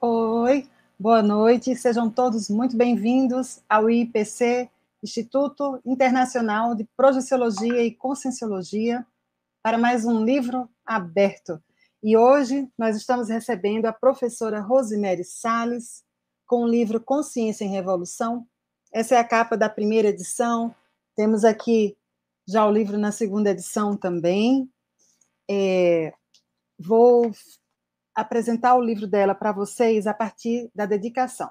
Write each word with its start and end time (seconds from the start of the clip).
Oi, 0.00 0.68
boa 0.98 1.22
noite, 1.22 1.74
sejam 1.76 2.10
todos 2.10 2.48
muito 2.48 2.76
bem-vindos 2.76 3.60
ao 3.68 3.88
IPC, 3.88 4.68
Instituto 5.02 5.80
Internacional 5.84 6.74
de 6.74 6.84
Projeciologia 6.96 7.82
e 7.82 7.94
Conscienciologia, 7.94 9.06
para 9.62 9.78
mais 9.78 10.04
um 10.04 10.24
livro 10.24 10.68
aberto. 10.84 11.62
E 12.02 12.16
hoje 12.16 12.68
nós 12.76 12.96
estamos 12.96 13.28
recebendo 13.28 13.86
a 13.86 13.92
professora 13.92 14.60
Rosemary 14.60 15.24
Sales 15.24 16.04
com 16.46 16.64
o 16.64 16.68
livro 16.68 17.00
Consciência 17.00 17.64
em 17.64 17.70
Revolução. 17.70 18.46
Essa 18.92 19.16
é 19.16 19.18
a 19.18 19.24
capa 19.24 19.56
da 19.56 19.68
primeira 19.68 20.08
edição. 20.08 20.74
Temos 21.14 21.44
aqui 21.44 21.96
já 22.46 22.66
o 22.66 22.70
livro 22.70 22.98
na 22.98 23.12
segunda 23.12 23.50
edição 23.50 23.96
também. 23.96 24.70
É, 25.50 26.12
vou 26.78 27.32
apresentar 28.16 28.74
o 28.74 28.80
livro 28.80 29.06
dela 29.06 29.34
para 29.34 29.52
vocês 29.52 30.06
a 30.06 30.14
partir 30.14 30.70
da 30.74 30.86
dedicação. 30.86 31.50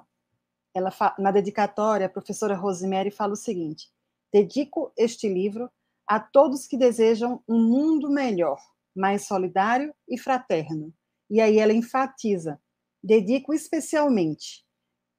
Ela, 0.73 0.91
na 1.19 1.29
dedicatória, 1.29 2.07
a 2.07 2.09
professora 2.09 2.55
Rosemary 2.55 3.11
fala 3.11 3.33
o 3.33 3.37
seguinte: 3.37 3.89
dedico 4.33 4.91
este 4.97 5.29
livro 5.29 5.70
a 6.07 6.20
todos 6.20 6.67
que 6.67 6.75
desejam 6.75 7.41
um 7.47 7.61
mundo 7.61 8.09
melhor, 8.09 8.59
mais 8.95 9.25
solidário 9.27 9.93
e 10.09 10.17
fraterno. 10.17 10.91
E 11.29 11.40
aí 11.40 11.59
ela 11.59 11.71
enfatiza: 11.71 12.59
dedico 13.01 13.53
especialmente 13.53 14.65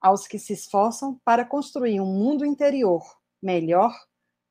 aos 0.01 0.27
que 0.27 0.39
se 0.39 0.53
esforçam 0.53 1.19
para 1.25 1.45
construir 1.45 2.01
um 2.01 2.07
mundo 2.07 2.45
interior 2.45 3.03
melhor, 3.41 3.95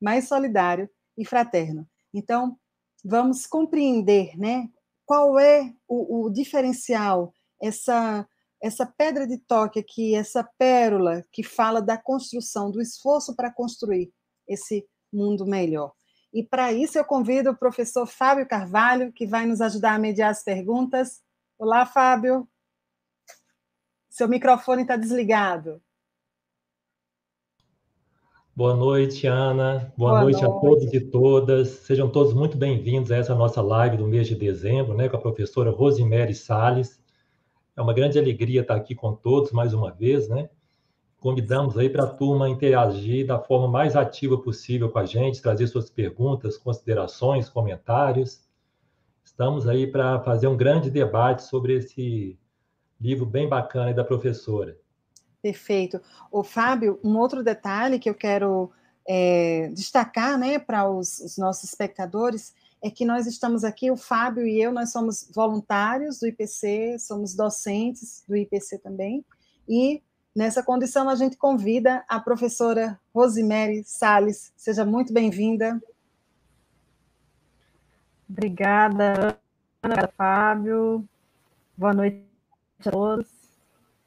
mais 0.00 0.26
solidário 0.26 0.88
e 1.16 1.24
fraterno. 1.24 1.88
Então, 2.12 2.58
vamos 3.04 3.46
compreender, 3.46 4.36
né, 4.36 4.68
qual 5.06 5.38
é 5.38 5.72
o, 5.88 6.26
o 6.26 6.30
diferencial, 6.30 7.32
essa 7.62 8.28
essa 8.62 8.86
pedra 8.86 9.26
de 9.26 9.38
toque 9.38 9.78
aqui, 9.78 10.14
essa 10.14 10.42
pérola 10.58 11.22
que 11.30 11.42
fala 11.42 11.80
da 11.80 11.96
construção, 11.96 12.70
do 12.70 12.80
esforço 12.80 13.36
para 13.36 13.52
construir 13.52 14.10
esse 14.48 14.86
mundo 15.12 15.46
melhor. 15.46 15.92
E 16.32 16.42
para 16.42 16.72
isso 16.72 16.98
eu 16.98 17.04
convido 17.04 17.50
o 17.50 17.56
professor 17.56 18.06
Fábio 18.06 18.48
Carvalho, 18.48 19.12
que 19.12 19.26
vai 19.26 19.46
nos 19.46 19.60
ajudar 19.60 19.94
a 19.94 19.98
mediar 19.98 20.30
as 20.30 20.42
perguntas. 20.42 21.22
Olá, 21.58 21.86
Fábio. 21.86 22.48
Seu 24.10 24.28
microfone 24.28 24.82
está 24.82 24.96
desligado. 24.96 25.82
Boa 28.56 28.74
noite, 28.74 29.26
Ana. 29.26 29.92
Boa, 29.98 30.12
Boa 30.12 30.22
noite, 30.22 30.40
noite, 30.40 30.56
a 30.56 30.60
todos 30.60 30.94
e 30.94 30.98
todas. 30.98 31.68
Sejam 31.68 32.08
todos 32.08 32.32
muito 32.32 32.56
bem-vindos 32.56 33.10
a 33.12 33.16
essa 33.16 33.34
nossa 33.34 33.60
live 33.60 33.98
do 33.98 34.06
mês 34.06 34.26
de 34.26 34.34
dezembro, 34.34 34.94
né, 34.94 35.10
com 35.10 35.16
a 35.18 35.20
professora 35.20 35.70
Rosemary 35.70 36.34
Sales. 36.34 36.98
É 37.76 37.82
uma 37.82 37.92
grande 37.92 38.18
alegria 38.18 38.62
estar 38.62 38.74
aqui 38.74 38.94
com 38.94 39.14
todos 39.14 39.52
mais 39.52 39.74
uma 39.74 39.92
vez, 39.92 40.26
né? 40.26 40.48
Convidamos 41.18 41.76
aí 41.76 41.90
para 41.90 42.04
a 42.04 42.06
turma 42.06 42.48
interagir 42.48 43.26
da 43.26 43.38
forma 43.38 43.68
mais 43.68 43.94
ativa 43.94 44.38
possível 44.38 44.88
com 44.88 45.00
a 45.00 45.04
gente, 45.04 45.42
trazer 45.42 45.66
suas 45.66 45.90
perguntas, 45.90 46.56
considerações, 46.56 47.50
comentários. 47.50 48.40
Estamos 49.22 49.68
aí 49.68 49.86
para 49.86 50.18
fazer 50.20 50.46
um 50.46 50.56
grande 50.56 50.90
debate 50.90 51.42
sobre 51.42 51.74
esse 51.74 52.38
livro 52.98 53.26
bem 53.26 53.46
bacana 53.46 53.92
da 53.92 54.02
professora. 54.02 54.78
Perfeito. 55.46 56.00
O 56.32 56.42
Fábio, 56.42 56.98
um 57.04 57.16
outro 57.16 57.40
detalhe 57.40 58.00
que 58.00 58.10
eu 58.10 58.14
quero 58.16 58.68
é, 59.06 59.70
destacar, 59.72 60.36
né, 60.36 60.58
para 60.58 60.90
os, 60.90 61.20
os, 61.20 61.38
nossos 61.38 61.70
espectadores 61.70 62.52
é 62.82 62.90
que 62.90 63.04
nós 63.04 63.28
estamos 63.28 63.62
aqui, 63.62 63.88
o 63.88 63.96
Fábio 63.96 64.44
e 64.44 64.60
eu, 64.60 64.72
nós 64.72 64.90
somos 64.90 65.30
voluntários 65.32 66.18
do 66.18 66.26
IPC, 66.26 66.98
somos 66.98 67.32
docentes 67.32 68.24
do 68.26 68.36
IPC 68.36 68.78
também, 68.78 69.24
e 69.68 70.02
nessa 70.34 70.64
condição 70.64 71.08
a 71.08 71.14
gente 71.14 71.36
convida 71.36 72.04
a 72.08 72.18
professora 72.18 72.98
Rosemary 73.14 73.84
Sales. 73.84 74.52
Seja 74.56 74.84
muito 74.84 75.12
bem-vinda. 75.12 75.80
Obrigada, 78.28 79.38
Ana, 79.80 80.08
Fábio. 80.16 81.08
Boa 81.76 81.94
noite 81.94 82.20
a 82.84 82.90
todos. 82.90 83.35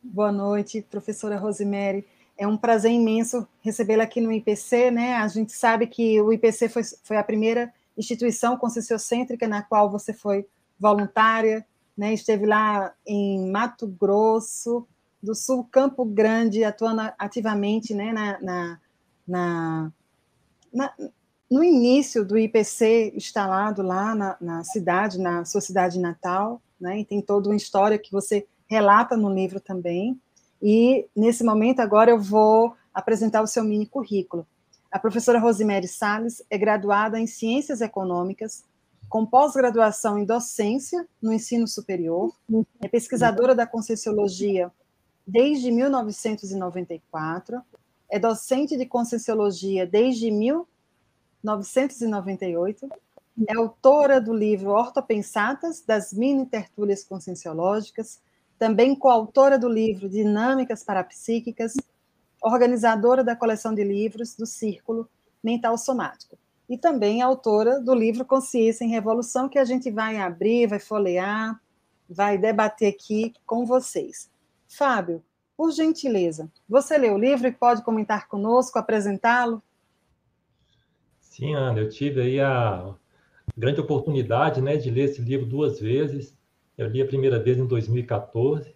Boa 0.02 0.32
noite, 0.32 0.82
professora 0.90 1.38
Rosemary. 1.38 2.08
É 2.38 2.48
um 2.48 2.56
prazer 2.56 2.90
imenso 2.90 3.46
recebê-la 3.60 4.06
aqui 4.06 4.22
no 4.22 4.32
IPC, 4.32 4.90
né? 4.92 5.16
A 5.16 5.28
gente 5.28 5.52
sabe 5.52 5.88
que 5.88 6.22
o 6.22 6.32
IPC 6.32 6.70
foi, 6.70 6.84
foi 7.04 7.18
a 7.18 7.24
primeira 7.24 7.74
instituição 7.98 8.56
conscienciocêntrica 8.56 9.46
na 9.46 9.62
qual 9.62 9.92
você 9.92 10.14
foi 10.14 10.48
voluntária, 10.80 11.68
né? 11.98 12.14
Esteve 12.14 12.46
lá 12.46 12.94
em 13.06 13.52
Mato 13.52 13.86
Grosso 13.88 14.88
do 15.22 15.36
Sul, 15.36 15.68
Campo 15.70 16.06
Grande, 16.06 16.64
atuando 16.64 17.02
ativamente, 17.20 17.94
né? 17.94 18.14
na, 18.14 18.42
na, 18.42 18.80
na, 19.28 19.92
na 20.74 20.94
no 21.52 21.62
início 21.62 22.24
do 22.24 22.38
IPC 22.38 23.12
instalado 23.18 23.81
lá 23.81 24.16
na, 24.16 24.38
na, 24.40 24.64
cidade, 24.64 25.20
na 25.20 25.44
sua 25.44 25.60
cidade 25.60 26.00
natal, 26.00 26.62
né? 26.80 27.02
E 27.02 27.06
tem 27.06 27.22
toda 27.22 27.50
uma 27.50 27.58
história 27.58 28.00
que 28.00 28.14
você 28.14 28.48
relata 28.69 29.18
no 29.18 29.34
livro 29.34 29.59
também. 29.59 30.22
E 30.62 31.07
nesse 31.16 31.44
momento 31.44 31.80
agora 31.80 32.12
eu 32.12 32.19
vou 32.19 32.75
apresentar 32.94 33.41
o 33.41 33.47
seu 33.47 33.63
mini 33.63 33.88
currículo. 33.88 34.46
A 34.91 35.00
professora 35.00 35.40
Rosemary 35.40 35.88
Sales 35.88 36.44
é 36.50 36.57
graduada 36.57 37.18
em 37.19 37.28
Ciências 37.28 37.80
Econômicas, 37.81 38.63
com 39.07 39.25
pós-graduação 39.25 40.19
em 40.19 40.25
docência 40.25 41.07
no 41.22 41.31
ensino 41.34 41.68
superior, 41.68 42.34
é 42.80 42.88
pesquisadora 42.88 43.56
da 43.56 43.66
Conscienciologia 43.66 44.72
desde 45.25 45.72
1994, 45.72 47.59
é 48.09 48.19
docente 48.19 48.78
de 48.78 48.86
Conscienciologia 48.86 49.88
desde 49.88 50.30
1998, 50.30 52.88
é 53.47 53.56
autora 53.56 54.19
do 54.19 54.34
livro 54.34 54.72
Ortopensatas, 54.72 55.81
das 55.81 56.12
mini 56.13 56.46
tertúlias 56.46 57.03
conscienciológicas, 57.03 58.19
também 58.59 58.94
coautora 58.94 59.58
do 59.58 59.70
livro 59.70 60.09
Dinâmicas 60.09 60.84
Parapsíquicas, 60.84 61.74
organizadora 62.44 63.24
da 63.24 63.36
coleção 63.36 63.74
de 63.74 63.84
livros 63.84 64.36
do 64.36 64.46
Círculo 64.46 65.09
Mental 65.42 65.78
Somático, 65.78 66.38
e 66.69 66.78
também 66.78 67.22
autora 67.22 67.80
do 67.80 67.96
livro 67.96 68.25
Consciência 68.25 68.84
em 68.84 68.90
Revolução, 68.90 69.48
que 69.48 69.58
a 69.58 69.64
gente 69.64 69.90
vai 69.90 70.18
abrir, 70.18 70.68
vai 70.68 70.80
folhear, 70.80 71.59
vai 72.08 72.38
debater 72.38 72.94
aqui 72.94 73.34
com 73.46 73.66
vocês. 73.66 74.30
Fábio, 74.68 75.24
por 75.56 75.72
gentileza, 75.72 76.52
você 76.68 76.98
leu 76.98 77.16
o 77.16 77.18
livro 77.18 77.48
e 77.48 77.52
pode 77.52 77.81
comentar 77.81 78.28
conosco, 78.28 78.78
apresentá-lo? 78.78 79.64
Sim, 81.22 81.56
Ana, 81.56 81.80
eu 81.80 81.90
tive 81.90 82.22
aí 82.22 82.40
a 82.42 82.94
grande 83.58 83.80
oportunidade 83.80 84.62
né, 84.62 84.75
de 84.75 84.92
ler 84.92 85.06
esse 85.06 85.22
livro 85.22 85.46
duas 85.46 85.80
vezes. 85.80 86.38
Eu 86.80 86.88
li 86.88 87.02
a 87.02 87.06
primeira 87.06 87.38
vez 87.38 87.58
em 87.58 87.68
2014 87.68 88.74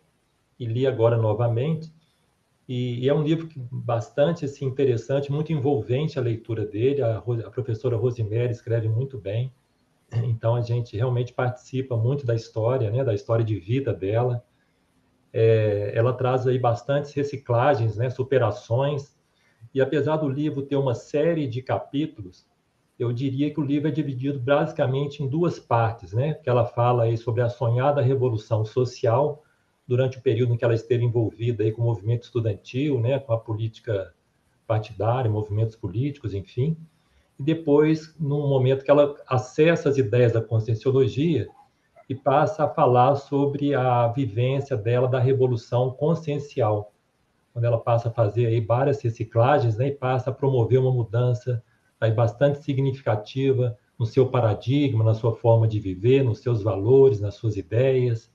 e 0.60 0.66
li 0.66 0.86
agora 0.86 1.16
novamente. 1.16 1.90
E, 2.68 3.00
e 3.00 3.08
é 3.08 3.14
um 3.14 3.24
livro 3.24 3.48
bastante 3.72 4.44
assim, 4.44 4.66
interessante, 4.66 5.32
muito 5.32 5.54
envolvente 5.54 6.20
a 6.20 6.22
leitura 6.22 6.66
dele. 6.66 7.02
A, 7.02 7.20
a 7.20 7.50
professora 7.50 7.96
Rosemary 7.96 8.52
escreve 8.52 8.90
muito 8.90 9.18
bem. 9.18 9.54
Então 10.12 10.54
a 10.54 10.62
gente 10.62 10.98
realmente 10.98 11.32
participa 11.32 11.96
muito 11.96 12.26
da 12.26 12.36
história, 12.36 12.92
né, 12.92 13.06
da 13.06 13.14
história 13.14 13.46
de 13.46 13.58
vida 13.58 13.94
dela. 13.94 14.44
É, 15.32 15.94
ela 15.96 16.12
traz 16.12 16.46
aí 16.46 16.60
bastantes 16.60 17.14
reciclagens, 17.14 17.96
né, 17.96 18.10
superações. 18.10 19.16
E 19.74 19.80
apesar 19.82 20.18
do 20.18 20.28
livro 20.28 20.64
ter 20.64 20.76
uma 20.76 20.94
série 20.94 21.48
de 21.48 21.62
capítulos, 21.62 22.46
eu 22.98 23.12
diria 23.12 23.52
que 23.52 23.60
o 23.60 23.64
livro 23.64 23.88
é 23.88 23.92
dividido 23.92 24.40
basicamente 24.40 25.24
em 25.24 25.28
duas 25.28 25.60
partes, 25.60 26.14
né? 26.14 26.36
Que 26.36 26.50
ela 26.50 26.66
fala 26.66 27.04
aí 27.04 27.18
sobre 27.18 27.42
a 27.42 27.50
sonhada 27.50 28.02
revolução 28.02 28.64
social 28.64 29.44
durante 29.88 30.18
o 30.18 30.22
período 30.22 30.54
em 30.54 30.58
que 30.58 30.64
ela 30.64 30.76
esteve 30.76 31.04
envolvida 31.04 31.64
aí 31.64 31.72
com 31.72 31.82
o 31.82 31.86
movimento 31.86 32.24
estudantil, 32.24 33.00
né? 33.00 33.20
Com 33.20 33.34
a 33.34 33.40
política 33.40 34.14
partidária, 34.68 35.30
movimentos 35.30 35.76
políticos, 35.76 36.34
enfim. 36.34 36.78
E 37.40 37.44
depois, 37.44 38.16
num 38.20 38.48
momento 38.48 38.84
que 38.86 38.92
ela 38.92 39.16
acessa 39.28 39.90
as 39.90 39.98
ideias 39.98 40.32
da 40.32 40.42
conscienciologia 40.42 41.48
e 42.08 42.14
passa 42.14 42.66
a 42.66 42.70
falar 42.70 43.16
sobre 43.16 43.74
a 43.74 44.08
vivência 44.10 44.78
dela 44.78 45.08
da 45.08 45.20
revolução 45.20 45.92
consciencial, 45.92 46.94
quando 47.52 47.66
ela 47.66 47.80
passa 47.80 48.10
a 48.10 48.12
fazer 48.12 48.46
aí 48.46 48.62
várias 48.62 49.02
reciclagens, 49.02 49.78
né? 49.78 49.88
E 49.88 49.92
passa 49.92 50.30
a 50.30 50.34
promover 50.34 50.80
uma 50.80 50.92
mudança 50.92 51.64
aí 52.04 52.12
bastante 52.12 52.64
significativa 52.64 53.78
no 53.98 54.06
seu 54.06 54.28
paradigma, 54.28 55.04
na 55.04 55.14
sua 55.14 55.36
forma 55.36 55.68
de 55.68 55.80
viver, 55.80 56.24
nos 56.24 56.40
seus 56.40 56.62
valores, 56.62 57.20
nas 57.20 57.36
suas 57.36 57.56
ideias, 57.56 58.32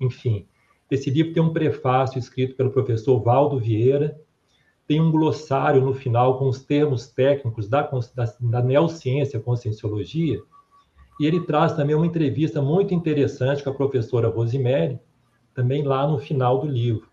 enfim. 0.00 0.46
Esse 0.90 1.10
livro 1.10 1.32
tem 1.32 1.42
um 1.42 1.52
prefácio 1.52 2.18
escrito 2.18 2.56
pelo 2.56 2.70
professor 2.70 3.22
Valdo 3.22 3.58
Vieira, 3.58 4.20
tem 4.86 5.00
um 5.00 5.10
glossário 5.10 5.80
no 5.80 5.94
final 5.94 6.38
com 6.38 6.48
os 6.48 6.62
termos 6.62 7.06
técnicos 7.06 7.68
da, 7.68 7.82
da, 8.14 8.34
da 8.40 8.62
neociência, 8.62 9.40
conscienciologia, 9.40 10.40
e 11.20 11.26
ele 11.26 11.40
traz 11.40 11.72
também 11.72 11.94
uma 11.94 12.06
entrevista 12.06 12.60
muito 12.60 12.92
interessante 12.92 13.62
com 13.62 13.70
a 13.70 13.74
professora 13.74 14.28
Rosemary, 14.28 14.98
também 15.54 15.82
lá 15.82 16.06
no 16.06 16.18
final 16.18 16.58
do 16.58 16.66
livro. 16.66 17.08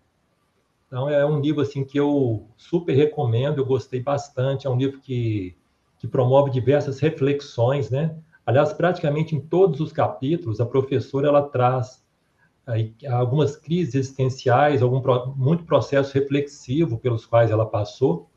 Então 0.86 1.08
é 1.08 1.24
um 1.24 1.40
livro 1.40 1.60
assim 1.62 1.84
que 1.84 1.98
eu 1.98 2.48
super 2.56 2.94
recomendo, 2.94 3.58
eu 3.58 3.64
gostei 3.64 4.02
bastante, 4.02 4.66
é 4.66 4.70
um 4.70 4.76
livro 4.76 4.98
que, 5.00 5.56
que 6.00 6.08
promove 6.08 6.50
diversas 6.50 6.98
reflexões, 6.98 7.90
né? 7.90 8.16
Aliás, 8.44 8.72
praticamente 8.72 9.36
em 9.36 9.40
todos 9.40 9.80
os 9.80 9.92
capítulos, 9.92 10.58
a 10.58 10.66
professora 10.66 11.28
ela 11.28 11.42
traz 11.42 12.02
aí, 12.66 12.94
algumas 13.06 13.54
crises 13.54 13.94
existenciais, 13.94 14.80
algum 14.80 15.02
muito 15.36 15.64
processo 15.64 16.14
reflexivo 16.14 16.98
pelos 16.98 17.26
quais 17.26 17.50
ela 17.50 17.66
passou, 17.66 18.30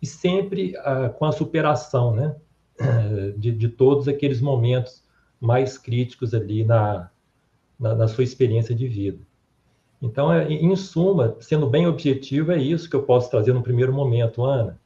e 0.00 0.06
sempre 0.06 0.76
ah, 0.76 1.08
com 1.08 1.24
a 1.24 1.32
superação, 1.32 2.14
né? 2.14 2.36
De, 3.38 3.50
de, 3.50 3.68
todos 3.70 4.06
aqueles 4.06 4.40
momentos 4.42 5.02
mais 5.40 5.78
críticos 5.78 6.34
ali 6.34 6.64
na, 6.64 7.10
na, 7.80 7.94
na 7.94 8.08
sua 8.08 8.24
experiência 8.24 8.74
de 8.74 8.86
vida. 8.86 9.18
Então, 10.02 10.30
é, 10.30 10.52
em 10.52 10.76
suma, 10.76 11.34
sendo 11.40 11.66
bem 11.66 11.86
objetivo, 11.86 12.52
é 12.52 12.58
isso 12.58 12.90
que 12.90 12.94
eu 12.94 13.02
posso 13.02 13.30
trazer 13.30 13.54
no 13.54 13.62
primeiro 13.62 13.92
momento, 13.92 14.44
Ana. 14.44 14.78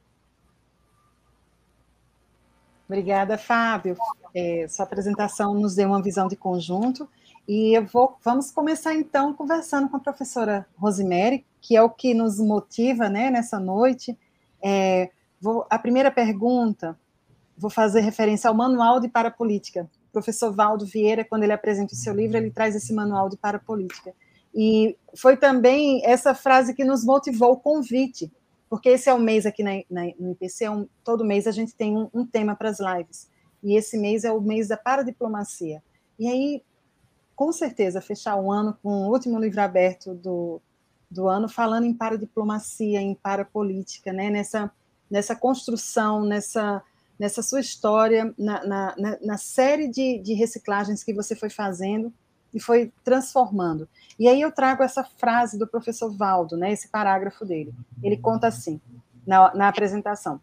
Obrigada, 2.91 3.37
Fábio. 3.37 3.95
É, 4.35 4.67
sua 4.67 4.83
apresentação 4.83 5.53
nos 5.53 5.75
deu 5.75 5.87
uma 5.87 6.01
visão 6.01 6.27
de 6.27 6.35
conjunto 6.35 7.07
e 7.47 7.73
eu 7.73 7.85
vou, 7.85 8.17
vamos 8.21 8.51
começar 8.51 8.93
então 8.93 9.33
conversando 9.33 9.87
com 9.87 9.95
a 9.95 9.99
professora 10.01 10.67
Rosemary, 10.75 11.45
que 11.61 11.73
é 11.73 11.81
o 11.81 11.89
que 11.89 12.13
nos 12.13 12.37
motiva 12.37 13.07
né, 13.07 13.31
nessa 13.31 13.57
noite. 13.61 14.19
É, 14.61 15.09
vou, 15.39 15.65
a 15.69 15.79
primeira 15.79 16.11
pergunta, 16.11 16.99
vou 17.57 17.69
fazer 17.69 18.01
referência 18.01 18.49
ao 18.49 18.53
Manual 18.53 18.99
de 18.99 19.07
Parapolítica. 19.07 19.89
O 20.09 20.11
professor 20.11 20.53
Valdo 20.53 20.85
Vieira, 20.85 21.23
quando 21.23 21.43
ele 21.43 21.53
apresenta 21.53 21.93
o 21.93 21.97
seu 21.97 22.13
livro, 22.13 22.35
ele 22.35 22.51
traz 22.51 22.75
esse 22.75 22.93
Manual 22.93 23.29
de 23.29 23.37
Parapolítica. 23.37 24.13
E 24.53 24.97
foi 25.15 25.37
também 25.37 26.05
essa 26.05 26.35
frase 26.35 26.73
que 26.73 26.83
nos 26.83 27.05
motivou 27.05 27.53
o 27.53 27.57
convite, 27.57 28.29
porque 28.71 28.87
esse 28.87 29.09
é 29.09 29.13
o 29.13 29.19
mês 29.19 29.45
aqui 29.45 29.61
na, 29.63 29.71
na, 29.89 30.03
no 30.17 30.31
IPC, 30.31 30.63
é 30.63 30.71
um, 30.71 30.87
todo 31.03 31.25
mês 31.25 31.45
a 31.45 31.51
gente 31.51 31.75
tem 31.75 31.97
um, 31.97 32.09
um 32.13 32.25
tema 32.25 32.55
para 32.55 32.69
as 32.69 32.79
lives, 32.79 33.29
e 33.61 33.75
esse 33.75 33.97
mês 33.97 34.23
é 34.23 34.31
o 34.31 34.39
mês 34.39 34.69
da 34.69 34.77
paradiplomacia. 34.77 35.83
E 36.17 36.25
aí, 36.25 36.63
com 37.35 37.51
certeza, 37.51 37.99
fechar 37.99 38.37
o 38.37 38.49
ano 38.49 38.77
com 38.81 38.89
o 38.89 39.11
último 39.11 39.37
livro 39.37 39.59
aberto 39.59 40.15
do, 40.15 40.61
do 41.09 41.27
ano, 41.27 41.49
falando 41.49 41.85
em 41.85 41.93
paradiplomacia, 41.93 43.01
em 43.01 43.13
parapolítica, 43.13 44.13
né? 44.13 44.29
nessa, 44.29 44.71
nessa 45.09 45.35
construção, 45.35 46.23
nessa, 46.23 46.81
nessa 47.19 47.43
sua 47.43 47.59
história, 47.59 48.33
na, 48.37 48.65
na, 48.65 48.95
na 49.21 49.37
série 49.37 49.89
de, 49.89 50.17
de 50.19 50.33
reciclagens 50.33 51.03
que 51.03 51.13
você 51.13 51.35
foi 51.35 51.49
fazendo, 51.49 52.13
e 52.53 52.59
foi 52.59 52.91
transformando. 53.03 53.87
E 54.19 54.27
aí 54.27 54.41
eu 54.41 54.51
trago 54.51 54.83
essa 54.83 55.03
frase 55.03 55.57
do 55.57 55.67
professor 55.67 56.11
Valdo, 56.11 56.57
né, 56.57 56.71
esse 56.71 56.87
parágrafo 56.89 57.45
dele. 57.45 57.73
Ele 58.03 58.17
conta 58.17 58.47
assim, 58.47 58.79
na, 59.25 59.53
na 59.53 59.67
apresentação. 59.67 60.39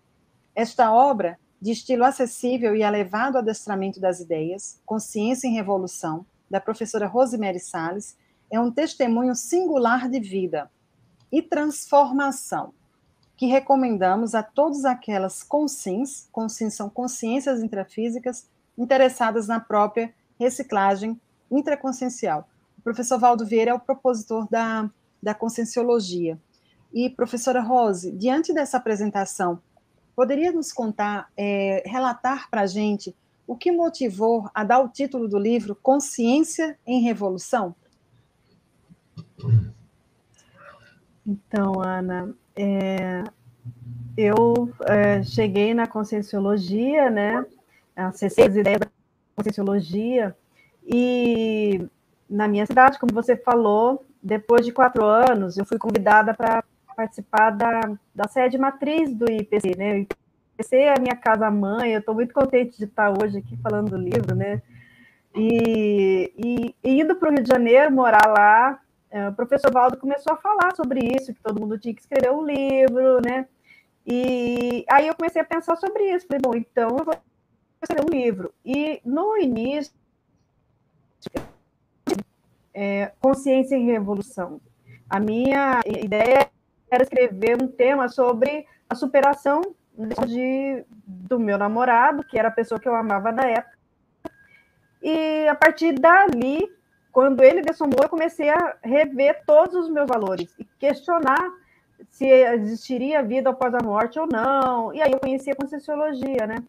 Esta 0.55 0.93
obra, 0.93 1.38
de 1.60 1.72
estilo 1.72 2.05
acessível 2.05 2.75
e 2.75 2.82
elevado 2.82 3.38
adestramento 3.38 4.00
das 4.00 4.20
ideias, 4.20 4.81
Consciência 4.87 5.46
em 5.46 5.55
Revolução, 5.55 6.25
da 6.50 6.60
professora 6.60 7.06
Rosemary 7.06 7.60
Salles, 7.60 8.16
é 8.50 8.58
um 8.58 8.70
testemunho 8.70 9.34
singular 9.34 10.08
de 10.08 10.19
vida 10.19 10.70
e 11.31 11.43
transformação 11.43 12.72
que 13.37 13.46
recomendamos 13.46 14.34
a 14.34 14.43
todas 14.43 14.84
aquelas 14.84 15.44
consins, 15.44 16.28
consins 16.32 16.75
são 16.75 16.90
consciências 16.90 17.62
intrafísicas, 17.62 18.49
interessadas 18.76 19.46
na 19.46 19.60
própria 19.60 20.12
reciclagem 20.40 21.20
intraconsciencial. 21.50 22.49
O 22.79 22.83
professor 22.83 23.19
Valdo 23.19 23.45
Vieira 23.45 23.73
é 23.73 23.75
o 23.75 23.81
propositor 23.81 24.49
da, 24.49 24.91
da 25.23 25.35
conscienciologia. 25.35 26.39
E, 26.93 27.11
professora 27.11 27.61
Rose, 27.61 28.11
diante 28.12 28.53
dessa 28.53 28.77
apresentação, 28.79 29.61
poderia 30.17 30.53
nos 30.53 30.73
contar, 30.73 31.31
é, 31.37 31.83
relatar 31.87 32.49
para 32.50 32.62
a 32.62 32.67
gente 32.67 33.15
o 33.47 33.56
que 33.56 33.73
motivou 33.73 34.49
a 34.55 34.65
dar 34.65 34.81
o 34.81 34.89
título 34.89 35.29
do 35.29 35.39
livro 35.39 35.75
Consciência 35.75 36.79
em 36.87 37.03
Revolução? 37.03 37.75
Então, 41.27 41.81
Ana, 41.81 42.35
é, 42.56 43.25
eu 44.17 44.73
é, 44.87 45.23
cheguei 45.23 45.73
na 45.73 45.87
Conscienciologia, 45.87 47.09
né, 47.11 47.44
acessei 47.94 48.47
as 48.47 48.56
ideias 48.56 48.81
da 48.81 48.89
Conscienciologia, 49.37 50.37
e 50.90 51.87
na 52.29 52.49
minha 52.49 52.64
cidade, 52.64 52.99
como 52.99 53.12
você 53.12 53.37
falou, 53.37 54.05
depois 54.23 54.64
de 54.64 54.73
quatro 54.73 55.05
anos, 55.05 55.58
eu 55.58 55.67
fui 55.67 55.79
convidada 55.79 56.32
para 56.32 56.64
participar 56.96 57.50
da, 57.50 57.81
da 58.14 58.26
sede 58.26 58.56
matriz 58.58 59.14
do 59.14 59.31
IPC, 59.31 59.76
né? 59.76 59.94
O 59.94 60.06
IPC 60.55 60.76
é 60.76 60.94
a 60.96 61.00
minha 61.00 61.14
casa-mãe, 61.14 61.93
eu 61.93 62.00
estou 62.00 62.14
muito 62.14 62.32
contente 62.32 62.76
de 62.79 62.85
estar 62.85 63.11
hoje 63.11 63.38
aqui 63.38 63.56
falando 63.58 63.90
do 63.90 63.96
livro, 63.99 64.35
né? 64.35 64.62
E, 65.35 66.32
e, 66.37 66.75
e 66.82 67.00
indo 67.00 67.14
para 67.14 67.29
o 67.29 67.32
Rio 67.32 67.43
de 67.43 67.49
Janeiro, 67.49 67.93
morar 67.93 68.26
lá, 68.26 68.81
é, 69.11 69.29
o 69.29 69.32
professor 69.32 69.70
Valdo 69.70 69.96
começou 69.96 70.32
a 70.32 70.37
falar 70.37 70.75
sobre 70.75 71.00
isso, 71.00 71.32
que 71.32 71.41
todo 71.41 71.61
mundo 71.61 71.79
tinha 71.79 71.94
que 71.94 72.00
escrever 72.00 72.32
um 72.32 72.44
livro, 72.44 73.20
né? 73.23 73.46
E 74.06 74.84
aí 74.91 75.06
eu 75.06 75.14
comecei 75.14 75.41
a 75.43 75.44
pensar 75.44 75.76
sobre 75.76 76.11
isso. 76.14 76.26
Falei, 76.26 76.41
bom, 76.43 76.55
então 76.55 76.96
eu 76.99 77.05
vou 77.05 77.14
escrever 77.82 78.05
um 78.05 78.11
livro. 78.11 78.52
E 78.64 79.00
no 79.05 79.37
início, 79.37 79.93
é, 82.81 83.11
consciência 83.21 83.75
em 83.75 83.87
revolução. 83.87 84.61
A 85.11 85.19
minha 85.19 85.81
ideia 85.85 86.49
era 86.89 87.03
escrever 87.03 87.61
um 87.61 87.67
tema 87.67 88.09
sobre 88.09 88.65
a 88.89 88.95
superação 88.95 89.63
de, 90.29 90.85
do 91.05 91.41
meu 91.41 91.59
namorado, 91.59 92.23
que 92.23 92.39
era 92.39 92.49
a 92.49 92.53
pessoa 92.53 92.79
que 92.79 92.89
eu 92.89 92.95
amava 92.95 93.33
na 93.33 93.47
época. 93.47 93.77
E 95.03 95.49
a 95.49 95.56
partir 95.56 95.93
dali, 95.94 96.73
quando 97.11 97.43
ele 97.43 97.63
dessomou, 97.63 97.99
eu 98.01 98.08
comecei 98.08 98.49
a 98.49 98.77
rever 98.81 99.43
todos 99.44 99.75
os 99.75 99.91
meus 99.91 100.06
valores 100.06 100.55
e 100.56 100.65
questionar 100.79 101.51
se 102.11 102.27
existiria 102.29 103.25
vida 103.25 103.51
após 103.51 103.75
a 103.75 103.82
morte 103.82 104.20
ou 104.20 104.29
não. 104.31 104.94
E 104.94 105.03
aí 105.03 105.11
eu 105.11 105.19
conheci 105.19 105.51
a 105.51 105.56
Conscienciologia, 105.56 106.47
né? 106.47 106.63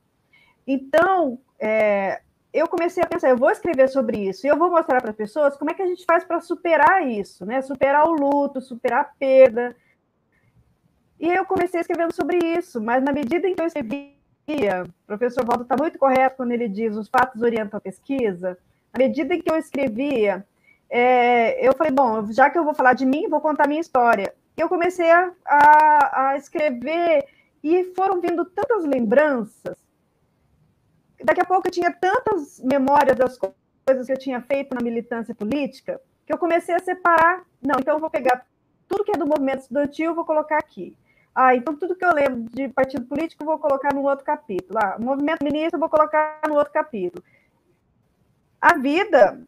Então, 0.65 1.39
é, 1.59 2.21
eu 2.51 2.67
comecei 2.67 3.03
a 3.03 3.07
pensar, 3.07 3.29
eu 3.29 3.37
vou 3.37 3.51
escrever 3.51 3.87
sobre 3.89 4.17
isso 4.29 4.45
e 4.45 4.49
eu 4.49 4.57
vou 4.57 4.71
mostrar 4.71 5.01
para 5.01 5.11
as 5.11 5.15
pessoas 5.15 5.55
como 5.55 5.69
é 5.69 5.73
que 5.73 5.81
a 5.81 5.87
gente 5.87 6.03
faz 6.03 6.23
para 6.23 6.41
superar 6.41 7.07
isso, 7.07 7.45
né? 7.45 7.61
Superar 7.61 8.07
o 8.07 8.13
luto, 8.13 8.59
superar 8.59 9.01
a 9.01 9.03
perda. 9.03 9.75
E 11.19 11.27
eu 11.27 11.45
comecei 11.45 11.79
escrevendo 11.79 12.13
sobre 12.13 12.37
isso, 12.37 12.81
mas 12.81 13.03
na 13.03 13.11
medida 13.11 13.47
em 13.47 13.53
que 13.53 13.61
eu 13.61 13.67
escrevia, 13.67 14.83
o 14.83 15.05
professor 15.05 15.45
Waldo 15.45 15.63
está 15.63 15.75
muito 15.77 15.99
correto 15.99 16.37
quando 16.37 16.51
ele 16.51 16.67
diz 16.67 16.95
os 16.95 17.07
fatos 17.07 17.41
orientam 17.41 17.77
a 17.77 17.81
pesquisa. 17.81 18.57
Na 18.91 19.05
medida 19.05 19.35
em 19.35 19.41
que 19.41 19.51
eu 19.51 19.57
escrevia, 19.57 20.43
é, 20.89 21.67
eu 21.67 21.75
falei, 21.75 21.91
bom, 21.91 22.31
já 22.31 22.49
que 22.49 22.57
eu 22.57 22.63
vou 22.63 22.73
falar 22.73 22.93
de 22.93 23.05
mim, 23.05 23.29
vou 23.29 23.41
contar 23.41 23.67
minha 23.67 23.81
história. 23.81 24.33
E 24.57 24.61
eu 24.61 24.67
comecei 24.67 25.11
a, 25.11 25.31
a, 25.45 26.29
a 26.29 26.37
escrever 26.37 27.25
e 27.63 27.93
foram 27.95 28.19
vindo 28.19 28.43
tantas 28.45 28.85
lembranças 28.85 29.77
daqui 31.23 31.41
a 31.41 31.45
pouco 31.45 31.67
eu 31.67 31.71
tinha 31.71 31.91
tantas 31.91 32.59
memórias 32.59 33.17
das 33.17 33.37
coisas 33.37 34.05
que 34.05 34.13
eu 34.13 34.17
tinha 34.17 34.41
feito 34.41 34.73
na 34.73 34.81
militância 34.81 35.33
política 35.33 35.99
que 36.25 36.33
eu 36.33 36.37
comecei 36.37 36.75
a 36.75 36.79
separar. 36.79 37.43
Não, 37.61 37.79
então 37.79 37.95
eu 37.95 37.99
vou 37.99 38.09
pegar 38.09 38.45
tudo 38.87 39.03
que 39.03 39.11
é 39.11 39.17
do 39.17 39.27
movimento 39.27 39.61
estudantil, 39.61 40.15
vou 40.15 40.25
colocar 40.25 40.57
aqui. 40.57 40.95
Ah, 41.33 41.55
então 41.55 41.75
tudo 41.75 41.95
que 41.95 42.05
eu 42.05 42.13
lembro 42.13 42.43
de 42.51 42.67
partido 42.69 43.05
político, 43.05 43.45
vou 43.45 43.57
colocar 43.57 43.93
no 43.93 44.03
outro 44.03 44.25
capítulo. 44.25 44.77
Ah, 44.77 44.97
movimento 44.99 45.43
ministro, 45.43 45.79
vou 45.79 45.89
colocar 45.89 46.41
no 46.47 46.55
outro 46.55 46.73
capítulo. 46.73 47.23
A 48.61 48.77
vida 48.77 49.41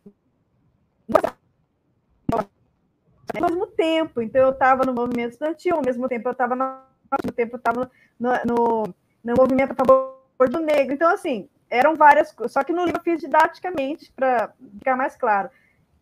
ao 3.36 3.50
mesmo 3.50 3.68
tempo. 3.68 4.22
Então, 4.22 4.42
eu 4.42 4.52
estava 4.52 4.84
no 4.84 4.94
movimento 4.94 5.32
estudantil, 5.32 5.76
ao 5.76 5.86
mesmo 5.86 6.08
tempo 6.08 6.28
eu 6.28 6.32
estava 6.32 6.56
no, 6.56 6.66
no, 8.20 8.30
no, 8.46 8.96
no 9.24 9.34
movimento 9.38 9.72
a 9.72 9.76
favor 9.76 10.50
do 10.50 10.60
negro. 10.60 10.94
Então, 10.94 11.10
assim, 11.10 11.48
eram 11.72 11.96
várias 11.96 12.34
coisas, 12.34 12.52
só 12.52 12.64
que 12.64 12.74
no 12.74 12.84
livro 12.84 13.00
eu 13.00 13.04
fiz 13.04 13.22
didaticamente 13.22 14.12
para 14.12 14.54
ficar 14.78 14.98
mais 14.98 15.16
claro. 15.16 15.50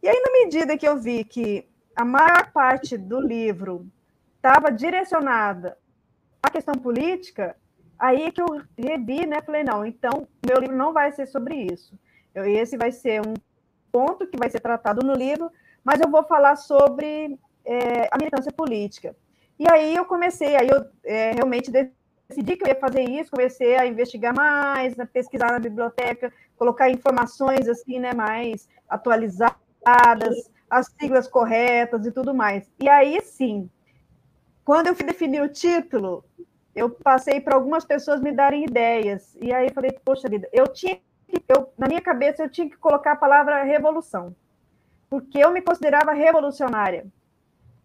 E 0.02 0.10
aí, 0.10 0.20
na 0.20 0.32
medida 0.44 0.78
que 0.78 0.88
eu 0.88 0.98
vi 0.98 1.24
que 1.24 1.70
a 1.96 2.04
maior 2.04 2.52
parte 2.52 2.98
do 2.98 3.22
livro 3.22 3.86
estava 4.36 4.72
direcionada 4.72 5.78
à 6.42 6.50
questão 6.50 6.74
política, 6.74 7.56
aí 8.00 8.24
é 8.24 8.32
que 8.32 8.42
eu 8.42 8.62
revi, 8.76 9.28
né? 9.28 9.42
Falei, 9.42 9.64
não, 9.64 9.86
então 9.86 10.28
meu 10.44 10.60
livro 10.60 10.76
não 10.76 10.92
vai 10.92 11.12
ser 11.12 11.28
sobre 11.28 11.68
isso. 11.72 11.94
Eu, 12.34 12.46
esse 12.46 12.76
vai 12.76 12.92
ser 12.92 13.22
um 13.22 13.34
ponto 13.92 14.26
que 14.26 14.38
vai 14.38 14.50
ser 14.50 14.62
tratado 14.62 15.06
no 15.06 15.14
livro, 15.14 15.52
mas 15.84 16.02
eu 16.02 16.10
vou 16.10 16.24
falar 16.24 16.56
sobre 16.56 17.38
é, 17.64 18.08
a 18.12 18.18
militância 18.18 18.52
política. 18.52 19.16
E 19.60 19.70
aí 19.70 19.96
eu 19.96 20.06
comecei, 20.06 20.56
aí 20.56 20.70
eu 20.70 20.86
é, 21.04 21.32
realmente 21.34 21.70
decidi 22.29 22.55
que 22.55 22.63
eu 22.63 22.67
ia 22.67 22.79
fazer 22.79 23.01
isso, 23.01 23.31
comecei 23.31 23.75
a 23.75 23.88
investigar 23.88 24.33
mais, 24.36 24.98
a 25.00 25.05
pesquisar 25.05 25.51
na 25.51 25.59
biblioteca, 25.59 26.31
colocar 26.55 26.89
informações 26.89 27.67
assim, 27.67 28.00
né, 28.00 28.13
mais 28.13 28.69
atualizadas, 28.88 30.51
as 30.69 30.88
siglas 31.00 31.27
corretas 31.27 32.05
e 32.05 32.12
tudo 32.12 32.33
mais. 32.33 32.71
E 32.79 32.88
aí 32.88 33.19
sim, 33.21 33.69
quando 34.63 34.88
eu 34.88 34.95
fui 34.95 35.05
definir 35.05 35.41
o 35.41 35.50
título, 35.50 36.24
eu 36.75 36.91
passei 36.91 37.41
para 37.41 37.55
algumas 37.55 37.83
pessoas 37.83 38.21
me 38.21 38.31
darem 38.31 38.63
ideias. 38.63 39.36
E 39.41 39.51
aí 39.51 39.71
falei, 39.71 39.91
poxa 40.05 40.29
vida, 40.29 40.48
eu 40.53 40.67
tinha 40.67 41.00
que, 41.27 41.43
eu, 41.48 41.74
na 41.77 41.88
minha 41.88 42.01
cabeça 42.01 42.43
eu 42.43 42.50
tinha 42.50 42.69
que 42.69 42.77
colocar 42.77 43.13
a 43.13 43.15
palavra 43.15 43.63
revolução, 43.63 44.36
porque 45.09 45.39
eu 45.39 45.51
me 45.51 45.62
considerava 45.62 46.13
revolucionária. 46.13 47.07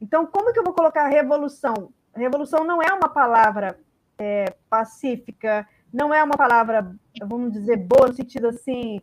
Então, 0.01 0.27
como 0.27 0.53
que 0.53 0.59
eu 0.59 0.65
vou 0.65 0.75
colocar 0.75 1.07
revolução? 1.09 1.91
Revolução 2.15 2.63
não 2.65 2.83
é 2.83 2.93
uma 2.93 3.09
palavra 3.09 3.79
é, 4.19 4.55
pacífica, 4.69 5.67
não 5.93 6.13
é 6.13 6.23
uma 6.23 6.37
palavra, 6.37 6.95
vamos 7.23 7.53
dizer, 7.53 7.77
boa 7.77 8.09
no 8.09 8.15
sentido 8.15 8.49
assim. 8.49 9.01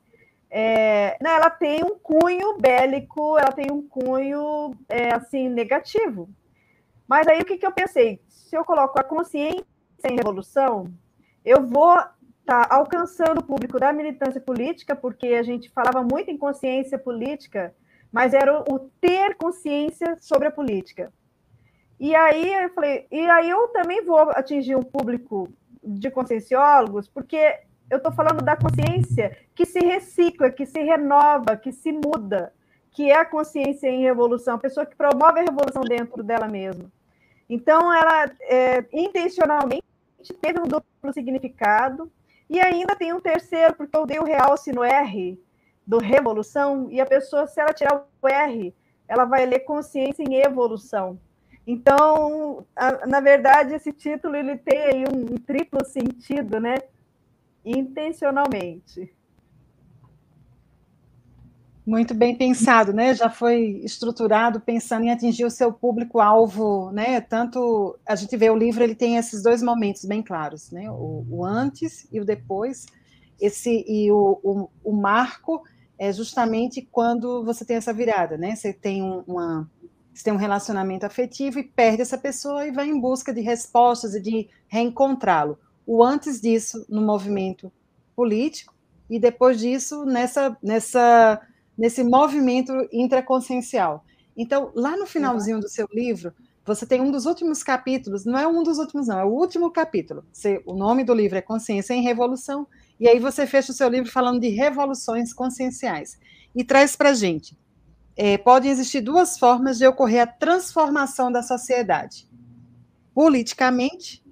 É, 0.50 1.18
não, 1.22 1.32
ela 1.32 1.50
tem 1.50 1.82
um 1.84 1.98
cunho 1.98 2.58
bélico, 2.58 3.38
ela 3.38 3.51
tem 3.51 3.72
um 3.72 3.88
cunho 3.88 4.75
é, 4.89 5.13
assim 5.13 5.48
negativo. 5.48 6.30
Mas 7.08 7.27
aí 7.27 7.41
o 7.41 7.46
que, 7.46 7.58
que 7.58 7.65
eu 7.65 7.72
pensei? 7.72 8.22
Se 8.27 8.56
eu 8.56 8.65
coloco 8.65 9.00
a 9.00 9.03
consciência 9.03 9.65
em 10.03 10.15
revolução, 10.15 10.91
eu 11.46 11.65
vou 11.65 11.98
estar 11.98 12.68
tá 12.68 12.75
alcançando 12.75 13.39
o 13.39 13.44
público 13.44 13.80
da 13.80 13.94
militância 13.94 14.41
política, 14.41 14.96
porque 14.96 15.27
a 15.27 15.44
gente 15.44 15.70
falava 15.70 16.03
muito 16.03 16.30
em 16.30 16.38
consciência 16.38 17.00
política, 17.00 17.74
mas 18.12 18.34
era 18.34 18.60
o, 18.60 18.75
o 18.75 18.80
ter 19.00 19.36
consciência 19.36 20.18
sobre 20.20 20.50
a 20.50 20.51
política. 20.51 21.13
E 22.01 22.15
aí 22.15 22.51
eu 22.51 22.70
falei, 22.72 23.05
e 23.12 23.29
aí 23.29 23.48
eu 23.48 23.67
também 23.67 24.03
vou 24.03 24.31
atingir 24.31 24.75
um 24.75 24.81
público 24.81 25.48
de 25.84 26.10
conscienciólogos, 26.10 27.08
porque 27.08 27.60
eu 27.91 27.98
estou 27.98 28.12
falando 28.12 28.43
da 28.43 28.55
consciência 28.55 29.38
que 29.53 29.67
se 29.67 29.79
recicla, 29.79 30.50
que 30.50 30.65
se 30.65 30.81
renova, 30.81 31.55
que 31.55 31.72
se 31.72 31.91
muda, 31.91 32.51
que 32.89 33.12
é 33.12 33.17
a 33.20 33.24
consciência 33.24 33.88
em 33.88 34.01
revolução, 34.01 34.55
a 34.55 34.58
pessoa 34.58 34.84
que 34.84 34.96
promove 34.96 35.41
a 35.41 35.43
revolução 35.43 35.84
dentro 35.84 36.24
dela 36.24 36.48
mesma. 36.48 36.91
Então, 37.48 37.93
ela 37.93 38.31
é, 38.50 38.84
intencionalmente 38.91 39.84
teve 40.41 40.60
um 40.60 40.67
duplo 40.67 41.13
significado, 41.13 42.12
e 42.50 42.60
ainda 42.60 42.96
tem 42.96 43.13
um 43.13 43.22
terceiro, 43.22 43.75
porque 43.75 43.96
eu 43.96 44.08
dei 44.08 44.17
o 44.17 44.25
realce 44.25 44.72
no 44.72 44.84
R 44.84 45.39
do 45.86 46.00
revolução, 46.00 46.88
e 46.89 47.00
a 47.00 47.05
pessoa, 47.05 47.46
se 47.46 47.62
ela 47.62 47.74
tirar 47.74 48.08
o 48.20 48.27
R, 48.27 48.74
ela 49.08 49.25
vai 49.25 49.46
ler 49.46 49.60
consciência 49.60 50.24
em 50.24 50.38
evolução. 50.38 51.20
Então, 51.65 52.65
a, 52.75 53.06
na 53.06 53.20
verdade, 53.20 53.75
esse 53.75 53.91
título 53.91 54.36
ele 54.36 54.58
tem 54.58 54.80
aí 54.80 55.03
um, 55.06 55.34
um 55.34 55.38
triplo 55.38 55.86
sentido, 55.86 56.60
né? 56.60 56.75
Intencionalmente. 57.63 59.13
Muito 61.86 62.13
bem 62.13 62.36
pensado, 62.36 62.94
né? 62.94 63.13
Já 63.13 63.30
foi 63.30 63.82
estruturado 63.84 64.60
pensando 64.60 65.03
em 65.06 65.12
atingir 65.12 65.46
o 65.46 65.50
seu 65.50 65.74
público-alvo, 65.74 66.91
né? 66.91 67.20
Tanto 67.22 67.98
a 68.06 68.15
gente 68.15 68.38
vê 68.38 68.50
o 68.50 68.56
livro, 68.56 68.84
ele 68.84 68.96
tem 68.96 69.18
esses 69.18 69.41
dois 69.41 69.63
momentos 69.63 70.06
bem 70.06 70.22
claros, 70.22 70.72
né? 70.72 70.89
O, 70.91 71.25
o 71.30 71.46
antes 71.46 72.08
e 72.12 72.20
o 72.20 72.25
depois. 72.25 72.86
Esse 73.39 73.84
e 73.88 74.12
o, 74.12 74.39
o, 74.44 74.70
o, 74.84 74.94
marco 74.94 75.63
é 75.98 76.13
justamente 76.13 76.88
quando 76.91 77.44
você 77.44 77.65
tem 77.65 77.77
essa 77.77 77.91
virada, 77.91 78.38
né? 78.38 78.56
Você 78.56 78.72
tem 78.72 79.01
um, 79.01 79.24
uma 79.27 79.70
você 80.13 80.24
tem 80.24 80.34
um 80.34 80.38
relacionamento 80.38 81.06
afetivo 81.06 81.60
e 81.60 81.63
perde 81.63 82.01
essa 82.01 82.18
pessoa 82.18 82.68
e 82.68 82.72
vai 82.72 82.88
em 82.88 83.00
busca 83.00 83.34
de 83.34 83.41
respostas 83.41 84.13
e 84.13 84.22
de 84.22 84.50
reencontrá-lo. 84.68 85.58
O 85.86 86.03
antes 86.03 86.41
disso 86.41 86.86
no 86.89 87.01
movimento 87.01 87.72
político 88.15 88.74
e 89.10 89.20
depois 89.20 89.60
disso 89.60 90.06
nessa, 90.06 90.58
nessa, 90.62 91.41
nesse 91.77 92.03
movimento 92.03 92.74
intraconsciencial. 92.91 94.03
Então, 94.36 94.72
lá 94.75 94.96
no 94.96 95.06
finalzinho 95.06 95.60
do 95.60 95.68
seu 95.68 95.88
livro, 95.91 96.34
você 96.65 96.86
tem 96.86 97.01
um 97.01 97.12
dos 97.12 97.25
últimos 97.25 97.63
capítulos, 97.63 98.24
não 98.24 98.38
é 98.38 98.48
um 98.48 98.63
dos 98.63 98.77
últimos, 98.77 99.08
não, 99.08 99.20
é 99.20 99.25
o 99.25 99.30
último 99.30 99.72
capítulo. 99.72 100.24
Você, 100.32 100.62
o 100.65 100.74
nome 100.74 101.03
do 101.03 101.13
livro 101.13 101.38
é 101.38 101.41
Consciência 101.41 101.94
em 101.94 102.03
Revolução, 102.03 102.68
e 103.00 103.08
aí 103.08 103.20
você 103.20 103.48
fecha 103.48 103.72
o 103.72 103.75
seu 103.75 103.89
livro 103.89 104.12
falando 104.12 104.39
de 104.39 104.50
revoluções 104.50 105.34
conscienciais. 105.34 106.20
E 106.56 106.63
traz 106.63 106.96
para 106.96 107.13
gente 107.13 107.58
é, 108.15 108.38
podem 108.38 108.72
existir 108.72 109.01
duas 109.01 109.38
formas 109.38 109.77
de 109.77 109.88
ocorrer 109.88 110.22
a 110.22 110.27
transformação 110.27 111.32
da 111.32 111.41
sociedade: 111.41 112.30
politicamente 113.13 114.24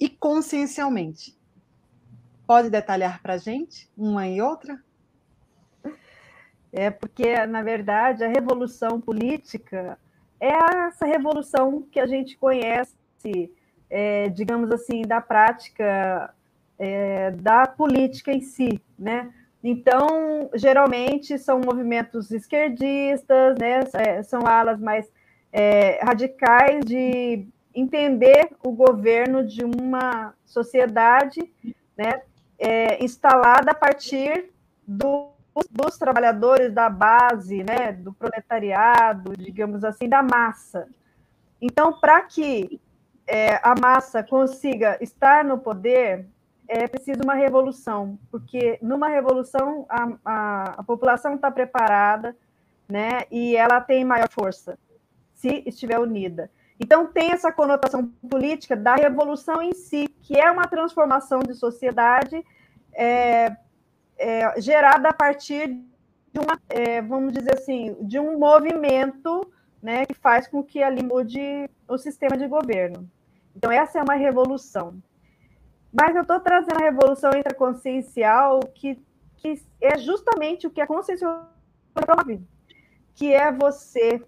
e 0.00 0.08
consciencialmente. 0.08 1.38
Pode 2.46 2.70
detalhar 2.70 3.22
para 3.22 3.34
a 3.34 3.38
gente 3.38 3.88
uma 3.96 4.26
e 4.26 4.40
outra? 4.40 4.82
É 6.72 6.90
porque, 6.90 7.46
na 7.46 7.62
verdade, 7.62 8.24
a 8.24 8.28
revolução 8.28 9.00
política 9.00 9.98
é 10.40 10.52
essa 10.86 11.04
revolução 11.04 11.82
que 11.82 12.00
a 12.00 12.06
gente 12.06 12.36
conhece, 12.36 12.94
é, 13.88 14.28
digamos 14.28 14.70
assim, 14.70 15.02
da 15.02 15.20
prática 15.20 16.34
é, 16.80 17.30
da 17.32 17.66
política 17.66 18.32
em 18.32 18.40
si, 18.40 18.80
né? 18.98 19.32
Então, 19.62 20.50
geralmente 20.54 21.38
são 21.38 21.60
movimentos 21.60 22.30
esquerdistas, 22.30 23.58
né? 23.58 23.80
É, 23.94 24.22
são 24.22 24.46
alas 24.46 24.80
mais 24.80 25.10
é, 25.52 26.02
radicais 26.02 26.84
de 26.84 27.46
entender 27.74 28.50
o 28.64 28.72
governo 28.72 29.46
de 29.46 29.64
uma 29.64 30.34
sociedade 30.44 31.40
né, 31.96 32.22
é, 32.58 33.02
instalada 33.02 33.70
a 33.70 33.74
partir 33.74 34.50
do, 34.86 35.30
dos 35.70 35.96
trabalhadores 35.96 36.72
da 36.72 36.88
base, 36.88 37.62
né, 37.62 37.92
do 37.92 38.12
proletariado, 38.12 39.36
digamos 39.36 39.84
assim, 39.84 40.08
da 40.08 40.22
massa. 40.22 40.88
Então, 41.60 41.98
para 42.00 42.22
que 42.22 42.80
é, 43.26 43.60
a 43.62 43.74
massa 43.78 44.22
consiga 44.22 44.98
estar 45.00 45.44
no 45.44 45.58
poder, 45.58 46.26
é 46.72 46.86
preciso 46.86 47.24
uma 47.24 47.34
revolução, 47.34 48.16
porque 48.30 48.78
numa 48.80 49.08
revolução 49.08 49.84
a, 49.88 50.12
a, 50.24 50.64
a 50.78 50.82
população 50.84 51.34
está 51.34 51.50
preparada, 51.50 52.36
né, 52.88 53.22
e 53.28 53.56
ela 53.56 53.80
tem 53.80 54.04
maior 54.04 54.28
força, 54.30 54.78
se 55.34 55.64
estiver 55.66 55.98
unida. 55.98 56.48
Então, 56.78 57.08
tem 57.08 57.32
essa 57.32 57.50
conotação 57.50 58.06
política 58.28 58.76
da 58.76 58.94
revolução 58.94 59.60
em 59.60 59.74
si, 59.74 60.08
que 60.22 60.38
é 60.38 60.48
uma 60.48 60.66
transformação 60.68 61.40
de 61.40 61.54
sociedade 61.54 62.42
é, 62.92 63.56
é, 64.16 64.60
gerada 64.60 65.08
a 65.08 65.12
partir 65.12 65.68
de 66.32 66.38
uma, 66.38 66.58
é, 66.68 67.02
vamos 67.02 67.32
dizer 67.32 67.54
assim, 67.54 67.96
de 68.00 68.20
um 68.20 68.38
movimento 68.38 69.52
né, 69.82 70.06
que 70.06 70.14
faz 70.14 70.46
com 70.46 70.62
que 70.62 70.80
ali 70.82 71.02
mude 71.02 71.68
o 71.88 71.98
sistema 71.98 72.36
de 72.36 72.46
governo. 72.46 73.10
Então, 73.56 73.72
essa 73.72 73.98
é 73.98 74.02
uma 74.02 74.14
revolução. 74.14 75.02
Mas 75.92 76.14
eu 76.14 76.22
estou 76.22 76.38
trazendo 76.40 76.78
a 76.78 76.84
revolução 76.84 77.30
intraconsciencial, 77.36 78.60
que, 78.74 78.98
que 79.36 79.60
é 79.80 79.98
justamente 79.98 80.66
o 80.66 80.70
que 80.70 80.80
a 80.80 80.86
consciência 80.86 81.26
promove, 81.92 82.40
que 83.14 83.32
é 83.32 83.50
você, 83.50 84.22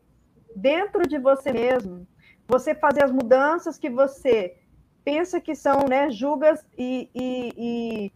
dentro 0.56 1.06
de 1.06 1.18
você 1.18 1.52
mesmo, 1.52 2.06
você 2.48 2.74
fazer 2.74 3.04
as 3.04 3.12
mudanças 3.12 3.78
que 3.78 3.88
você 3.88 4.56
pensa 5.04 5.40
que 5.40 5.54
são, 5.54 5.86
né, 5.88 6.10
julgas 6.10 6.64
e, 6.76 7.08
e, 7.14 7.52
e, 7.56 8.12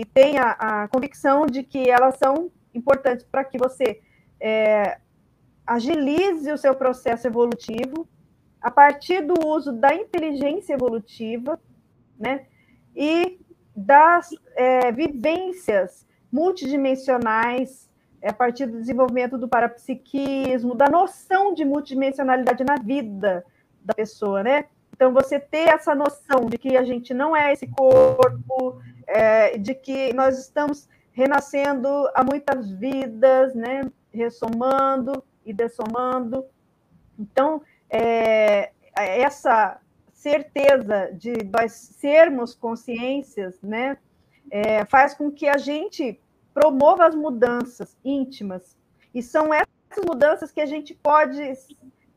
e 0.00 0.04
tem 0.06 0.38
a, 0.38 0.50
a, 0.52 0.88
convicção 0.88 1.46
de 1.46 1.62
que 1.62 1.88
elas 1.88 2.16
são 2.18 2.50
importantes 2.74 3.24
para 3.24 3.44
que 3.44 3.58
você 3.58 4.02
é, 4.40 4.98
agilize 5.66 6.50
o 6.52 6.58
seu 6.58 6.74
processo 6.74 7.26
evolutivo 7.26 8.08
a 8.60 8.70
partir 8.70 9.22
do 9.22 9.34
uso 9.46 9.72
da 9.72 9.94
inteligência 9.94 10.74
evolutiva, 10.74 11.60
né? 12.18 12.46
E 12.96 13.38
das 13.76 14.30
é, 14.56 14.90
vivências 14.90 16.06
multidimensionais, 16.32 17.90
é, 18.22 18.30
a 18.30 18.32
partir 18.32 18.66
do 18.66 18.78
desenvolvimento 18.78 19.36
do 19.36 19.46
parapsiquismo, 19.46 20.74
da 20.74 20.88
noção 20.88 21.52
de 21.52 21.64
multidimensionalidade 21.64 22.64
na 22.64 22.76
vida 22.76 23.44
da 23.84 23.92
pessoa, 23.92 24.42
né? 24.42 24.64
Então, 24.92 25.12
você 25.12 25.38
ter 25.38 25.68
essa 25.68 25.94
noção 25.94 26.46
de 26.48 26.56
que 26.56 26.74
a 26.74 26.82
gente 26.82 27.12
não 27.12 27.36
é 27.36 27.52
esse 27.52 27.66
corpo, 27.66 28.80
é, 29.06 29.58
de 29.58 29.74
que 29.74 30.14
nós 30.14 30.38
estamos 30.38 30.88
renascendo 31.12 31.88
há 32.14 32.24
muitas 32.24 32.70
vidas, 32.70 33.54
né? 33.54 33.82
Ressomando 34.10 35.22
e 35.44 35.52
dessomando. 35.52 36.46
Então, 37.18 37.60
é, 37.90 38.70
essa 38.96 39.78
certeza 40.26 41.12
de 41.12 41.32
nós 41.44 41.70
sermos 41.72 42.52
consciências, 42.52 43.62
né, 43.62 43.96
é, 44.50 44.84
faz 44.86 45.14
com 45.14 45.30
que 45.30 45.46
a 45.48 45.56
gente 45.56 46.20
promova 46.52 47.06
as 47.06 47.14
mudanças 47.14 47.96
íntimas. 48.04 48.76
E 49.14 49.22
são 49.22 49.54
essas 49.54 50.04
mudanças 50.04 50.50
que 50.50 50.60
a 50.60 50.66
gente 50.66 50.94
pode 50.94 51.40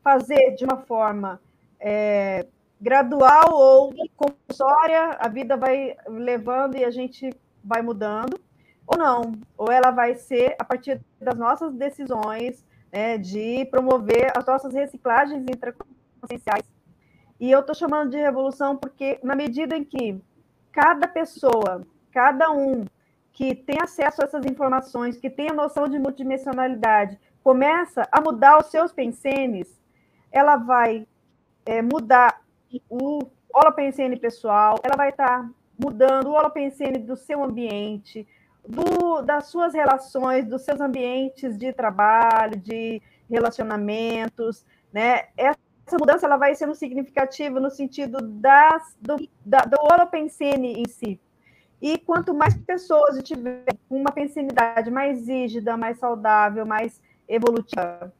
fazer 0.02 0.56
de 0.56 0.64
uma 0.64 0.78
forma 0.78 1.40
é, 1.78 2.48
gradual 2.80 3.52
ou 3.52 3.94
compulsória, 4.16 5.16
a 5.20 5.28
vida 5.28 5.56
vai 5.56 5.96
levando 6.08 6.76
e 6.76 6.84
a 6.84 6.90
gente 6.90 7.30
vai 7.62 7.80
mudando, 7.80 8.40
ou 8.88 8.98
não, 8.98 9.34
ou 9.56 9.70
ela 9.70 9.92
vai 9.92 10.16
ser 10.16 10.56
a 10.58 10.64
partir 10.64 11.00
das 11.20 11.36
nossas 11.36 11.72
decisões, 11.74 12.64
né, 12.92 13.16
de 13.18 13.64
promover 13.66 14.32
as 14.36 14.44
nossas 14.44 14.74
reciclagens 14.74 15.44
intraconscienciais. 15.44 16.79
E 17.40 17.50
eu 17.50 17.60
estou 17.60 17.74
chamando 17.74 18.10
de 18.10 18.18
revolução 18.18 18.76
porque, 18.76 19.18
na 19.22 19.34
medida 19.34 19.74
em 19.74 19.82
que 19.82 20.22
cada 20.70 21.08
pessoa, 21.08 21.86
cada 22.12 22.50
um 22.50 22.84
que 23.32 23.54
tem 23.54 23.78
acesso 23.80 24.20
a 24.20 24.26
essas 24.26 24.44
informações, 24.44 25.16
que 25.16 25.30
tem 25.30 25.48
a 25.48 25.54
noção 25.54 25.88
de 25.88 25.98
multidimensionalidade, 25.98 27.18
começa 27.42 28.06
a 28.12 28.20
mudar 28.20 28.58
os 28.58 28.66
seus 28.66 28.92
pensenes, 28.92 29.80
ela 30.30 30.56
vai 30.56 31.06
é, 31.64 31.80
mudar 31.80 32.42
o 32.90 33.20
holopensene 33.52 34.16
pessoal, 34.18 34.78
ela 34.82 34.96
vai 34.96 35.08
estar 35.08 35.40
tá 35.40 35.50
mudando 35.82 36.26
o 36.26 36.32
holopensene 36.32 36.98
do 36.98 37.16
seu 37.16 37.42
ambiente, 37.42 38.28
do, 38.68 39.22
das 39.22 39.46
suas 39.46 39.72
relações, 39.72 40.46
dos 40.46 40.62
seus 40.62 40.78
ambientes 40.78 41.56
de 41.56 41.72
trabalho, 41.72 42.58
de 42.58 43.00
relacionamentos, 43.30 44.66
né? 44.92 45.28
Essa 45.36 45.58
mudança 45.98 46.26
ela 46.26 46.36
vai 46.36 46.54
sendo 46.54 46.74
significativa 46.74 47.58
no 47.60 47.70
sentido 47.70 48.18
das, 48.20 48.96
do, 49.00 49.16
da, 49.44 49.60
do 49.60 49.76
holopensene 49.80 50.80
em 50.80 50.88
si. 50.88 51.20
E 51.80 51.96
quanto 51.98 52.34
mais 52.34 52.54
pessoas 52.56 53.22
tiverem 53.22 53.78
uma 53.88 54.12
pensenidade 54.12 54.90
mais 54.90 55.26
rígida, 55.26 55.76
mais 55.76 55.98
saudável, 55.98 56.66
mais 56.66 57.00
evolutiva, 57.26 58.12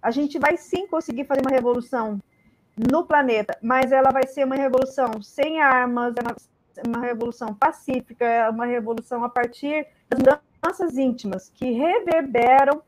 a 0.00 0.10
gente 0.10 0.38
vai 0.38 0.56
sim 0.56 0.86
conseguir 0.86 1.24
fazer 1.24 1.42
uma 1.42 1.50
revolução 1.50 2.18
no 2.76 3.04
planeta, 3.04 3.56
mas 3.62 3.92
ela 3.92 4.10
vai 4.10 4.26
ser 4.26 4.44
uma 4.44 4.56
revolução 4.56 5.22
sem 5.22 5.60
armas, 5.60 6.14
é 6.76 6.88
uma 6.88 7.00
revolução 7.00 7.54
pacífica, 7.54 8.24
é 8.24 8.48
uma 8.48 8.64
revolução 8.64 9.22
a 9.24 9.28
partir 9.28 9.86
das 10.08 10.18
mudanças 10.18 10.96
íntimas 10.96 11.50
que 11.50 11.70
reverberam 11.72 12.82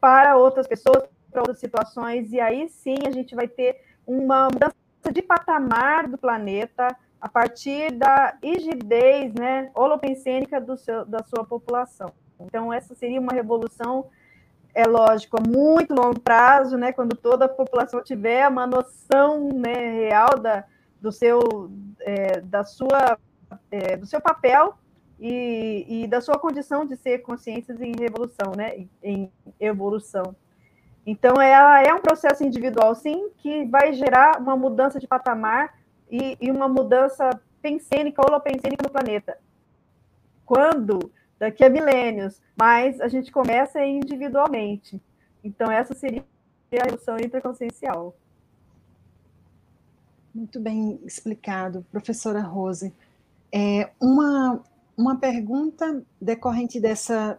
para 0.00 0.36
outras 0.36 0.66
pessoas, 0.66 1.04
para 1.32 1.40
outras 1.40 1.58
situações, 1.58 2.32
e 2.32 2.40
aí 2.40 2.68
sim 2.68 2.96
a 3.06 3.10
gente 3.10 3.34
vai 3.34 3.48
ter 3.48 3.80
uma 4.06 4.48
mudança 4.52 4.74
de 5.12 5.22
patamar 5.22 6.06
do 6.06 6.18
planeta 6.18 6.96
a 7.20 7.28
partir 7.28 7.92
da 7.92 8.36
rigidez 8.42 9.32
né, 9.32 9.70
holopensênica 9.74 10.60
do 10.60 10.76
seu, 10.76 11.04
da 11.04 11.22
sua 11.22 11.44
população. 11.44 12.12
Então, 12.40 12.72
essa 12.72 12.94
seria 12.94 13.20
uma 13.20 13.32
revolução 13.32 14.06
é 14.74 14.86
lógico, 14.86 15.36
a 15.38 15.40
muito 15.40 15.94
longo 15.94 16.18
prazo, 16.18 16.76
né, 16.76 16.92
quando 16.92 17.14
toda 17.14 17.44
a 17.44 17.48
população 17.48 18.02
tiver 18.02 18.48
uma 18.48 18.66
noção 18.66 19.50
né, 19.52 19.92
real 19.92 20.38
da, 20.38 20.64
do, 21.00 21.12
seu, 21.12 21.70
é, 22.00 22.40
da 22.40 22.64
sua, 22.64 23.18
é, 23.70 23.96
do 23.96 24.06
seu 24.06 24.20
papel 24.20 24.74
e, 25.20 25.84
e, 25.86 26.06
da 26.06 26.20
sua 26.20 26.38
condição 26.38 26.86
de 26.86 26.96
ser 26.96 27.18
consciências 27.18 27.80
em 27.80 27.92
revolução, 27.98 28.52
né, 28.56 28.86
em 29.02 29.30
evolução. 29.60 30.34
Então, 31.04 31.40
ela 31.40 31.82
é 31.82 31.92
um 31.92 32.00
processo 32.00 32.44
individual, 32.44 32.94
sim, 32.94 33.30
que 33.38 33.64
vai 33.66 33.92
gerar 33.92 34.40
uma 34.40 34.56
mudança 34.56 35.00
de 35.00 35.06
patamar 35.06 35.76
e, 36.10 36.36
e 36.40 36.50
uma 36.50 36.68
mudança 36.68 37.30
pensênica, 37.60 38.22
holopensênica 38.24 38.84
no 38.84 38.90
planeta. 38.90 39.38
Quando 40.44 41.10
daqui 41.38 41.64
a 41.64 41.68
milênios, 41.68 42.40
mas 42.56 43.00
a 43.00 43.08
gente 43.08 43.32
começa 43.32 43.84
individualmente. 43.84 45.02
Então, 45.42 45.70
essa 45.70 45.92
seria 45.92 46.22
a 46.72 46.84
revolução 46.84 47.18
interconsciencial. 47.18 48.14
Muito 50.32 50.60
bem 50.60 51.00
explicado, 51.04 51.84
professora 51.90 52.40
Rose. 52.40 52.94
É, 53.52 53.90
uma, 54.00 54.62
uma 54.96 55.18
pergunta 55.18 56.02
decorrente 56.20 56.80
dessa, 56.80 57.38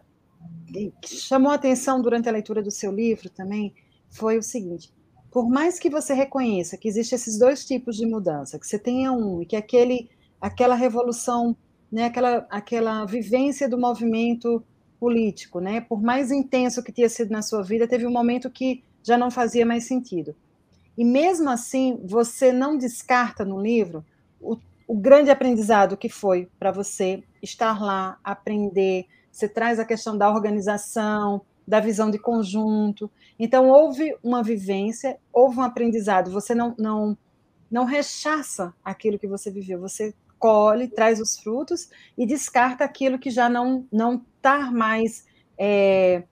chamou 1.04 1.52
a 1.52 1.54
atenção 1.54 2.00
durante 2.00 2.28
a 2.28 2.32
leitura 2.32 2.62
do 2.62 2.70
seu 2.70 2.92
livro 2.92 3.30
também, 3.30 3.74
foi 4.10 4.38
o 4.38 4.42
seguinte: 4.42 4.92
por 5.30 5.48
mais 5.48 5.78
que 5.78 5.90
você 5.90 6.14
reconheça 6.14 6.76
que 6.76 6.88
existem 6.88 7.16
esses 7.16 7.38
dois 7.38 7.64
tipos 7.64 7.96
de 7.96 8.06
mudança, 8.06 8.58
que 8.58 8.66
você 8.66 8.78
tenha 8.78 9.12
um 9.12 9.42
e 9.42 9.46
que 9.46 9.56
aquele, 9.56 10.08
aquela 10.40 10.74
revolução 10.74 11.56
né, 11.94 12.06
aquela, 12.06 12.44
aquela 12.50 13.04
vivência 13.04 13.68
do 13.68 13.78
movimento 13.78 14.60
político, 14.98 15.60
né? 15.60 15.80
Por 15.80 16.02
mais 16.02 16.32
intenso 16.32 16.82
que 16.82 16.90
tenha 16.90 17.08
sido 17.08 17.30
na 17.30 17.40
sua 17.40 17.62
vida, 17.62 17.86
teve 17.86 18.04
um 18.04 18.10
momento 18.10 18.50
que 18.50 18.82
já 19.00 19.16
não 19.16 19.30
fazia 19.30 19.64
mais 19.64 19.84
sentido. 19.84 20.34
E 20.98 21.04
mesmo 21.04 21.48
assim, 21.48 22.00
você 22.04 22.52
não 22.52 22.76
descarta 22.76 23.44
no 23.44 23.60
livro 23.60 24.04
o, 24.40 24.56
o 24.88 24.96
grande 24.96 25.30
aprendizado 25.30 25.96
que 25.96 26.08
foi 26.08 26.48
para 26.58 26.72
você 26.72 27.22
estar 27.40 27.80
lá, 27.80 28.18
aprender. 28.24 29.06
Você 29.34 29.48
traz 29.48 29.80
a 29.80 29.84
questão 29.84 30.16
da 30.16 30.30
organização, 30.30 31.40
da 31.66 31.80
visão 31.80 32.08
de 32.08 32.20
conjunto. 32.20 33.10
Então, 33.36 33.68
houve 33.68 34.16
uma 34.22 34.44
vivência, 34.44 35.18
houve 35.32 35.58
um 35.58 35.62
aprendizado. 35.62 36.30
Você 36.30 36.54
não, 36.54 36.72
não, 36.78 37.18
não 37.68 37.84
rechaça 37.84 38.72
aquilo 38.84 39.18
que 39.18 39.26
você 39.26 39.50
viveu, 39.50 39.80
você 39.80 40.14
colhe, 40.38 40.86
traz 40.86 41.20
os 41.20 41.36
frutos 41.36 41.90
e 42.16 42.24
descarta 42.24 42.84
aquilo 42.84 43.18
que 43.18 43.30
já 43.30 43.48
não 43.48 43.88
não 43.90 44.24
está 44.36 44.70
mais 44.70 45.26
é, 45.58 46.22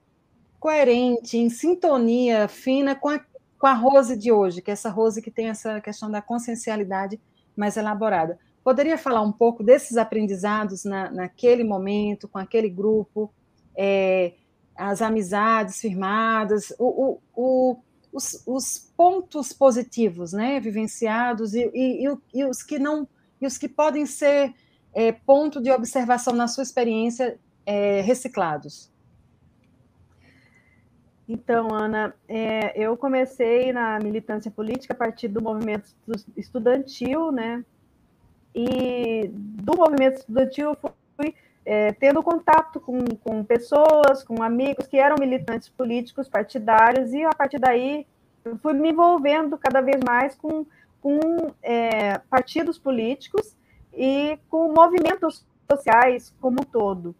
coerente, 0.57 1.37
em 1.37 1.49
sintonia 1.49 2.47
fina 2.47 2.95
com 2.95 3.09
a, 3.09 3.19
com 3.59 3.67
a 3.67 3.73
Rose 3.73 4.15
de 4.15 4.31
hoje, 4.31 4.61
que 4.61 4.71
é 4.71 4.73
essa 4.73 4.89
Rose 4.89 5.21
que 5.21 5.31
tem 5.31 5.49
essa 5.49 5.81
questão 5.81 6.09
da 6.09 6.21
consciencialidade 6.21 7.19
mais 7.53 7.75
elaborada. 7.75 8.39
Poderia 8.63 8.97
falar 8.97 9.21
um 9.21 9.31
pouco 9.31 9.63
desses 9.63 9.97
aprendizados 9.97 10.85
na, 10.85 11.11
naquele 11.11 11.63
momento, 11.63 12.27
com 12.27 12.37
aquele 12.37 12.69
grupo, 12.69 13.31
é, 13.75 14.33
as 14.75 15.01
amizades 15.01 15.81
firmadas, 15.81 16.73
o, 16.79 16.85
o, 16.85 17.19
o, 17.35 17.77
os, 18.11 18.43
os, 18.47 18.91
pontos 18.95 19.51
positivos 19.51 20.33
né, 20.33 20.59
vivenciados 20.59 21.53
e, 21.53 21.69
e, 21.73 22.07
e, 22.33 22.45
os 22.45 22.63
que 22.63 22.79
não 22.79 23.07
e 23.41 23.45
os 23.45 23.57
que 23.57 23.67
podem 23.67 24.05
ser 24.05 24.53
é, 24.93 25.11
ponto 25.11 25.61
de 25.61 25.69
observação 25.69 26.33
na 26.33 26.47
sua 26.47 26.63
experiência 26.63 27.37
é, 27.65 27.99
reciclados? 28.01 28.91
Então, 31.27 31.73
Ana, 31.73 32.13
é, 32.27 32.77
eu 32.81 32.95
comecei 32.95 33.73
na 33.73 33.99
militância 33.99 34.51
política 34.51 34.93
a 34.93 34.97
partir 34.97 35.27
do 35.27 35.41
movimento 35.41 35.89
estudantil, 36.35 37.31
né? 37.31 37.63
E 38.55 39.29
do 39.33 39.77
movimento 39.77 40.17
estudantil 40.17 40.77
eu 40.83 40.93
fui 41.17 41.35
é, 41.65 41.91
tendo 41.93 42.21
contato 42.21 42.79
com, 42.79 43.03
com 43.23 43.43
pessoas, 43.43 44.23
com 44.23 44.43
amigos 44.43 44.85
que 44.87 44.97
eram 44.97 45.15
militantes 45.19 45.69
políticos, 45.69 46.27
partidários, 46.27 47.13
e 47.13 47.23
a 47.23 47.31
partir 47.31 47.59
daí 47.59 48.05
fui 48.61 48.73
me 48.73 48.89
envolvendo 48.89 49.57
cada 49.57 49.81
vez 49.81 49.99
mais 50.05 50.35
com 50.35 50.65
com 51.03 51.19
é, 51.61 52.17
partidos 52.29 52.79
políticos 52.79 53.57
e 53.93 54.39
com 54.49 54.71
movimentos 54.73 55.45
sociais 55.69 56.33
como 56.39 56.61
um 56.61 56.63
todo. 56.63 57.13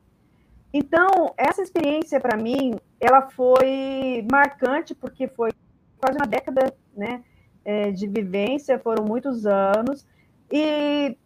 Então, 0.73 1.33
essa 1.37 1.61
experiência, 1.61 2.17
para 2.19 2.37
mim, 2.37 2.75
ela 2.99 3.29
foi 3.29 4.25
marcante, 4.31 4.95
porque 4.95 5.27
foi 5.27 5.51
quase 5.99 6.17
uma 6.17 6.25
década 6.25 6.73
né, 6.95 7.23
é, 7.65 7.91
de 7.91 8.07
vivência, 8.07 8.79
foram 8.79 9.03
muitos 9.03 9.45
anos, 9.45 10.07
e 10.49 11.17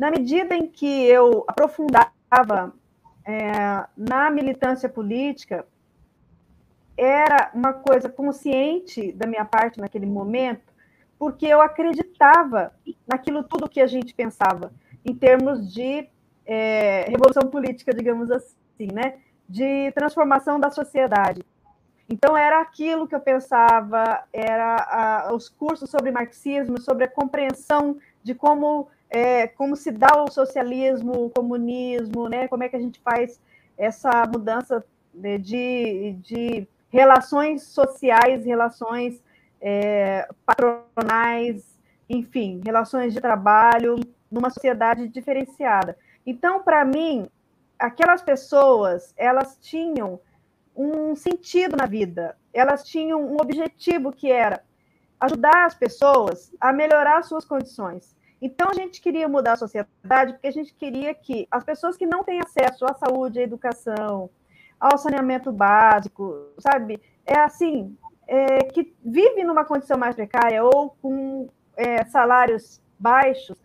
na 0.00 0.10
medida 0.10 0.56
em 0.56 0.66
que 0.66 1.04
eu 1.04 1.44
aprofundava 1.46 2.72
é, 3.22 3.84
na 3.94 4.30
militância 4.30 4.88
política, 4.88 5.66
era 6.96 7.50
uma 7.52 7.74
coisa 7.74 8.08
consciente 8.08 9.12
da 9.12 9.26
minha 9.26 9.44
parte 9.44 9.78
naquele 9.78 10.06
momento, 10.06 10.72
porque 11.18 11.46
eu 11.46 11.60
acreditava 11.60 12.72
naquilo 13.06 13.42
tudo 13.42 13.68
que 13.68 13.78
a 13.78 13.86
gente 13.86 14.14
pensava, 14.14 14.72
em 15.04 15.14
termos 15.14 15.70
de 15.70 16.08
é, 16.46 17.04
revolução 17.06 17.50
política, 17.50 17.92
digamos 17.92 18.30
assim, 18.30 18.88
né? 18.90 19.18
de 19.46 19.92
transformação 19.92 20.58
da 20.58 20.70
sociedade. 20.70 21.44
Então, 22.08 22.34
era 22.34 22.62
aquilo 22.62 23.06
que 23.06 23.14
eu 23.14 23.20
pensava, 23.20 24.24
era 24.32 24.76
a, 25.28 25.34
os 25.34 25.50
cursos 25.50 25.90
sobre 25.90 26.10
marxismo, 26.10 26.80
sobre 26.80 27.04
a 27.04 27.08
compreensão 27.08 27.98
de 28.22 28.34
como, 28.34 28.88
é, 29.10 29.48
como 29.48 29.74
se 29.74 29.90
dá 29.90 30.22
o 30.22 30.30
socialismo, 30.30 31.26
o 31.26 31.30
comunismo, 31.30 32.28
né? 32.28 32.46
como 32.48 32.62
é 32.62 32.68
que 32.68 32.76
a 32.76 32.80
gente 32.80 33.00
faz 33.00 33.40
essa 33.76 34.24
mudança 34.26 34.84
né, 35.12 35.36
de, 35.36 36.16
de 36.22 36.68
relações 36.88 37.64
sociais, 37.64 38.44
relações 38.44 39.22
é, 39.60 40.28
patronais, 40.46 41.78
enfim, 42.08 42.60
relações 42.64 43.12
de 43.12 43.20
trabalho 43.20 43.96
numa 44.30 44.50
sociedade 44.50 45.08
diferenciada. 45.08 45.96
Então, 46.24 46.62
para 46.62 46.84
mim, 46.84 47.28
aquelas 47.78 48.22
pessoas, 48.22 49.12
elas 49.16 49.58
tinham 49.60 50.20
um 50.76 51.16
sentido 51.16 51.76
na 51.76 51.86
vida, 51.86 52.36
elas 52.52 52.84
tinham 52.84 53.22
um 53.22 53.36
objetivo 53.40 54.12
que 54.12 54.30
era 54.30 54.62
ajudar 55.18 55.66
as 55.66 55.74
pessoas 55.74 56.54
a 56.60 56.72
melhorar 56.72 57.22
suas 57.22 57.44
condições. 57.44 58.14
Então, 58.40 58.70
a 58.70 58.74
gente 58.74 59.00
queria 59.00 59.28
mudar 59.28 59.52
a 59.52 59.56
sociedade 59.56 60.32
porque 60.32 60.46
a 60.46 60.52
gente 60.52 60.74
queria 60.74 61.14
que 61.14 61.46
as 61.50 61.62
pessoas 61.62 61.96
que 61.96 62.06
não 62.06 62.24
têm 62.24 62.40
acesso 62.40 62.86
à 62.86 62.94
saúde, 62.94 63.38
à 63.38 63.42
educação, 63.42 64.30
ao 64.78 64.96
saneamento 64.96 65.52
básico, 65.52 66.46
sabe? 66.58 67.00
É 67.26 67.38
assim, 67.40 67.96
é, 68.26 68.64
que 68.64 68.94
vive 69.04 69.44
numa 69.44 69.64
condição 69.64 69.98
mais 69.98 70.14
precária 70.14 70.64
ou 70.64 70.96
com 71.02 71.48
é, 71.76 72.04
salários 72.06 72.80
baixos, 72.98 73.58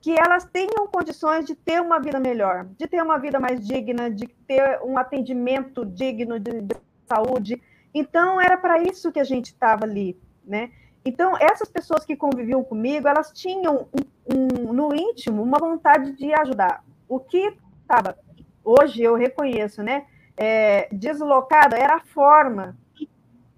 que 0.00 0.12
elas 0.18 0.44
tenham 0.44 0.88
condições 0.88 1.46
de 1.46 1.54
ter 1.54 1.80
uma 1.80 2.00
vida 2.00 2.18
melhor, 2.18 2.66
de 2.76 2.88
ter 2.88 3.00
uma 3.00 3.18
vida 3.18 3.38
mais 3.38 3.64
digna, 3.66 4.10
de 4.10 4.26
ter 4.26 4.80
um 4.82 4.98
atendimento 4.98 5.86
digno 5.86 6.40
de, 6.40 6.60
de 6.60 6.76
saúde. 7.06 7.62
Então, 7.94 8.40
era 8.40 8.56
para 8.56 8.82
isso 8.82 9.12
que 9.12 9.20
a 9.20 9.24
gente 9.24 9.46
estava 9.46 9.84
ali, 9.84 10.20
né? 10.44 10.72
Então, 11.04 11.36
essas 11.40 11.68
pessoas 11.68 12.04
que 12.04 12.16
conviviam 12.16 12.62
comigo, 12.62 13.08
elas 13.08 13.32
tinham 13.32 13.88
um, 13.92 14.36
um, 14.36 14.72
no 14.72 14.94
íntimo 14.94 15.42
uma 15.42 15.58
vontade 15.58 16.12
de 16.12 16.32
ajudar. 16.32 16.84
O 17.08 17.18
que 17.18 17.56
estava, 17.80 18.16
hoje 18.64 19.02
eu 19.02 19.14
reconheço, 19.14 19.82
né? 19.82 20.06
É, 20.36 20.88
deslocada 20.92 21.76
era 21.76 21.96
a 21.96 22.00
forma 22.00 22.76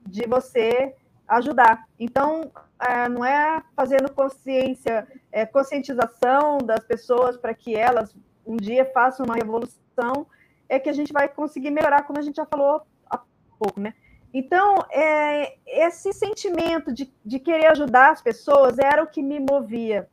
de 0.07 0.27
você 0.27 0.95
ajudar. 1.29 1.87
Então, 1.99 2.51
é, 2.81 3.09
não 3.09 3.25
é 3.25 3.63
fazendo 3.77 4.13
consciência, 4.13 5.07
é, 5.31 5.45
conscientização 5.47 6.59
das 6.59 6.85
pessoas 6.85 7.37
para 7.37 7.55
que 7.55 7.75
elas 7.75 8.15
um 8.47 8.57
dia 8.57 8.85
façam 8.93 9.25
uma 9.25 9.35
revolução, 9.35 10.27
é 10.69 10.79
que 10.79 10.89
a 10.89 10.93
gente 10.93 11.13
vai 11.13 11.29
conseguir 11.29 11.71
melhorar, 11.71 12.03
como 12.03 12.19
a 12.19 12.23
gente 12.23 12.37
já 12.37 12.47
falou 12.47 12.83
há 13.09 13.19
pouco, 13.59 13.81
né? 13.81 13.95
Então, 14.35 14.75
é, 14.91 15.55
esse 15.65 16.13
sentimento 16.13 16.93
de, 16.93 17.09
de 17.25 17.39
querer 17.39 17.67
ajudar 17.67 18.11
as 18.11 18.21
pessoas 18.21 18.81
era 18.81 19.01
o 19.01 19.07
que 19.07 19.23
me 19.23 19.39
movia 19.39 20.09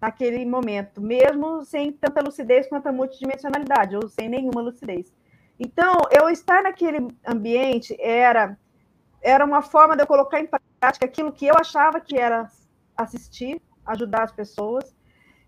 naquele 0.00 0.44
momento, 0.44 1.00
mesmo 1.00 1.64
sem 1.64 1.92
tanta 1.92 2.20
lucidez 2.20 2.68
quanto 2.68 2.88
a 2.88 2.92
multidimensionalidade, 2.92 3.94
ou 3.94 4.08
sem 4.08 4.28
nenhuma 4.28 4.60
lucidez. 4.60 5.14
Então, 5.58 6.02
eu 6.10 6.28
estar 6.28 6.64
naquele 6.64 7.08
ambiente 7.24 7.96
era, 8.00 8.58
era 9.22 9.44
uma 9.44 9.62
forma 9.62 9.94
de 9.94 10.02
eu 10.02 10.06
colocar 10.06 10.40
em 10.40 10.48
prática 10.80 11.06
aquilo 11.06 11.32
que 11.32 11.46
eu 11.46 11.54
achava 11.56 12.00
que 12.00 12.18
era 12.18 12.50
assistir, 12.96 13.62
ajudar 13.86 14.24
as 14.24 14.32
pessoas. 14.32 14.92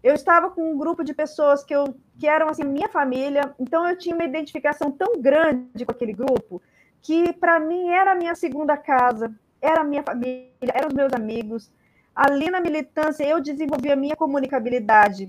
Eu 0.01 0.15
estava 0.15 0.51
com 0.51 0.73
um 0.73 0.79
grupo 0.79 1.03
de 1.03 1.13
pessoas 1.13 1.65
que, 1.65 1.75
eu, 1.75 1.93
que 2.17 2.29
eram 2.29 2.49
assim 2.49 2.63
minha 2.65 2.89
família, 2.89 3.53
então 3.59 3.89
eu 3.89 3.99
tinha 3.99 4.15
uma 4.15 4.25
identificação 4.25 4.93
tão 4.93 5.21
grande 5.21 5.85
com 5.85 5.91
aquele 5.91 6.13
grupo 6.13 6.63
que 7.03 7.33
para 7.33 7.59
mim 7.59 7.89
era 7.89 8.13
a 8.13 8.15
minha 8.15 8.35
segunda 8.35 8.77
casa, 8.77 9.33
era 9.61 9.81
a 9.81 9.85
minha 9.85 10.03
família, 10.03 10.51
eram 10.75 10.89
os 10.89 10.95
meus 10.95 11.13
amigos. 11.13 11.71
Ali 12.15 12.51
na 12.51 12.61
militância 12.61 13.25
eu 13.25 13.41
desenvolvi 13.41 13.91
a 13.91 13.97
minha 13.97 14.17
comunicabilidade 14.17 15.29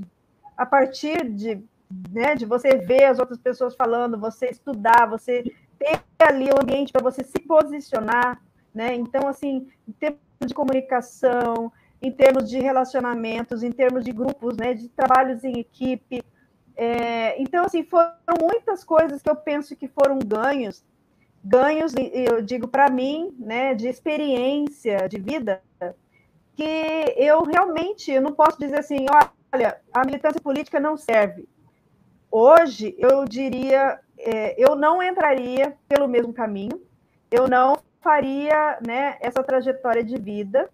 a 0.57 0.65
partir 0.65 1.29
de, 1.29 1.63
né, 2.09 2.35
de 2.35 2.45
você 2.45 2.77
ver 2.77 3.05
as 3.05 3.19
outras 3.19 3.39
pessoas 3.39 3.75
falando, 3.75 4.17
você 4.17 4.47
estudar, 4.47 5.07
você 5.07 5.43
ter 5.79 6.01
ali 6.19 6.49
o 6.49 6.61
ambiente 6.61 6.91
para 6.91 7.01
você 7.01 7.23
se 7.23 7.39
posicionar, 7.39 8.39
né? 8.73 8.93
Então, 8.93 9.27
assim, 9.27 9.67
em 9.87 9.91
termos 9.91 10.19
de 10.45 10.53
comunicação, 10.53 11.71
em 12.01 12.11
termos 12.11 12.49
de 12.49 12.59
relacionamentos, 12.59 13.63
em 13.63 13.71
termos 13.71 14.03
de 14.03 14.11
grupos, 14.11 14.57
né, 14.57 14.73
de 14.73 14.89
trabalhos 14.89 15.43
em 15.43 15.59
equipe. 15.59 16.23
É, 16.75 17.39
então, 17.41 17.65
assim, 17.65 17.83
foram 17.83 18.11
muitas 18.39 18.83
coisas 18.83 19.21
que 19.21 19.29
eu 19.29 19.35
penso 19.35 19.75
que 19.75 19.87
foram 19.87 20.19
ganhos, 20.19 20.83
ganhos, 21.43 21.93
eu 21.95 22.41
digo 22.41 22.67
para 22.67 22.89
mim, 22.89 23.35
né, 23.39 23.73
de 23.73 23.87
experiência 23.87 25.07
de 25.09 25.19
vida, 25.19 25.61
que 26.55 27.15
eu 27.17 27.43
realmente 27.43 28.11
eu 28.11 28.21
não 28.21 28.33
posso 28.33 28.59
dizer 28.59 28.79
assim, 28.79 29.05
olha, 29.53 29.79
a 29.93 30.05
militância 30.05 30.39
política 30.39 30.79
não 30.79 30.95
serve. 30.95 31.47
Hoje, 32.29 32.95
eu 32.97 33.25
diria, 33.25 33.99
é, 34.17 34.55
eu 34.57 34.75
não 34.75 35.01
entraria 35.01 35.75
pelo 35.87 36.07
mesmo 36.07 36.31
caminho, 36.31 36.81
eu 37.29 37.47
não 37.47 37.77
faria 38.01 38.79
né, 38.85 39.17
essa 39.19 39.43
trajetória 39.43 40.03
de 40.03 40.17
vida, 40.17 40.69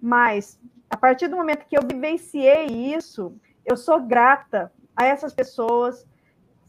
mas 0.00 0.58
a 0.88 0.96
partir 0.96 1.28
do 1.28 1.36
momento 1.36 1.66
que 1.66 1.76
eu 1.76 1.82
vivenciei 1.82 2.66
isso, 2.66 3.34
eu 3.64 3.76
sou 3.76 4.00
grata 4.00 4.72
a 4.94 5.06
essas 5.06 5.32
pessoas, 5.32 6.06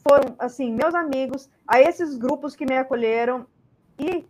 foram 0.08 0.36
assim 0.38 0.72
meus 0.72 0.94
amigos, 0.94 1.50
a 1.68 1.82
esses 1.82 2.18
grupos 2.18 2.56
que 2.56 2.66
me 2.66 2.78
acolheram 2.78 3.46
e 3.98 4.26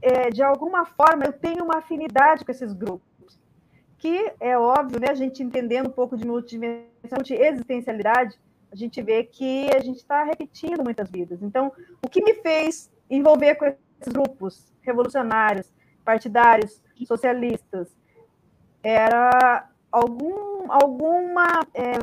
é, 0.00 0.30
de 0.30 0.42
alguma 0.42 0.84
forma 0.84 1.24
eu 1.24 1.32
tenho 1.32 1.64
uma 1.64 1.78
afinidade 1.78 2.44
com 2.44 2.50
esses 2.50 2.72
grupos, 2.72 3.38
que 3.98 4.32
é 4.40 4.58
óbvio, 4.58 4.98
né? 5.00 5.10
A 5.10 5.14
gente 5.14 5.42
entendendo 5.42 5.88
um 5.88 5.92
pouco 5.92 6.16
de 6.16 6.26
multidimensionalidade, 6.26 7.24
de 7.24 7.34
existencialidade, 7.34 8.38
a 8.72 8.76
gente 8.76 9.00
vê 9.02 9.22
que 9.22 9.68
a 9.74 9.80
gente 9.80 9.98
está 9.98 10.24
repetindo 10.24 10.82
muitas 10.82 11.10
vidas. 11.10 11.42
Então, 11.42 11.70
o 12.02 12.08
que 12.08 12.24
me 12.24 12.34
fez 12.34 12.90
envolver 13.08 13.54
com 13.56 13.66
esses 13.66 14.12
grupos 14.12 14.72
revolucionários, 14.80 15.70
partidários, 16.04 16.82
socialistas, 17.06 17.94
era 18.82 19.68
algum, 19.90 20.70
alguma, 20.72 21.66
é, 21.74 21.98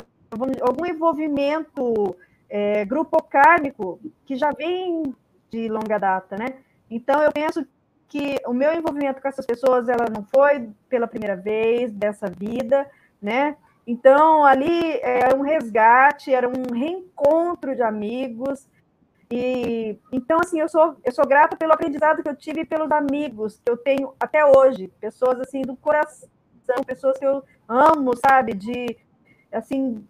algum 0.60 0.86
envolvimento 0.86 2.16
é, 2.50 2.84
grupo 2.84 3.22
kármico 3.22 4.00
que 4.26 4.36
já 4.36 4.50
vem 4.50 5.14
de 5.50 5.68
longa 5.68 5.98
data, 5.98 6.36
né? 6.36 6.56
Então, 6.90 7.22
eu 7.22 7.32
penso 7.32 7.64
que 8.08 8.36
o 8.44 8.52
meu 8.52 8.74
envolvimento 8.74 9.22
com 9.22 9.28
essas 9.28 9.46
pessoas, 9.46 9.88
ela 9.88 10.06
não 10.12 10.24
foi 10.24 10.68
pela 10.88 11.06
primeira 11.06 11.36
vez 11.36 11.92
dessa 11.92 12.28
vida, 12.28 12.90
né? 13.22 13.56
Então, 13.86 14.44
ali 14.44 14.98
era 15.00 15.36
um 15.36 15.42
resgate, 15.42 16.34
era 16.34 16.48
um 16.48 16.74
reencontro 16.74 17.74
de 17.74 17.82
amigos, 17.82 18.68
e 19.32 19.96
então 20.12 20.40
assim, 20.40 20.58
eu 20.58 20.68
sou 20.68 20.96
eu 21.04 21.12
sou 21.12 21.24
grata 21.24 21.56
pelo 21.56 21.72
aprendizado 21.72 22.20
que 22.20 22.28
eu 22.28 22.34
tive 22.34 22.62
e 22.62 22.64
pelos 22.64 22.90
amigos 22.90 23.60
que 23.64 23.70
eu 23.70 23.76
tenho 23.76 24.12
até 24.18 24.44
hoje, 24.44 24.92
pessoas 25.00 25.38
assim 25.38 25.62
do 25.62 25.76
coração, 25.76 26.28
pessoas 26.84 27.16
que 27.16 27.24
eu 27.24 27.44
amo, 27.68 28.10
sabe, 28.16 28.54
de 28.54 28.96
assim, 29.52 30.04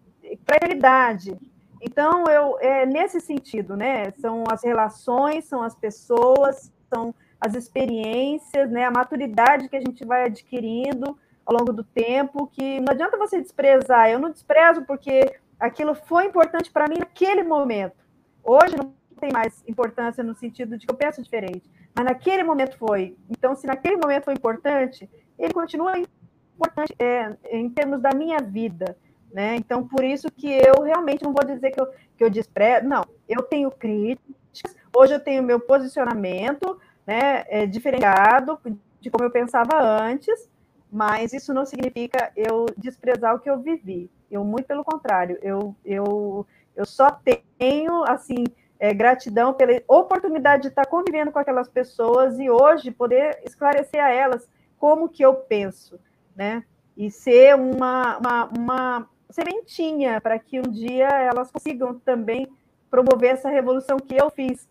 para 0.45 0.57
eternidade. 0.57 1.37
Então 1.81 2.25
eu 2.25 2.59
é 2.61 2.85
nesse 2.85 3.21
sentido, 3.21 3.77
né? 3.77 4.11
São 4.13 4.45
as 4.51 4.63
relações, 4.63 5.45
são 5.45 5.63
as 5.63 5.75
pessoas, 5.75 6.73
são 6.93 7.15
as 7.41 7.55
experiências, 7.55 8.71
né, 8.71 8.85
a 8.85 8.91
maturidade 8.91 9.69
que 9.69 9.77
a 9.77 9.81
gente 9.81 10.05
vai 10.05 10.27
adquirindo 10.27 11.19
ao 11.47 11.57
longo 11.57 11.73
do 11.73 11.83
tempo, 11.83 12.47
que 12.49 12.81
não 12.81 12.93
adianta 12.93 13.17
você 13.17 13.41
desprezar. 13.41 14.11
Eu 14.11 14.19
não 14.19 14.31
desprezo 14.31 14.83
porque 14.83 15.39
aquilo 15.59 15.95
foi 15.95 16.27
importante 16.27 16.71
para 16.71 16.87
mim 16.87 16.99
naquele 16.99 17.43
momento. 17.43 17.97
Hoje 18.45 18.77
não 18.77 18.93
tem 19.19 19.33
mais 19.33 19.65
importância 19.67 20.23
no 20.23 20.35
sentido 20.35 20.77
de 20.77 20.87
que 20.87 20.93
eu 20.93 20.97
penso 20.97 21.23
diferente. 21.23 21.69
Mas 21.95 22.05
naquele 22.05 22.43
momento 22.43 22.77
foi. 22.79 23.17
Então, 23.29 23.55
se 23.55 23.67
naquele 23.67 23.97
momento 23.97 24.25
foi 24.25 24.35
importante, 24.35 25.09
ele 25.39 25.53
continua 25.53 25.99
importante 25.99 26.95
é, 26.99 27.37
em 27.51 27.69
termos 27.71 28.01
da 28.01 28.11
minha 28.15 28.39
vida. 28.39 28.97
Né? 29.33 29.57
Então, 29.57 29.87
por 29.87 30.05
isso 30.05 30.31
que 30.31 30.49
eu 30.51 30.83
realmente 30.83 31.23
não 31.23 31.33
vou 31.33 31.45
dizer 31.45 31.71
que 31.71 31.81
eu, 31.81 31.87
que 32.17 32.25
eu 32.25 32.31
desprezo. 32.31 32.87
Não, 32.87 33.05
eu 33.29 33.43
tenho 33.43 33.71
críticas. 33.71 34.77
Hoje 34.95 35.15
eu 35.15 35.21
tenho 35.21 35.43
meu 35.43 35.61
posicionamento 35.61 36.81
né, 37.07 37.45
é, 37.49 37.67
diferenciado 37.67 38.59
de 39.01 39.09
como 39.09 39.25
eu 39.25 39.31
pensava 39.31 39.81
antes, 39.81 40.49
mas 40.91 41.33
isso 41.33 41.55
não 41.55 41.65
significa 41.65 42.33
eu 42.37 42.67
desprezar 42.77 43.35
o 43.35 43.39
que 43.39 43.49
eu 43.49 43.61
vivi. 43.61 44.11
Eu, 44.31 44.45
muito 44.45 44.67
pelo 44.67 44.85
contrário, 44.85 45.39
eu, 45.43 45.75
eu, 45.85 46.47
eu 46.77 46.85
só 46.85 47.11
tenho, 47.59 48.05
assim, 48.05 48.45
é, 48.79 48.93
gratidão 48.93 49.55
pela 49.55 49.81
oportunidade 49.87 50.63
de 50.63 50.69
estar 50.69 50.87
convivendo 50.87 51.31
com 51.31 51.39
aquelas 51.39 51.69
pessoas 51.69 52.39
e 52.39 52.51
hoje 52.51 52.91
poder 52.91 53.41
esclarecer 53.45 54.03
a 54.03 54.11
elas 54.11 54.49
como 54.79 55.09
que 55.09 55.23
eu 55.23 55.35
penso, 55.35 56.01
né? 56.35 56.65
E 56.97 57.11
ser 57.11 57.55
uma, 57.55 58.19
uma, 58.19 58.45
uma 58.57 59.09
sementinha 59.31 60.21
para 60.21 60.39
que 60.39 60.59
um 60.59 60.71
dia 60.71 61.09
elas 61.09 61.51
consigam 61.51 61.99
também 61.99 62.49
promover 62.91 63.35
essa 63.35 63.49
revolução 63.49 63.99
que 63.99 64.17
eu 64.17 64.31
fiz 64.31 64.69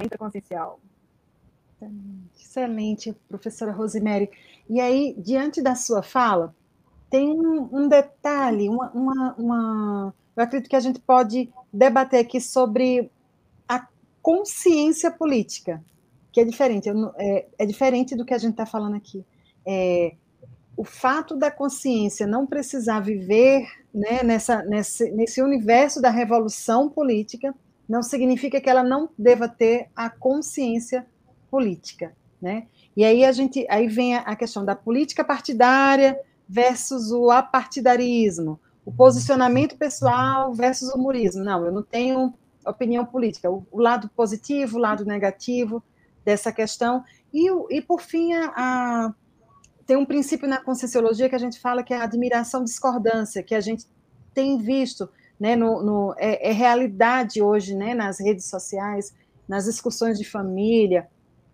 intraconsciencial. 0.00 0.80
Excelente, 2.34 3.12
professora 3.28 3.72
Rosemary. 3.72 4.30
E 4.68 4.80
aí, 4.80 5.14
diante 5.18 5.62
da 5.62 5.74
sua 5.74 6.02
fala, 6.02 6.54
tem 7.10 7.28
um, 7.30 7.68
um 7.72 7.88
detalhe, 7.88 8.68
uma, 8.68 8.90
uma, 8.92 9.34
uma 9.34 10.14
eu 10.36 10.42
acredito 10.42 10.68
que 10.68 10.76
a 10.76 10.80
gente 10.80 11.00
pode 11.00 11.50
debater 11.72 12.20
aqui 12.20 12.40
sobre 12.40 13.10
a 13.68 13.86
consciência 14.22 15.10
política, 15.10 15.82
que 16.30 16.40
é 16.40 16.44
diferente, 16.44 16.88
é, 17.16 17.46
é 17.58 17.66
diferente 17.66 18.14
do 18.14 18.24
que 18.24 18.34
a 18.34 18.38
gente 18.38 18.52
está 18.52 18.66
falando 18.66 18.96
aqui. 18.96 19.24
É, 19.64 20.14
o 20.76 20.84
fato 20.84 21.34
da 21.36 21.50
consciência 21.50 22.26
não 22.26 22.46
precisar 22.46 23.00
viver 23.00 23.66
né, 23.94 24.22
nessa, 24.22 24.62
nesse, 24.62 25.10
nesse 25.10 25.40
universo 25.40 26.02
da 26.02 26.10
revolução 26.10 26.88
política 26.88 27.54
não 27.88 28.02
significa 28.02 28.60
que 28.60 28.68
ela 28.68 28.82
não 28.82 29.08
deva 29.16 29.48
ter 29.48 29.88
a 29.94 30.10
consciência 30.10 31.06
política, 31.50 32.12
né? 32.42 32.66
E 32.96 33.04
aí 33.04 33.24
a 33.24 33.32
gente, 33.32 33.64
aí 33.70 33.86
vem 33.86 34.16
a 34.16 34.34
questão 34.34 34.64
da 34.64 34.74
política 34.74 35.22
partidária 35.22 36.18
versus 36.48 37.12
o 37.12 37.30
apartidarismo, 37.30 38.58
o 38.84 38.92
posicionamento 38.92 39.76
pessoal 39.76 40.52
versus 40.52 40.88
o 40.90 40.96
humorismo. 40.96 41.44
Não, 41.44 41.64
eu 41.64 41.72
não 41.72 41.82
tenho 41.82 42.34
opinião 42.66 43.04
política, 43.04 43.50
o, 43.50 43.66
o, 43.70 43.80
lado 43.80 44.10
positivo, 44.16 44.76
o 44.76 44.80
lado 44.80 45.04
negativo 45.04 45.82
dessa 46.24 46.52
questão. 46.52 47.04
E, 47.32 47.48
e 47.70 47.80
por 47.82 48.00
fim, 48.00 48.32
a, 48.32 48.52
a, 48.56 49.14
tem 49.86 49.96
um 49.96 50.04
princípio 50.04 50.48
na 50.48 50.60
conscienciologia 50.60 51.28
que 51.28 51.34
a 51.34 51.38
gente 51.38 51.60
fala 51.60 51.82
que 51.82 51.94
é 51.94 51.96
a 51.96 52.04
admiração-discordância, 52.04 53.42
que 53.42 53.54
a 53.54 53.60
gente 53.60 53.86
tem 54.34 54.58
visto, 54.58 55.08
né, 55.38 55.54
no, 55.54 55.82
no 55.82 56.14
é, 56.18 56.50
é, 56.50 56.52
realidade 56.52 57.40
hoje, 57.40 57.74
né, 57.74 57.94
nas 57.94 58.18
redes 58.18 58.46
sociais, 58.46 59.14
nas 59.48 59.64
discussões 59.64 60.18
de 60.18 60.24
família, 60.24 61.08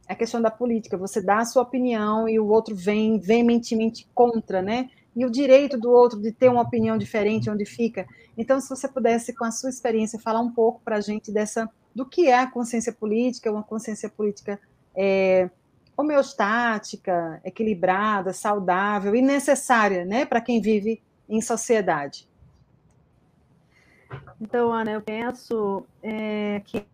a 0.08 0.14
questão 0.14 0.40
da 0.40 0.50
política, 0.50 0.96
você 0.96 1.20
dá 1.20 1.38
a 1.38 1.44
sua 1.44 1.62
opinião 1.62 2.28
e 2.28 2.38
o 2.40 2.48
outro 2.48 2.74
vem 2.74 3.18
veementemente 3.18 4.08
contra, 4.14 4.60
né? 4.60 4.90
E 5.14 5.24
o 5.24 5.30
direito 5.30 5.78
do 5.78 5.90
outro 5.90 6.20
de 6.20 6.32
ter 6.32 6.48
uma 6.48 6.62
opinião 6.62 6.98
diferente, 6.98 7.48
onde 7.48 7.64
fica. 7.64 8.06
Então, 8.36 8.60
se 8.60 8.68
você 8.68 8.88
pudesse, 8.88 9.34
com 9.34 9.44
a 9.44 9.50
sua 9.50 9.70
experiência, 9.70 10.18
falar 10.18 10.40
um 10.40 10.50
pouco 10.50 10.80
para 10.84 10.96
a 10.96 11.00
gente 11.00 11.30
dessa 11.30 11.68
do 11.94 12.06
que 12.06 12.28
é 12.28 12.38
a 12.38 12.50
consciência 12.50 12.92
política, 12.92 13.50
uma 13.50 13.62
consciência 13.62 14.08
política 14.08 14.58
é, 14.96 15.50
homeostática, 15.96 17.40
equilibrada, 17.44 18.32
saudável 18.32 19.14
e 19.14 19.22
necessária, 19.22 20.04
né, 20.04 20.24
para 20.24 20.40
quem 20.40 20.60
vive 20.60 21.02
em 21.28 21.40
sociedade. 21.40 22.28
Então, 24.40 24.72
Ana, 24.72 24.92
eu 24.92 25.00
penso 25.00 25.84
é, 26.02 26.60
que 26.64 26.84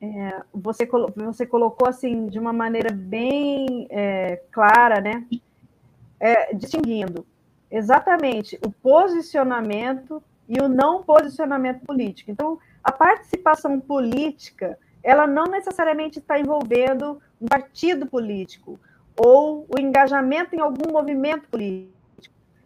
é, 0.00 0.42
você, 0.52 0.88
você 1.14 1.46
colocou 1.46 1.88
assim 1.88 2.26
de 2.26 2.38
uma 2.38 2.52
maneira 2.52 2.92
bem 2.92 3.86
é, 3.90 4.42
clara, 4.50 5.00
né? 5.00 5.26
É, 6.18 6.54
distinguindo 6.54 7.24
exatamente 7.70 8.58
o 8.66 8.70
posicionamento 8.70 10.22
e 10.48 10.60
o 10.60 10.68
não 10.68 11.02
posicionamento 11.02 11.80
político. 11.86 12.30
Então, 12.30 12.58
a 12.82 12.90
participação 12.90 13.78
política, 13.78 14.78
ela 15.02 15.26
não 15.26 15.44
necessariamente 15.44 16.18
está 16.18 16.38
envolvendo 16.38 17.20
um 17.40 17.46
partido 17.46 18.06
político 18.06 18.78
ou 19.16 19.66
o 19.68 19.78
engajamento 19.78 20.54
em 20.54 20.60
algum 20.60 20.92
movimento 20.92 21.48
político, 21.48 21.92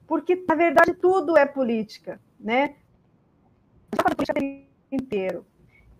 porque 0.06 0.44
na 0.48 0.54
verdade 0.54 0.94
tudo 0.94 1.36
é 1.36 1.46
política, 1.46 2.20
né? 2.38 2.76
Política 4.16 4.40
inteiro 4.90 5.44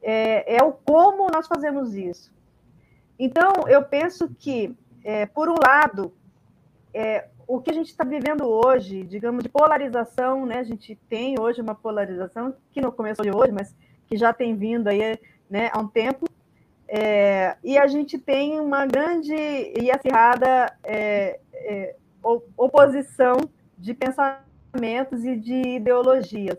é, 0.05 0.57
é 0.57 0.63
o 0.63 0.73
como 0.73 1.31
nós 1.33 1.49
fazemos 1.49 1.95
isso. 1.95 2.31
Então, 3.19 3.67
eu 3.67 3.83
penso 3.83 4.29
que, 4.39 4.77
é, 5.03 5.25
por 5.25 5.49
um 5.49 5.55
lado, 5.55 6.13
é, 6.93 7.29
o 7.47 7.61
que 7.61 7.71
a 7.71 7.75
gente 7.75 7.89
está 7.89 8.05
vivendo 8.05 8.45
hoje, 8.45 9.03
digamos, 9.03 9.43
de 9.43 9.49
polarização, 9.49 10.45
né? 10.45 10.59
A 10.59 10.65
gente 10.65 10.95
tem 11.09 11.41
hoje 11.41 11.63
uma 11.63 11.75
polarização 11.75 12.55
que 12.71 12.83
não 12.83 12.91
começou 12.91 13.25
de 13.25 13.35
hoje, 13.35 13.53
mas 13.53 13.75
que 14.07 14.17
já 14.17 14.33
tem 14.33 14.55
vindo 14.55 14.89
aí 14.89 15.19
né, 15.55 15.71
há 15.73 15.79
um 15.79 15.87
tempo. 15.87 16.27
É, 16.89 17.57
e 17.63 17.79
a 17.79 17.87
gente 17.87 18.19
tem 18.19 18.59
uma 18.59 18.85
grande 18.87 19.33
e 19.33 19.89
acirrada 19.89 20.77
é, 20.83 21.39
é, 21.53 21.95
oposição 22.57 23.37
de 23.79 23.95
pensamentos 23.95 25.25
e 25.25 25.37
de 25.37 25.77
ideologias. 25.77 26.59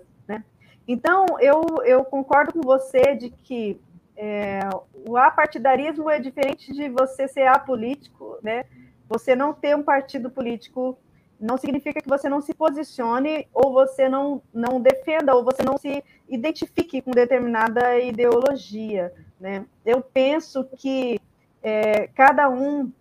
Então, 0.88 1.26
eu, 1.40 1.64
eu 1.84 2.06
concordo 2.06 2.54
com 2.54 2.62
você 2.62 3.16
de 3.16 3.32
que 3.32 3.82
é, 4.16 4.60
o 5.08 5.18
apartidarismo 5.18 6.10
é 6.10 6.20
diferente 6.20 6.72
de 6.72 6.88
você 6.90 7.28
ser 7.28 7.48
apolítico, 7.48 8.38
né? 8.44 8.66
Você 9.10 9.36
não 9.36 9.52
ter 9.52 9.76
um 9.76 9.82
partido 9.82 10.30
político 10.30 10.98
não 11.46 11.58
significa 11.58 12.02
que 12.02 12.10
você 12.10 12.28
não 12.28 12.42
se 12.42 12.54
posicione 12.54 13.48
ou 13.54 13.72
você 13.72 14.10
não, 14.10 14.42
não 14.52 14.82
defenda 14.82 15.36
ou 15.36 15.44
você 15.44 15.62
não 15.64 15.78
se 15.78 16.04
identifique 16.28 17.02
com 17.02 17.12
determinada 17.12 18.00
ideologia, 18.00 19.14
né? 19.40 19.66
Eu 19.86 20.02
penso 20.02 20.64
que 20.76 21.22
é, 21.62 22.08
cada 22.08 22.50
um, 22.50 22.92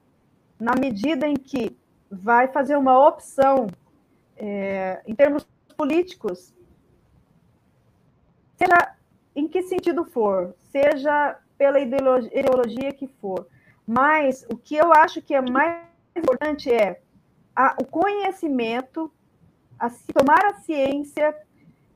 na 0.61 0.75
medida 0.79 1.27
em 1.27 1.35
que 1.35 1.77
vai 2.11 2.49
fazer 2.49 2.77
uma 2.77 3.09
opção 3.09 3.67
é, 4.37 5.01
em 5.07 5.15
termos 5.15 5.47
políticos, 5.77 6.55
seja 8.57 8.95
em 9.35 9.49
que 9.49 9.63
sentido 9.63 10.05
for, 10.05 10.55
seja 10.71 11.39
pela 11.57 11.81
ideologia, 11.81 12.93
que 12.93 13.07
for. 13.07 13.49
Mas 13.87 14.47
o 14.51 14.57
que 14.57 14.77
eu 14.77 14.93
acho 14.93 15.23
que 15.23 15.35
é 15.35 15.41
mais 15.41 15.83
importante 16.15 16.73
é 16.73 17.01
a, 17.55 17.77
o 17.81 17.85
conhecimento, 17.85 19.11
a, 19.79 19.89
tomar 20.13 20.45
a 20.47 20.55
ciência 20.55 21.35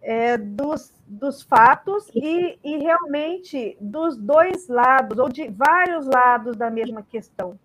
é, 0.00 0.36
dos, 0.36 0.92
dos 1.06 1.42
fatos 1.42 2.08
e, 2.14 2.58
e 2.62 2.78
realmente 2.78 3.76
dos 3.80 4.16
dois 4.16 4.68
lados, 4.68 5.18
ou 5.18 5.28
de 5.28 5.48
vários 5.48 6.06
lados 6.06 6.56
da 6.56 6.70
mesma 6.70 7.02
questão. 7.02 7.58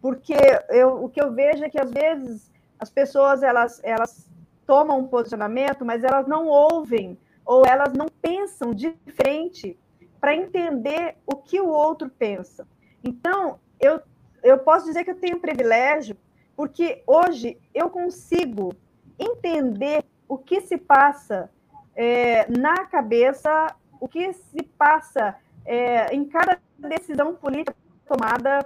Porque 0.00 0.34
eu, 0.70 1.04
o 1.04 1.08
que 1.08 1.20
eu 1.20 1.32
vejo 1.32 1.64
é 1.64 1.68
que, 1.70 1.80
às 1.80 1.90
vezes, 1.90 2.52
as 2.78 2.90
pessoas 2.90 3.42
elas, 3.42 3.80
elas 3.82 4.30
tomam 4.66 4.98
um 4.98 5.06
posicionamento, 5.06 5.84
mas 5.84 6.04
elas 6.04 6.26
não 6.26 6.46
ouvem 6.46 7.18
ou 7.44 7.64
elas 7.64 7.92
não 7.92 8.06
pensam 8.20 8.74
diferente 8.74 9.78
para 10.20 10.34
entender 10.34 11.16
o 11.26 11.36
que 11.36 11.60
o 11.60 11.68
outro 11.68 12.10
pensa. 12.10 12.66
Então, 13.04 13.60
eu, 13.78 14.00
eu 14.42 14.58
posso 14.58 14.86
dizer 14.86 15.04
que 15.04 15.10
eu 15.12 15.20
tenho 15.20 15.40
privilégio, 15.40 16.16
porque 16.56 17.02
hoje 17.06 17.58
eu 17.74 17.90
consigo 17.90 18.74
entender 19.18 20.04
o 20.28 20.38
que 20.38 20.60
se 20.60 20.76
passa 20.76 21.50
é, 21.94 22.50
na 22.50 22.86
cabeça, 22.86 23.74
o 24.00 24.08
que 24.08 24.32
se 24.32 24.62
passa 24.78 25.36
é, 25.64 26.14
em 26.14 26.24
cada 26.24 26.58
decisão 26.78 27.34
política 27.34 27.76
tomada, 28.06 28.64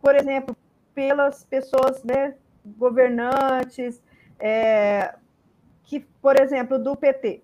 por 0.00 0.14
exemplo, 0.14 0.56
pelas 0.94 1.44
pessoas 1.44 2.02
né, 2.02 2.34
governantes, 2.64 4.02
é, 4.38 5.14
que, 5.84 6.00
por 6.00 6.38
exemplo, 6.38 6.78
do 6.78 6.96
PT 6.96 7.42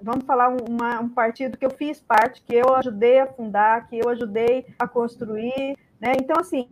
vamos 0.00 0.24
falar 0.24 0.48
uma, 0.48 1.00
um 1.00 1.08
partido 1.08 1.58
que 1.58 1.66
eu 1.66 1.70
fiz 1.70 2.00
parte, 2.00 2.42
que 2.42 2.54
eu 2.54 2.74
ajudei 2.76 3.18
a 3.18 3.26
fundar, 3.26 3.88
que 3.88 3.98
eu 3.98 4.08
ajudei 4.08 4.66
a 4.78 4.86
construir, 4.86 5.76
né? 6.00 6.12
Então, 6.20 6.36
assim, 6.40 6.68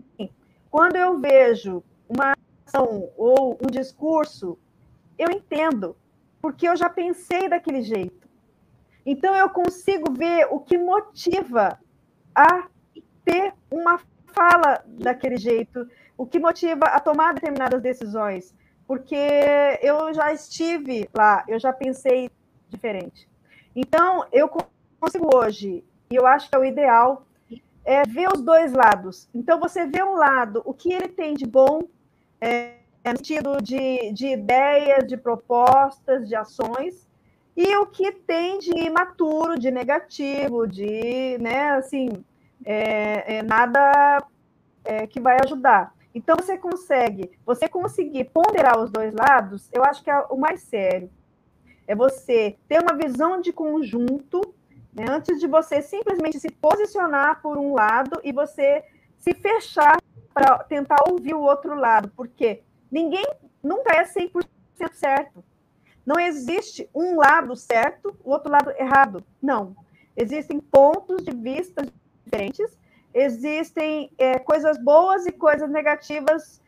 quando 0.71 0.97
eu 0.97 1.19
vejo 1.19 1.83
uma 2.09 2.35
ação 2.67 3.11
ou 3.17 3.59
um 3.63 3.67
discurso, 3.67 4.59
eu 5.19 5.31
entendo, 5.31 5.97
porque 6.41 6.69
eu 6.69 6.77
já 6.77 6.89
pensei 6.89 7.49
daquele 7.49 7.83
jeito. 7.83 8.29
Então, 9.05 9.35
eu 9.35 9.49
consigo 9.51 10.13
ver 10.13 10.49
o 10.51 10.59
que 10.61 10.77
motiva 10.77 11.79
a 12.35 12.69
ter 13.25 13.55
uma 13.71 14.01
fala 14.27 14.85
daquele 14.87 15.37
jeito, 15.37 15.89
o 16.19 16.27
que 16.27 16.39
motiva 16.39 16.87
a 16.87 17.01
tomar 17.01 17.35
determinadas 17.35 17.81
decisões, 17.81 18.55
porque 18.87 19.17
eu 19.81 20.13
já 20.13 20.33
estive 20.33 21.09
lá, 21.15 21.45
eu 21.49 21.59
já 21.59 21.73
pensei 21.73 22.31
diferente. 22.69 23.29
Então, 23.75 24.27
eu 24.33 24.49
consigo 25.01 25.35
hoje, 25.35 25.85
e 26.11 26.15
eu 26.15 26.27
acho 26.27 26.49
que 26.49 26.57
é 26.57 26.59
o 26.59 26.65
ideal, 26.65 27.27
é 27.85 28.03
ver 28.03 28.29
os 28.33 28.41
dois 28.43 28.73
lados. 28.73 29.29
Então, 29.35 29.61
você 29.61 29.87
vê 29.87 30.03
um 30.03 30.15
lado, 30.15 30.63
o 30.65 30.75
que 30.75 30.93
ele 30.93 31.09
tem 31.09 31.35
de 31.35 31.47
bom, 31.47 31.83
é, 32.41 32.75
é 33.05 33.13
no 33.13 33.19
sentido 33.19 33.63
de, 33.63 34.13
de 34.13 34.29
ideias, 34.29 35.07
de 35.07 35.17
propostas, 35.17 36.29
de 36.29 36.35
ações, 36.35 37.07
e 37.57 37.75
o 37.77 37.87
que 37.87 38.13
tem 38.13 38.59
de 38.59 38.71
imaturo, 38.71 39.59
de 39.59 39.71
negativo, 39.71 40.67
de, 40.67 41.39
né, 41.39 41.71
assim, 41.71 42.09
é, 42.65 43.37
é 43.37 43.43
nada 43.43 44.23
é, 44.85 45.07
que 45.07 45.21
vai 45.21 45.39
ajudar. 45.43 45.95
Então, 46.15 46.37
você 46.37 46.59
consegue, 46.59 47.31
você 47.45 47.69
conseguir 47.69 48.25
ponderar 48.25 48.79
os 48.79 48.91
dois 48.91 49.15
lados, 49.15 49.69
eu 49.73 49.85
acho 49.85 50.03
que 50.03 50.11
é 50.11 50.19
o 50.31 50.37
mais 50.37 50.63
sério. 50.63 51.11
É 51.87 51.95
você 51.95 52.57
ter 52.69 52.83
uma 52.83 52.97
visão 52.97 53.41
de 53.41 53.53
conjunto, 53.53 54.41
né, 54.93 55.07
antes 55.09 55.39
de 55.39 55.47
você 55.47 55.81
simplesmente 55.81 56.41
se 56.41 56.51
posicionar 56.51 57.41
por 57.41 57.57
um 57.57 57.75
lado 57.75 58.21
e 58.25 58.33
você 58.33 58.85
se 59.19 59.33
fechar 59.35 59.97
para 60.37 60.59
tentar 60.65 60.99
ouvir 61.09 61.33
o 61.35 61.41
outro 61.41 61.75
lado, 61.75 62.13
porque 62.15 62.63
ninguém 62.93 63.25
nunca 63.63 63.95
é 63.95 64.05
100% 64.05 64.45
certo. 64.93 65.43
Não 66.05 66.21
existe 66.21 66.91
um 66.95 67.17
lado 67.17 67.57
certo, 67.57 68.15
o 68.23 68.33
outro 68.33 68.53
lado 68.53 68.71
errado. 68.73 69.25
Não. 69.41 69.75
Existem 70.15 70.61
pontos 70.61 71.25
de 71.25 71.35
vista 71.35 71.87
diferentes, 72.23 72.79
existem 73.15 74.11
é, 74.19 74.39
coisas 74.39 74.77
boas 74.77 75.25
e 75.25 75.33
coisas 75.33 75.71
negativas 75.71 76.61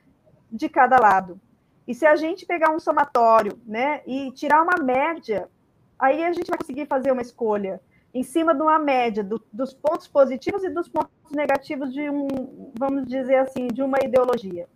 de 0.50 0.66
cada 0.70 0.98
lado. 0.98 1.38
E 1.86 1.94
se 1.94 2.06
a 2.06 2.16
gente 2.16 2.46
pegar 2.46 2.70
um 2.70 2.78
somatório, 2.78 3.60
né, 3.66 4.00
e 4.06 4.32
tirar 4.32 4.62
uma 4.62 4.82
média, 4.82 5.46
aí 5.98 6.24
a 6.24 6.32
gente 6.32 6.48
vai 6.48 6.56
conseguir 6.56 6.86
fazer 6.86 7.12
uma 7.12 7.20
escolha 7.20 7.82
em 8.12 8.22
cima 8.22 8.54
de 8.54 8.62
uma 8.62 8.78
média 8.78 9.22
do, 9.22 9.42
dos 9.52 9.72
pontos 9.72 10.08
positivos 10.08 10.64
e 10.64 10.70
dos 10.70 10.88
pontos 10.88 11.30
negativos 11.30 11.92
de 11.92 12.08
um, 12.08 12.72
vamos 12.78 13.06
dizer 13.06 13.36
assim, 13.36 13.68
de 13.68 13.82
uma 13.82 13.98
ideologia. 14.02 14.66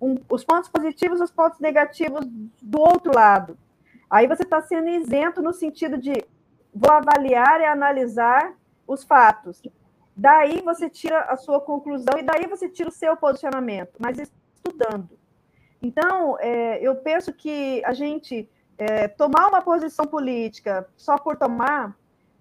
Um, 0.00 0.16
os 0.28 0.44
pontos 0.44 0.68
positivos 0.68 1.20
os 1.20 1.30
pontos 1.30 1.58
negativos 1.60 2.24
do 2.62 2.80
outro 2.80 3.12
lado. 3.14 3.58
Aí 4.08 4.26
você 4.26 4.42
está 4.42 4.62
sendo 4.62 4.88
isento 4.88 5.42
no 5.42 5.52
sentido 5.52 5.98
de 5.98 6.12
vou 6.72 6.92
avaliar 6.92 7.60
e 7.60 7.64
analisar 7.64 8.54
os 8.86 9.04
fatos. 9.04 9.60
Daí 10.16 10.62
você 10.62 10.88
tira 10.88 11.20
a 11.20 11.36
sua 11.36 11.60
conclusão 11.60 12.18
e 12.18 12.22
daí 12.22 12.46
você 12.46 12.68
tira 12.68 12.88
o 12.88 12.92
seu 12.92 13.16
posicionamento, 13.16 13.92
mas 13.98 14.18
estudando. 14.18 15.10
Então, 15.80 16.36
é, 16.40 16.80
eu 16.82 16.96
penso 16.96 17.32
que 17.32 17.82
a 17.84 17.92
gente 17.92 18.48
é, 18.76 19.08
tomar 19.08 19.48
uma 19.48 19.62
posição 19.62 20.06
política 20.06 20.88
só 20.96 21.16
por 21.18 21.36
tomar, 21.36 21.96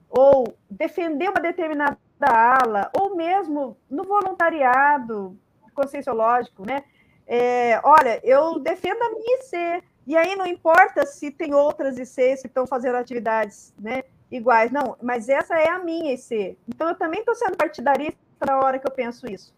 ou 0.10 0.56
defender 0.70 1.30
uma 1.30 1.42
determinada 1.42 1.98
ala, 2.22 2.90
ou 2.94 3.16
mesmo 3.16 3.78
no 3.90 4.04
voluntariado 4.04 5.38
conscienciológico, 5.74 6.66
né? 6.66 6.84
É, 7.26 7.80
olha, 7.84 8.20
eu 8.24 8.58
defendo 8.60 9.02
a 9.02 9.10
minha 9.10 9.38
IC, 9.40 9.84
e 10.08 10.16
aí 10.16 10.36
não 10.36 10.46
importa 10.46 11.06
se 11.06 11.30
tem 11.30 11.54
outras 11.54 11.98
ICs 11.98 12.42
que 12.42 12.48
estão 12.48 12.66
fazendo 12.66 12.96
atividades 12.96 13.74
né, 13.78 14.04
iguais, 14.32 14.72
não, 14.72 14.96
mas 15.02 15.28
essa 15.28 15.56
é 15.56 15.70
a 15.70 15.80
minha 15.80 16.14
IC. 16.14 16.58
Então 16.68 16.88
eu 16.88 16.96
também 16.96 17.20
estou 17.20 17.36
sendo 17.36 17.58
partidarista 17.58 18.18
na 18.46 18.58
hora 18.58 18.80
que 18.80 18.88
eu 18.88 18.92
penso 18.92 19.30
isso. 19.30 19.54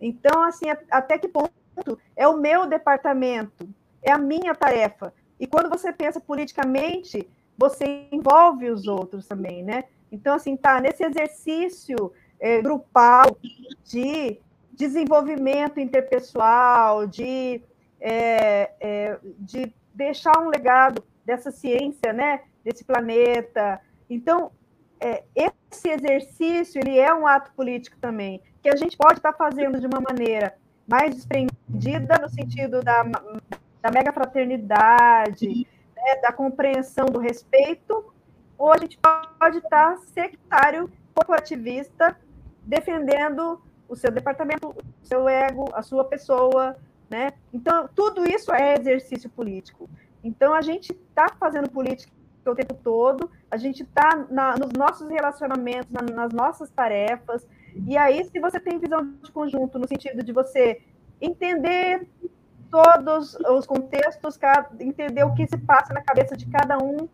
Então, 0.00 0.44
assim, 0.44 0.66
até 0.90 1.18
que 1.18 1.28
ponto 1.28 1.50
é 2.16 2.26
o 2.26 2.36
meu 2.36 2.66
departamento, 2.66 3.68
é 4.02 4.12
a 4.12 4.18
minha 4.18 4.54
tarefa. 4.54 5.12
E 5.38 5.46
quando 5.46 5.68
você 5.68 5.92
pensa 5.92 6.20
politicamente, 6.20 7.28
você 7.60 8.08
envolve 8.10 8.70
os 8.70 8.86
outros 8.88 9.26
também, 9.26 9.62
né? 9.62 9.84
Então, 10.10 10.34
assim, 10.34 10.56
tá 10.56 10.80
nesse 10.80 11.04
exercício 11.04 12.10
é, 12.40 12.62
grupal 12.62 13.36
de 13.84 14.40
desenvolvimento 14.72 15.78
interpessoal, 15.78 17.06
de, 17.06 17.60
é, 18.00 18.70
é, 18.80 19.18
de 19.38 19.72
deixar 19.94 20.40
um 20.40 20.48
legado 20.48 21.04
dessa 21.24 21.50
ciência, 21.50 22.14
né? 22.14 22.40
Desse 22.64 22.82
planeta. 22.82 23.78
Então, 24.08 24.50
é, 24.98 25.22
esse 25.34 25.90
exercício 25.90 26.80
ele 26.80 26.98
é 26.98 27.12
um 27.14 27.26
ato 27.26 27.52
político 27.52 27.96
também, 28.00 28.40
que 28.62 28.70
a 28.70 28.76
gente 28.76 28.96
pode 28.96 29.18
estar 29.18 29.34
fazendo 29.34 29.78
de 29.78 29.86
uma 29.86 30.00
maneira 30.00 30.54
mais 30.86 31.14
desprendida 31.14 32.18
no 32.18 32.28
sentido 32.28 32.82
da, 32.82 33.02
da 33.82 33.90
mega 33.90 34.12
fraternidade, 34.12 35.66
né, 36.02 36.20
da 36.22 36.32
compreensão 36.32 37.06
do 37.06 37.18
respeito, 37.18 38.12
ou 38.58 38.72
a 38.72 38.78
gente 38.78 38.98
pode 39.38 39.58
estar 39.58 39.98
sectário, 39.98 40.90
corporativista, 41.14 42.16
defendendo 42.62 43.60
o 43.88 43.96
seu 43.96 44.10
departamento, 44.10 44.68
o 44.68 45.06
seu 45.06 45.28
ego, 45.28 45.64
a 45.72 45.82
sua 45.82 46.04
pessoa, 46.04 46.76
né? 47.08 47.32
Então, 47.52 47.88
tudo 47.94 48.28
isso 48.28 48.52
é 48.52 48.74
exercício 48.74 49.28
político. 49.28 49.88
Então, 50.22 50.54
a 50.54 50.62
gente 50.62 50.92
está 50.92 51.28
fazendo 51.40 51.70
política 51.70 52.12
o 52.46 52.54
tempo 52.54 52.74
todo, 52.74 53.30
a 53.50 53.56
gente 53.56 53.82
está 53.82 54.16
nos 54.58 54.72
nossos 54.72 55.08
relacionamentos, 55.08 55.90
na, 55.90 56.02
nas 56.02 56.32
nossas 56.32 56.70
tarefas, 56.70 57.46
e 57.86 57.96
aí, 57.96 58.24
se 58.24 58.40
você 58.40 58.58
tem 58.58 58.78
visão 58.78 59.14
de 59.22 59.30
conjunto, 59.30 59.78
no 59.78 59.86
sentido 59.86 60.22
de 60.22 60.32
você 60.32 60.80
entender 61.20 62.08
todos 62.70 63.34
os 63.34 63.66
contextos, 63.66 64.38
entender 64.78 65.24
o 65.24 65.34
que 65.34 65.46
se 65.46 65.58
passa 65.58 65.92
na 65.92 66.02
cabeça 66.02 66.36
de 66.36 66.46
cada 66.46 66.78
um, 66.78 67.08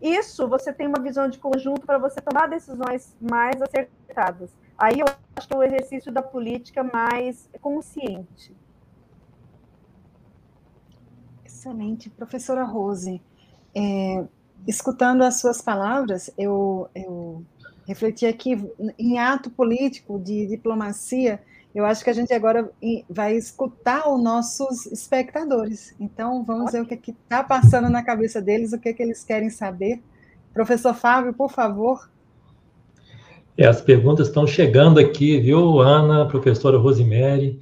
isso 0.00 0.46
você 0.48 0.72
tem 0.72 0.86
uma 0.86 1.00
visão 1.00 1.28
de 1.28 1.38
conjunto 1.38 1.86
para 1.86 1.98
você 1.98 2.20
tomar 2.20 2.48
decisões 2.48 3.14
mais 3.20 3.60
acertadas. 3.62 4.50
Aí 4.76 5.00
eu 5.00 5.06
acho 5.34 5.48
que 5.48 5.54
é 5.54 5.56
o 5.56 5.62
exercício 5.62 6.12
da 6.12 6.22
política 6.22 6.82
mais 6.84 7.48
consciente. 7.60 8.54
Excelente. 11.44 12.10
Professora 12.10 12.64
Rose, 12.64 13.22
é, 13.74 14.24
escutando 14.66 15.22
as 15.22 15.40
suas 15.40 15.62
palavras, 15.62 16.30
eu, 16.36 16.88
eu 16.94 17.42
refleti 17.86 18.26
aqui 18.26 18.54
em 18.98 19.18
ato 19.18 19.50
político 19.50 20.18
de 20.18 20.46
diplomacia, 20.46 21.42
eu 21.76 21.84
acho 21.84 22.02
que 22.02 22.08
a 22.08 22.12
gente 22.14 22.32
agora 22.32 22.70
vai 23.06 23.36
escutar 23.36 24.08
os 24.10 24.22
nossos 24.22 24.86
espectadores. 24.86 25.94
Então, 26.00 26.42
vamos 26.42 26.72
ver 26.72 26.80
o 26.80 26.86
que 26.86 27.10
está 27.10 27.44
passando 27.44 27.90
na 27.90 28.02
cabeça 28.02 28.40
deles, 28.40 28.72
o 28.72 28.78
que, 28.78 28.94
que 28.94 29.02
eles 29.02 29.22
querem 29.22 29.50
saber. 29.50 30.02
Professor 30.54 30.94
Fábio, 30.94 31.34
por 31.34 31.50
favor. 31.50 32.08
É, 33.58 33.66
as 33.66 33.82
perguntas 33.82 34.28
estão 34.28 34.46
chegando 34.46 34.98
aqui, 34.98 35.38
viu, 35.38 35.80
Ana, 35.80 36.26
professora 36.26 36.78
Rosemary? 36.78 37.60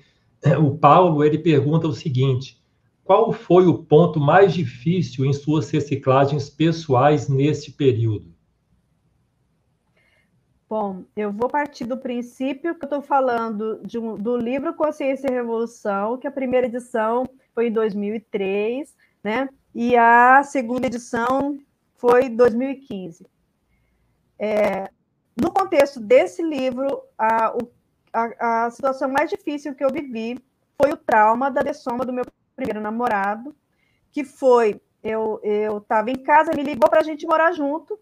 O 0.60 0.76
Paulo, 0.76 1.24
ele 1.24 1.38
pergunta 1.38 1.88
o 1.88 1.92
seguinte, 1.92 2.62
qual 3.02 3.32
foi 3.32 3.66
o 3.66 3.78
ponto 3.78 4.20
mais 4.20 4.54
difícil 4.54 5.24
em 5.24 5.32
suas 5.32 5.68
reciclagens 5.70 6.48
pessoais 6.48 7.28
neste 7.28 7.72
período? 7.72 8.33
Bom, 10.68 11.04
eu 11.14 11.30
vou 11.30 11.48
partir 11.48 11.84
do 11.84 11.98
princípio 11.98 12.74
que 12.74 12.84
eu 12.84 12.86
estou 12.86 13.02
falando 13.02 13.82
um, 13.96 14.16
do 14.16 14.36
livro 14.36 14.72
Consciência 14.74 15.28
e 15.28 15.34
Revolução, 15.34 16.16
que 16.16 16.26
a 16.26 16.32
primeira 16.32 16.66
edição 16.66 17.24
foi 17.54 17.68
em 17.68 17.72
2003, 17.72 18.94
né? 19.22 19.48
E 19.74 19.94
a 19.96 20.42
segunda 20.42 20.86
edição 20.86 21.58
foi 21.96 22.26
em 22.26 22.36
2015. 22.36 23.26
É, 24.38 24.90
no 25.40 25.52
contexto 25.52 26.00
desse 26.00 26.42
livro, 26.42 27.02
a, 27.18 27.54
a, 28.12 28.64
a, 28.64 28.70
situação 28.70 29.08
mais 29.08 29.30
difícil 29.30 29.74
que 29.74 29.84
eu 29.84 29.90
vivi 29.90 30.38
foi 30.80 30.92
o 30.92 30.96
trauma 30.96 31.50
da 31.50 31.62
dessoma 31.62 32.04
do 32.06 32.12
meu 32.12 32.24
primeiro 32.56 32.80
namorado, 32.80 33.54
que 34.10 34.24
foi, 34.24 34.80
eu 35.02 35.40
estava 35.78 36.10
em 36.10 36.16
casa, 36.22 36.52
me 36.56 36.62
ligou 36.62 36.88
para 36.88 37.00
a 37.00 37.04
gente 37.04 37.26
morar 37.26 37.52
junto, 37.52 37.98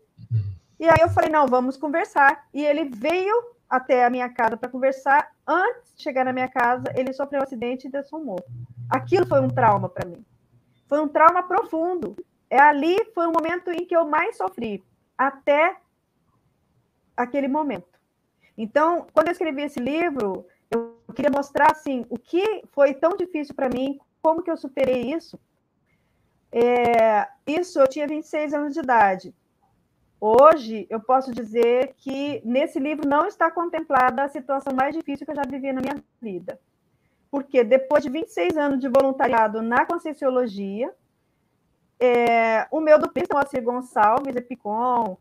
e 0.82 0.88
aí 0.88 0.96
eu 1.00 1.08
falei, 1.10 1.30
não, 1.30 1.46
vamos 1.46 1.76
conversar. 1.76 2.48
E 2.52 2.60
ele 2.64 2.86
veio 2.86 3.54
até 3.70 4.04
a 4.04 4.10
minha 4.10 4.28
casa 4.28 4.56
para 4.56 4.68
conversar. 4.68 5.30
Antes 5.46 5.94
de 5.94 6.02
chegar 6.02 6.24
na 6.24 6.32
minha 6.32 6.48
casa, 6.48 6.82
ele 6.96 7.12
sofreu 7.12 7.38
um 7.38 7.44
acidente 7.44 7.86
e 7.86 7.90
dessomou. 7.90 8.44
Aquilo 8.90 9.24
foi 9.24 9.40
um 9.40 9.48
trauma 9.48 9.88
para 9.88 10.08
mim. 10.08 10.26
Foi 10.88 11.00
um 11.00 11.06
trauma 11.06 11.44
profundo. 11.44 12.16
É 12.50 12.60
ali 12.60 12.96
foi 13.14 13.28
o 13.28 13.32
momento 13.32 13.70
em 13.70 13.86
que 13.86 13.94
eu 13.94 14.08
mais 14.08 14.36
sofri, 14.36 14.82
até 15.16 15.76
aquele 17.16 17.46
momento. 17.46 18.00
Então, 18.58 19.06
quando 19.12 19.28
eu 19.28 19.32
escrevi 19.32 19.62
esse 19.62 19.78
livro, 19.78 20.44
eu 20.68 20.98
queria 21.14 21.30
mostrar 21.30 21.70
assim 21.70 22.04
o 22.10 22.18
que 22.18 22.64
foi 22.72 22.92
tão 22.92 23.16
difícil 23.16 23.54
para 23.54 23.68
mim, 23.68 24.00
como 24.20 24.42
que 24.42 24.50
eu 24.50 24.56
superei 24.56 25.14
isso. 25.14 25.38
É, 26.50 27.28
isso 27.46 27.78
eu 27.78 27.86
tinha 27.86 28.08
26 28.08 28.52
anos 28.52 28.74
de 28.74 28.80
idade. 28.80 29.32
Hoje, 30.24 30.86
eu 30.88 31.00
posso 31.00 31.32
dizer 31.32 31.94
que 31.96 32.40
nesse 32.44 32.78
livro 32.78 33.08
não 33.08 33.26
está 33.26 33.50
contemplada 33.50 34.22
a 34.22 34.28
situação 34.28 34.72
mais 34.72 34.94
difícil 34.94 35.26
que 35.26 35.32
eu 35.32 35.34
já 35.34 35.42
vivi 35.42 35.72
na 35.72 35.80
minha 35.80 36.00
vida. 36.20 36.60
Porque 37.28 37.64
depois 37.64 38.04
de 38.04 38.08
26 38.08 38.56
anos 38.56 38.78
de 38.78 38.88
voluntariado 38.88 39.60
na 39.60 39.84
Conscienciologia, 39.84 40.94
é, 41.98 42.68
o 42.70 42.78
meu 42.78 43.00
duplista, 43.00 43.34
Moacir 43.34 43.64
Gonçalves, 43.64 44.36
Epicom, 44.36 45.16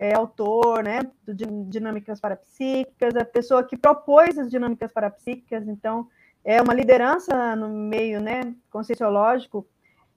é 0.00 0.14
autor 0.14 0.82
né, 0.82 1.00
de 1.26 1.44
Dinâmicas 1.66 2.18
Parapsíquicas, 2.18 3.16
a 3.16 3.26
pessoa 3.26 3.62
que 3.62 3.76
propôs 3.76 4.38
as 4.38 4.50
dinâmicas 4.50 4.90
parapsíquicas, 4.90 5.68
então 5.68 6.08
é 6.42 6.62
uma 6.62 6.72
liderança 6.72 7.54
no 7.54 7.68
meio 7.68 8.18
né, 8.18 8.54
conscienciológico. 8.70 9.66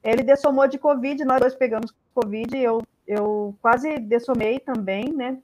Ele 0.02 0.22
dessomou 0.22 0.66
de 0.66 0.78
Covid, 0.78 1.22
nós 1.22 1.38
dois 1.38 1.54
pegamos 1.54 1.94
Covid, 2.14 2.56
eu 2.56 2.82
eu 3.06 3.54
quase 3.60 3.98
dessomei 3.98 4.58
também, 4.58 5.12
né? 5.12 5.38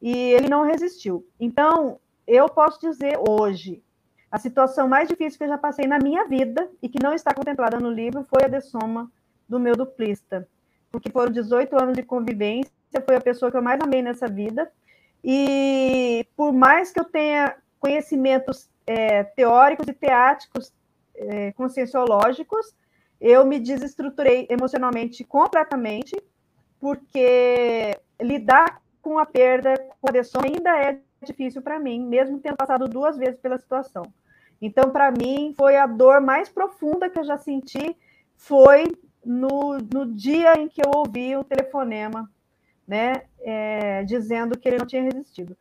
E 0.00 0.32
ele 0.32 0.48
não 0.48 0.64
resistiu. 0.64 1.26
Então, 1.38 1.98
eu 2.26 2.48
posso 2.48 2.80
dizer 2.80 3.18
hoje, 3.28 3.82
a 4.30 4.38
situação 4.38 4.88
mais 4.88 5.08
difícil 5.08 5.38
que 5.38 5.44
eu 5.44 5.48
já 5.48 5.58
passei 5.58 5.86
na 5.86 5.98
minha 5.98 6.24
vida 6.24 6.68
e 6.82 6.88
que 6.88 7.02
não 7.02 7.14
está 7.14 7.32
contemplada 7.32 7.78
no 7.78 7.90
livro 7.90 8.26
foi 8.28 8.44
a 8.44 8.48
dessoma 8.48 9.10
do 9.48 9.60
meu 9.60 9.76
duplista, 9.76 10.48
porque 10.90 11.10
foram 11.10 11.30
18 11.30 11.80
anos 11.80 11.96
de 11.96 12.02
convivência, 12.02 12.72
foi 13.04 13.16
a 13.16 13.20
pessoa 13.20 13.50
que 13.50 13.56
eu 13.56 13.62
mais 13.62 13.80
amei 13.80 14.02
nessa 14.02 14.26
vida. 14.28 14.70
E 15.22 16.26
por 16.36 16.52
mais 16.52 16.90
que 16.90 17.00
eu 17.00 17.04
tenha 17.04 17.56
conhecimentos 17.80 18.68
é, 18.86 19.24
teóricos 19.24 19.86
e 19.88 19.92
teáticos 19.92 20.72
é, 21.14 21.52
conscienciológicos, 21.52 22.74
eu 23.20 23.46
me 23.46 23.58
desestruturei 23.58 24.46
emocionalmente 24.50 25.24
completamente 25.24 26.14
porque 26.84 27.98
lidar 28.20 28.82
com 29.00 29.18
a 29.18 29.24
perda, 29.24 29.74
com 29.98 30.06
a 30.06 30.12
depressão, 30.12 30.42
ainda 30.44 30.68
é 30.78 31.00
difícil 31.24 31.62
para 31.62 31.80
mim, 31.80 32.04
mesmo 32.04 32.38
tendo 32.38 32.58
passado 32.58 32.86
duas 32.86 33.16
vezes 33.16 33.40
pela 33.40 33.56
situação. 33.56 34.04
Então, 34.60 34.90
para 34.90 35.10
mim, 35.10 35.54
foi 35.56 35.78
a 35.78 35.86
dor 35.86 36.20
mais 36.20 36.50
profunda 36.50 37.08
que 37.08 37.18
eu 37.18 37.24
já 37.24 37.38
senti, 37.38 37.96
foi 38.36 38.84
no, 39.24 39.78
no 39.78 40.04
dia 40.04 40.60
em 40.60 40.68
que 40.68 40.82
eu 40.82 40.90
ouvi 40.94 41.34
o 41.34 41.42
telefonema, 41.42 42.30
né, 42.86 43.22
é, 43.40 44.04
dizendo 44.04 44.58
que 44.58 44.68
ele 44.68 44.76
não 44.76 44.86
tinha 44.86 45.04
resistido. 45.04 45.56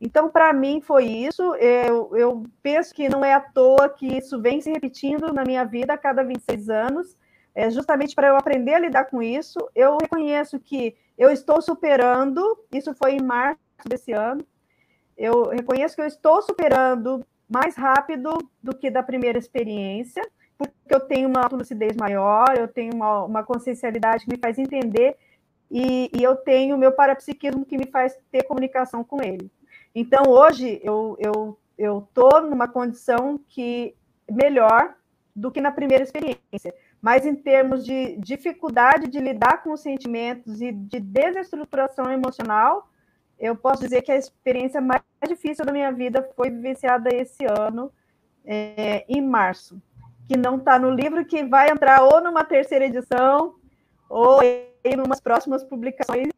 Então, 0.00 0.28
para 0.28 0.52
mim, 0.52 0.80
foi 0.80 1.04
isso. 1.04 1.54
Eu, 1.54 2.10
eu 2.16 2.42
penso 2.60 2.92
que 2.92 3.08
não 3.08 3.24
é 3.24 3.34
à 3.34 3.40
toa 3.40 3.88
que 3.88 4.18
isso 4.18 4.42
vem 4.42 4.60
se 4.60 4.72
repetindo 4.72 5.32
na 5.32 5.44
minha 5.44 5.64
vida 5.64 5.92
a 5.92 5.98
cada 5.98 6.24
26 6.24 6.68
anos, 6.68 7.16
é, 7.56 7.70
justamente 7.70 8.14
para 8.14 8.28
eu 8.28 8.36
aprender 8.36 8.74
a 8.74 8.78
lidar 8.78 9.06
com 9.06 9.22
isso. 9.22 9.58
Eu 9.74 9.96
reconheço 9.96 10.60
que 10.60 10.94
Eu 11.16 11.30
estou 11.30 11.62
superando, 11.62 12.42
isso 12.70 12.92
foi 12.92 13.12
em 13.12 13.22
março 13.22 13.58
desse 13.88 14.12
ano. 14.12 14.46
Eu 15.16 15.48
reconheço 15.48 15.96
que 15.96 16.02
eu 16.02 16.06
estou 16.06 16.42
superando 16.42 17.24
mais 17.48 17.74
rápido 17.74 18.36
do 18.62 18.76
que 18.76 18.90
da 18.90 19.02
primeira 19.02 19.38
experiência, 19.38 20.22
porque 20.58 20.94
eu 20.94 21.00
tenho 21.00 21.30
uma 21.30 21.48
lucidez 21.50 21.96
maior, 21.96 22.54
eu 22.54 22.68
tenho 22.68 22.92
uma, 22.94 23.24
uma 23.24 23.42
consciencialidade 23.42 24.26
que 24.26 24.30
me 24.30 24.38
faz 24.38 24.58
entender 24.58 25.16
e, 25.70 26.10
e, 26.14 26.22
eu 26.22 26.36
tenho 26.36 26.76
o 26.76 26.78
meu 26.78 26.92
parapsiquismo 26.92 27.64
que 27.64 27.78
me 27.78 27.86
faz 27.86 28.14
ter 28.30 28.42
comunicação 28.42 29.02
com 29.02 29.22
ele. 29.22 29.50
Então, 29.94 30.24
hoje, 30.28 30.78
eu 30.84 31.16
estou 31.18 31.58
eu, 31.78 32.38
eu 32.42 32.42
numa 32.42 32.68
condição 32.68 33.40
que 33.48 33.94
melhor 34.30 34.94
do 35.34 35.50
que 35.50 35.60
na 35.60 35.72
primeira 35.72 36.04
experiência. 36.04 36.74
Mas 37.06 37.24
em 37.24 37.36
termos 37.36 37.84
de 37.84 38.16
dificuldade 38.16 39.06
de 39.06 39.20
lidar 39.20 39.62
com 39.62 39.72
os 39.72 39.80
sentimentos 39.80 40.60
e 40.60 40.72
de 40.72 40.98
desestruturação 40.98 42.10
emocional, 42.10 42.90
eu 43.38 43.54
posso 43.54 43.82
dizer 43.82 44.02
que 44.02 44.10
a 44.10 44.16
experiência 44.16 44.80
mais 44.80 45.02
difícil 45.28 45.64
da 45.64 45.72
minha 45.72 45.92
vida 45.92 46.28
foi 46.34 46.50
vivenciada 46.50 47.08
esse 47.14 47.44
ano, 47.44 47.92
é, 48.44 49.04
em 49.08 49.22
março, 49.22 49.80
que 50.26 50.36
não 50.36 50.56
está 50.56 50.80
no 50.80 50.90
livro, 50.90 51.24
que 51.24 51.44
vai 51.44 51.70
entrar 51.70 52.02
ou 52.02 52.20
numa 52.20 52.44
terceira 52.44 52.86
edição, 52.86 53.54
ou 54.08 54.42
em 54.42 55.00
umas 55.00 55.20
próximas 55.20 55.62
publicações, 55.62 56.32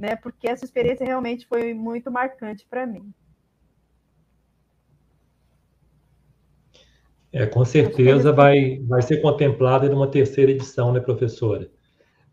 né? 0.00 0.16
Porque 0.16 0.48
essa 0.48 0.64
experiência 0.64 1.04
realmente 1.04 1.46
foi 1.46 1.74
muito 1.74 2.10
marcante 2.10 2.64
para 2.64 2.86
mim. 2.86 3.12
É, 7.32 7.46
com 7.46 7.64
certeza 7.64 8.32
vai, 8.32 8.78
vai 8.86 9.02
ser 9.02 9.20
contemplada 9.20 9.86
em 9.86 9.92
uma 9.92 10.10
terceira 10.10 10.52
edição, 10.52 10.92
né, 10.92 11.00
professora? 11.00 11.70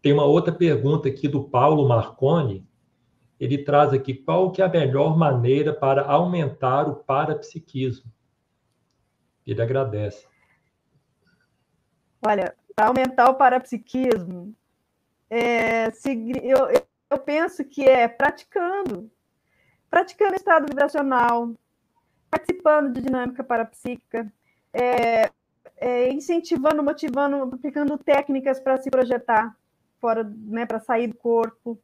Tem 0.01 0.13
uma 0.13 0.25
outra 0.25 0.53
pergunta 0.53 1.07
aqui 1.07 1.27
do 1.27 1.43
Paulo 1.43 1.87
Marconi. 1.87 2.67
Ele 3.39 3.57
traz 3.57 3.91
aqui 3.93 4.13
qual 4.13 4.51
que 4.51 4.61
é 4.61 4.65
a 4.65 4.69
melhor 4.69 5.17
maneira 5.17 5.73
para 5.73 6.03
aumentar 6.03 6.87
o 6.87 6.95
parapsiquismo. 6.95 8.11
Ele 9.45 9.61
agradece. 9.61 10.25
Olha, 12.25 12.55
para 12.75 12.87
aumentar 12.87 13.29
o 13.29 13.35
parapsiquismo, 13.35 14.55
é, 15.29 15.87
eu, 16.43 16.69
eu 17.09 17.19
penso 17.19 17.65
que 17.65 17.83
é 17.83 18.07
praticando, 18.07 19.11
praticando 19.89 20.35
estado 20.35 20.67
vibracional, 20.67 21.53
participando 22.29 22.93
de 22.93 23.01
dinâmica 23.01 23.43
parapsíquica, 23.43 24.31
é, 24.73 25.29
é, 25.77 26.11
incentivando, 26.11 26.83
motivando, 26.83 27.55
aplicando 27.55 27.97
técnicas 27.97 28.59
para 28.59 28.77
se 28.77 28.89
projetar 28.89 29.55
fora, 29.99 30.23
né, 30.23 30.65
para 30.65 30.79
sair 30.79 31.07
do 31.07 31.15
corpo. 31.15 31.79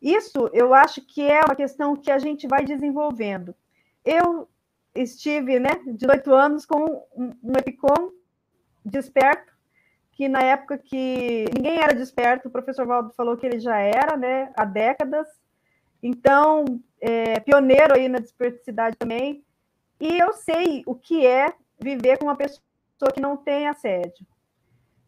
Isso 0.00 0.50
eu 0.52 0.74
acho 0.74 1.00
que 1.02 1.22
é 1.22 1.40
uma 1.40 1.54
questão 1.54 1.94
que 1.94 2.10
a 2.10 2.18
gente 2.18 2.48
vai 2.48 2.64
desenvolvendo. 2.64 3.54
Eu 4.04 4.48
estive, 4.94 5.60
né, 5.60 5.80
18 5.86 6.32
anos 6.32 6.66
com 6.66 7.04
um, 7.16 7.52
Epicom 7.56 8.10
desperto, 8.84 9.52
que 10.12 10.28
na 10.28 10.42
época 10.42 10.76
que 10.76 11.44
ninguém 11.54 11.80
era 11.80 11.94
desperto, 11.94 12.48
o 12.48 12.50
professor 12.50 12.86
Valdo 12.86 13.12
falou 13.14 13.36
que 13.36 13.46
ele 13.46 13.60
já 13.60 13.78
era, 13.78 14.16
né, 14.16 14.52
há 14.56 14.64
décadas. 14.64 15.28
Então, 16.02 16.64
é, 17.00 17.38
pioneiro 17.40 17.94
aí 17.94 18.08
na 18.08 18.18
desperticidade 18.18 18.96
também. 18.96 19.44
E 20.00 20.18
eu 20.18 20.32
sei 20.32 20.82
o 20.84 20.96
que 20.96 21.24
é 21.24 21.54
viver 21.82 22.18
com 22.18 22.26
uma 22.26 22.36
pessoa 22.36 22.62
que 23.12 23.20
não 23.20 23.36
tem 23.36 23.68
assédio. 23.68 24.26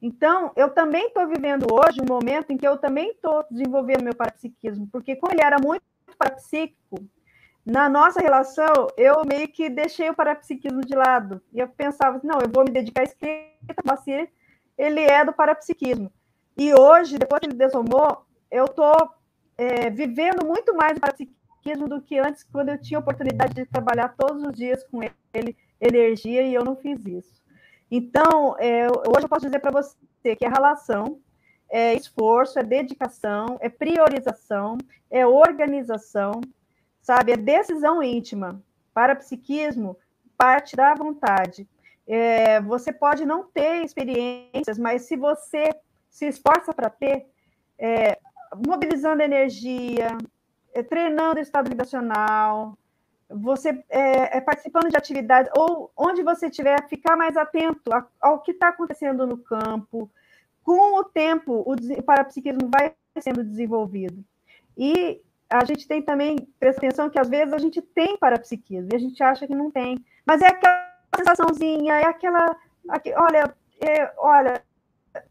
Então, 0.03 0.53
eu 0.55 0.69
também 0.71 1.07
estou 1.07 1.27
vivendo 1.27 1.67
hoje 1.73 2.01
um 2.03 2.07
momento 2.07 2.51
em 2.51 2.59
que 2.59 2.69
eu 2.69 2.77
também 2.77 3.11
estou 3.11 3.45
desenvolvendo 3.51 4.05
meu 4.05 4.15
parapsiquismo, 4.15 4.87
porque 4.93 5.17
como 5.17 5.33
ele 5.33 5.43
era 5.43 5.57
muito 5.59 5.83
parapsíquico, 6.19 6.99
na 7.65 7.89
nossa 7.89 8.21
relação, 8.21 8.89
eu 8.99 9.25
meio 9.25 9.49
que 9.49 9.71
deixei 9.71 10.11
o 10.11 10.15
parapsiquismo 10.15 10.83
de 10.83 10.95
lado. 10.95 11.41
E 11.51 11.59
eu 11.59 11.69
pensava, 11.69 12.21
não, 12.23 12.39
eu 12.41 12.51
vou 12.53 12.65
me 12.65 12.71
dedicar 12.71 13.01
à 13.01 13.05
escrita, 13.05 13.83
Bacir, 13.83 14.29
ele 14.77 15.01
é 15.01 15.25
do 15.25 15.33
parapsiquismo. 15.33 16.13
E 16.57 16.75
hoje, 16.75 17.17
depois 17.17 17.41
que 17.41 17.47
ele 17.47 17.55
desomou, 17.55 18.27
eu 18.51 18.67
estou 18.67 18.95
é, 19.57 19.89
vivendo 19.89 20.45
muito 20.45 20.75
mais 20.75 20.99
o 20.99 21.01
parapsiquismo 21.01 21.89
do 21.89 22.03
que 22.03 22.19
antes, 22.19 22.45
quando 22.45 22.69
eu 22.69 22.81
tinha 22.81 22.99
oportunidade 22.99 23.55
de 23.55 23.65
trabalhar 23.65 24.15
todos 24.15 24.43
os 24.43 24.53
dias 24.53 24.85
com 24.85 25.03
ele, 25.33 25.57
energia 25.87 26.43
e 26.43 26.55
eu 26.55 26.65
não 26.65 26.77
fiz 26.77 27.05
isso. 27.07 27.43
Então, 27.91 28.57
é, 28.59 28.87
hoje 28.89 29.25
eu 29.25 29.29
posso 29.29 29.47
dizer 29.47 29.61
para 29.61 29.71
você 29.71 30.37
que 30.37 30.45
a 30.45 30.51
relação 30.51 31.21
é 31.71 31.95
esforço, 31.95 32.59
é 32.59 32.63
dedicação, 32.63 33.59
é 33.61 33.69
priorização, 33.69 34.79
é 35.11 35.27
organização, 35.27 36.41
sabe? 37.01 37.33
É 37.33 37.37
decisão 37.37 38.03
íntima. 38.03 38.63
Para 38.93 39.17
psiquismo, 39.17 39.97
parte 40.37 40.77
da 40.77 40.95
vontade. 40.95 41.69
É, 42.07 42.61
você 42.61 42.93
pode 42.93 43.25
não 43.25 43.45
ter 43.45 43.85
experiências, 43.85 44.79
mas 44.79 45.03
se 45.03 45.17
você 45.17 45.71
se 46.09 46.27
esforça 46.27 46.73
para 46.73 46.91
ter, 46.91 47.27
é, 47.79 48.19
mobilizando 48.67 49.23
energia, 49.23 50.17
é, 50.73 50.83
treinando 50.83 51.39
o 51.39 51.43
estado 51.43 51.69
vibracional, 51.69 52.79
você 53.35 53.85
é, 53.89 54.39
é, 54.39 54.41
participando 54.41 54.89
de 54.89 54.97
atividades, 54.97 55.51
ou 55.57 55.91
onde 55.97 56.23
você 56.23 56.47
estiver, 56.47 56.89
ficar 56.89 57.17
mais 57.17 57.37
atento 57.37 57.91
ao 58.21 58.41
que 58.41 58.53
está 58.53 58.69
acontecendo 58.69 59.27
no 59.27 59.39
campo. 59.39 60.11
Com 60.63 60.99
o 60.99 61.05
tempo, 61.05 61.65
o 61.67 62.03
parapsiquismo 62.03 62.71
vai 62.71 62.95
sendo 63.21 63.45
desenvolvido. 63.45 64.25
E 64.77 65.21
a 65.51 65.65
gente 65.65 65.87
tem 65.87 66.01
também, 66.01 66.49
presta 66.59 66.79
atenção, 66.81 67.11
que 67.11 67.19
às 67.19 67.29
vezes 67.29 67.53
a 67.53 67.59
gente 67.59 67.83
tem 67.83 68.17
parapsiquismo 68.17 68.89
e 68.93 68.97
a 68.97 68.99
gente 68.99 69.23
acha 69.23 69.47
que 69.47 69.55
não 69.55 69.71
tem. 69.71 70.05
Mas 70.25 70.41
é 70.41 70.49
aquela 70.49 70.91
sensaçãozinha, 71.17 71.95
é 71.95 72.07
aquela. 72.07 72.57
olha, 73.17 73.55
é, 73.81 74.13
olha, 74.17 74.63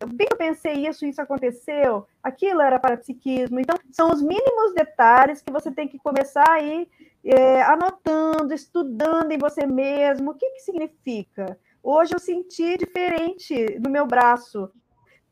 bem 0.08 0.28
que 0.28 0.34
eu 0.34 0.38
pensei 0.38 0.88
isso, 0.88 1.06
isso 1.06 1.22
aconteceu, 1.22 2.06
aquilo 2.22 2.62
era 2.62 2.80
parapsiquismo. 2.80 3.60
Então, 3.60 3.78
são 3.92 4.12
os 4.12 4.22
mínimos 4.22 4.74
detalhes 4.74 5.42
que 5.42 5.52
você 5.52 5.72
tem 5.72 5.88
que 5.88 5.98
começar 5.98 6.50
aí 6.50 6.88
é, 7.24 7.62
anotando, 7.62 8.54
estudando 8.54 9.32
em 9.32 9.38
você 9.38 9.66
mesmo. 9.66 10.32
O 10.32 10.34
que, 10.36 10.50
que 10.52 10.60
significa? 10.60 11.58
Hoje 11.82 12.14
eu 12.14 12.20
senti 12.20 12.78
diferente 12.78 13.80
no 13.80 13.90
meu 13.90 14.06
braço. 14.06 14.70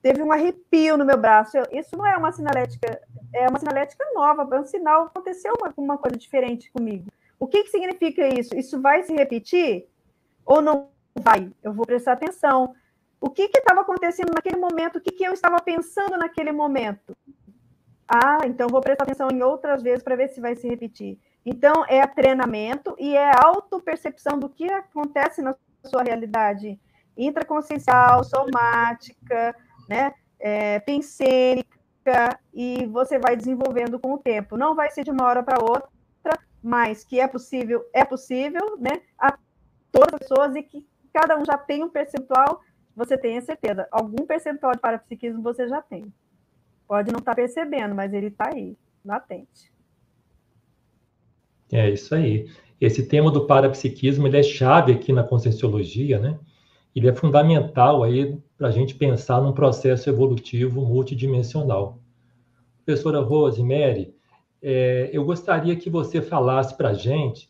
Teve 0.02 0.24
um 0.24 0.32
arrepio 0.32 0.98
no 0.98 1.06
meu 1.06 1.18
braço. 1.18 1.58
Eu, 1.58 1.66
isso 1.72 1.96
não 1.98 2.06
é 2.06 2.18
uma 2.18 2.32
sinalética, 2.32 3.02
é 3.34 3.48
uma 3.48 3.60
sinalética 3.60 4.04
nova, 4.14 4.48
é 4.56 4.60
um 4.60 4.66
sinal, 4.66 5.04
aconteceu 5.04 5.54
uma, 5.60 5.74
uma 5.78 5.98
coisa 5.98 6.18
diferente 6.18 6.72
comigo. 6.72 7.12
O 7.40 7.48
que, 7.48 7.64
que 7.64 7.70
significa 7.70 8.28
isso? 8.28 8.56
Isso 8.56 8.82
vai 8.82 9.04
se 9.04 9.14
repetir 9.14 9.88
ou 10.46 10.62
não 10.62 10.90
vai? 11.20 11.52
Eu 11.62 11.74
vou 11.74 11.86
prestar 11.86 12.14
atenção. 12.14 12.74
O 13.20 13.30
que 13.30 13.44
estava 13.44 13.82
acontecendo 13.82 14.34
naquele 14.34 14.58
momento? 14.58 14.98
O 14.98 15.02
que, 15.02 15.12
que 15.12 15.24
eu 15.24 15.34
estava 15.34 15.60
pensando 15.62 16.18
naquele 16.18 16.52
momento? 16.52 17.16
Ah, 18.08 18.40
então 18.46 18.68
vou 18.68 18.82
prestar 18.82 19.04
atenção 19.04 19.30
em 19.32 19.42
outras 19.42 19.82
vezes 19.82 20.04
para 20.04 20.16
ver 20.16 20.30
se 20.30 20.42
vai 20.42 20.56
se 20.56 20.68
repetir. 20.68 21.20
Então, 21.46 21.86
é 21.88 22.06
treinamento 22.06 22.96
e 23.00 23.16
é 23.16 23.32
autopercepção 23.44 24.40
do 24.40 24.50
que 24.50 24.72
acontece 24.72 25.42
na 25.42 25.56
sua 25.84 26.04
realidade 26.04 26.80
intraconsciencial, 27.18 28.24
somática, 28.24 29.56
né? 29.90 30.14
É, 30.40 30.80
pensênica, 30.80 32.40
e 32.54 32.86
você 32.88 33.20
vai 33.20 33.36
desenvolvendo 33.36 34.00
com 34.00 34.14
o 34.14 34.18
tempo. 34.18 34.58
Não 34.58 34.76
vai 34.76 34.90
ser 34.90 35.04
de 35.04 35.12
uma 35.12 35.26
hora 35.26 35.44
para 35.44 35.64
outra, 35.64 35.90
mas 36.64 37.04
que 37.04 37.20
é 37.20 37.28
possível, 37.28 37.86
é 37.94 38.04
possível, 38.04 38.78
né? 38.80 39.02
A 39.20 39.38
todas 39.92 40.14
as 40.14 40.20
pessoas 40.20 40.56
e 40.56 40.64
que 40.64 40.88
cada 41.14 41.38
um 41.38 41.46
já 41.46 41.58
tem 41.58 41.84
um 41.84 41.90
percentual, 41.90 42.62
você 42.96 43.18
tem 43.18 43.38
a 43.38 43.42
certeza. 43.42 43.88
Algum 43.92 44.26
percentual 44.26 44.74
de 44.74 44.80
parapsiquismo 44.80 45.42
você 45.42 45.68
já 45.68 45.82
tem. 45.82 46.12
Pode 46.88 47.12
não 47.12 47.20
estar 47.20 47.32
tá 47.32 47.36
percebendo, 47.36 47.94
mas 47.94 48.14
ele 48.14 48.28
está 48.28 48.50
aí, 48.54 48.78
latente. 49.04 49.72
É 51.72 51.90
isso 51.90 52.14
aí. 52.14 52.48
Esse 52.80 53.08
tema 53.08 53.32
do 53.32 53.46
parapsiquismo 53.46 54.28
ele 54.28 54.38
é 54.38 54.44
chave 54.44 54.92
aqui 54.92 55.14
na 55.14 55.24
conscienciologia, 55.24 56.20
né? 56.20 56.40
Ele 56.96 57.08
é 57.08 57.14
fundamental 57.14 58.04
aí 58.04 58.38
para 58.58 58.68
a 58.68 58.72
gente 58.72 58.96
pensar 58.96 59.42
num 59.42 59.54
processo 59.54 60.10
evolutivo 60.10 60.82
multidimensional. 60.82 62.00
Professora 62.84 63.22
Rosemary, 63.22 64.14
é, 64.62 65.10
eu 65.14 65.24
gostaria 65.24 65.76
que 65.76 65.90
você 65.90 66.22
falasse 66.22 66.76
para 66.76 66.90
a 66.90 66.94
gente 66.94 67.50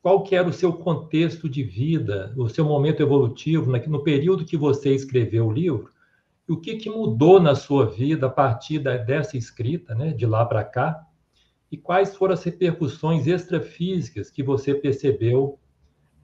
qual 0.00 0.22
que 0.22 0.36
era 0.36 0.48
o 0.48 0.52
seu 0.52 0.72
contexto 0.72 1.48
de 1.48 1.62
vida, 1.62 2.32
o 2.36 2.48
seu 2.48 2.64
momento 2.64 3.02
evolutivo, 3.02 3.72
no 3.88 4.02
período 4.02 4.44
que 4.44 4.56
você 4.56 4.94
escreveu 4.94 5.46
o 5.46 5.52
livro, 5.52 5.90
e 6.48 6.52
o 6.52 6.60
que, 6.60 6.76
que 6.76 6.88
mudou 6.88 7.40
na 7.40 7.54
sua 7.54 7.86
vida 7.86 8.26
a 8.26 8.30
partir 8.30 8.78
dessa 8.78 9.36
escrita, 9.36 9.94
né, 9.94 10.12
de 10.12 10.24
lá 10.24 10.46
para 10.46 10.64
cá, 10.64 11.04
e 11.70 11.76
quais 11.76 12.16
foram 12.16 12.34
as 12.34 12.42
repercussões 12.42 13.26
extrafísicas 13.26 14.30
que 14.30 14.42
você 14.42 14.74
percebeu 14.74 15.58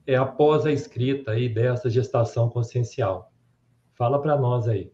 é, 0.07 0.15
após 0.15 0.65
a 0.65 0.71
escrita 0.71 1.31
aí 1.31 1.47
dessa 1.47 1.89
gestação 1.89 2.49
consciencial? 2.49 3.31
Fala 3.93 4.21
para 4.21 4.37
nós 4.37 4.67
aí. 4.67 4.91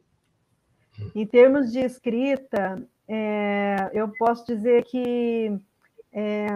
Em 1.15 1.25
termos 1.25 1.71
de 1.71 1.79
escrita, 1.79 2.85
é, 3.07 3.89
eu 3.93 4.09
posso 4.19 4.45
dizer 4.45 4.83
que 4.83 5.57
é, 6.11 6.47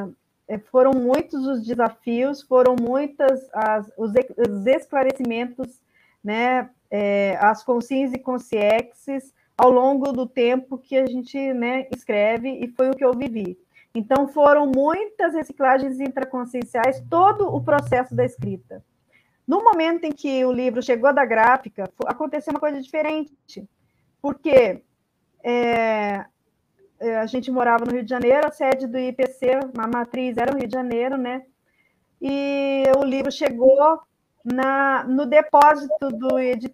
é, 0.47 0.57
foram 0.59 0.91
muitos 0.91 1.45
os 1.47 1.65
desafios, 1.65 2.41
foram 2.41 2.75
muitas 2.79 3.49
as, 3.53 3.89
os, 3.97 4.11
os 4.11 4.65
esclarecimentos, 4.67 5.81
né, 6.23 6.69
é, 6.91 7.37
as 7.41 7.63
consins 7.63 8.13
e 8.13 8.19
consciexes 8.19 9.33
ao 9.57 9.71
longo 9.71 10.11
do 10.11 10.27
tempo 10.27 10.77
que 10.77 10.97
a 10.97 11.05
gente 11.05 11.53
né, 11.53 11.87
escreve, 11.95 12.49
e 12.49 12.67
foi 12.67 12.89
o 12.89 12.95
que 12.95 13.05
eu 13.05 13.13
vivi. 13.13 13.57
Então, 13.95 14.27
foram 14.27 14.69
muitas 14.75 15.33
reciclagens 15.33 16.01
intraconscienciais, 16.01 17.01
todo 17.09 17.47
o 17.47 17.63
processo 17.63 18.13
da 18.13 18.25
escrita. 18.25 18.83
No 19.47 19.63
momento 19.63 20.03
em 20.03 20.11
que 20.11 20.43
o 20.43 20.51
livro 20.51 20.83
chegou 20.83 21.13
da 21.13 21.23
gráfica, 21.23 21.89
aconteceu 22.05 22.51
uma 22.51 22.59
coisa 22.59 22.81
diferente, 22.81 23.65
porque 24.21 24.83
é, 25.41 26.25
é, 26.99 27.17
a 27.17 27.25
gente 27.25 27.49
morava 27.49 27.85
no 27.85 27.91
Rio 27.91 28.03
de 28.03 28.09
Janeiro, 28.09 28.47
a 28.47 28.51
sede 28.51 28.85
do 28.85 28.97
IPC, 28.97 29.51
a 29.77 29.87
matriz 29.87 30.35
era 30.35 30.51
no 30.51 30.57
Rio 30.57 30.67
de 30.67 30.73
Janeiro, 30.73 31.17
né? 31.17 31.45
E 32.19 32.83
o 32.97 33.03
livro 33.03 33.31
chegou 33.31 34.01
na, 34.43 35.03
no 35.03 35.25
depósito 35.25 36.09
do, 36.09 36.29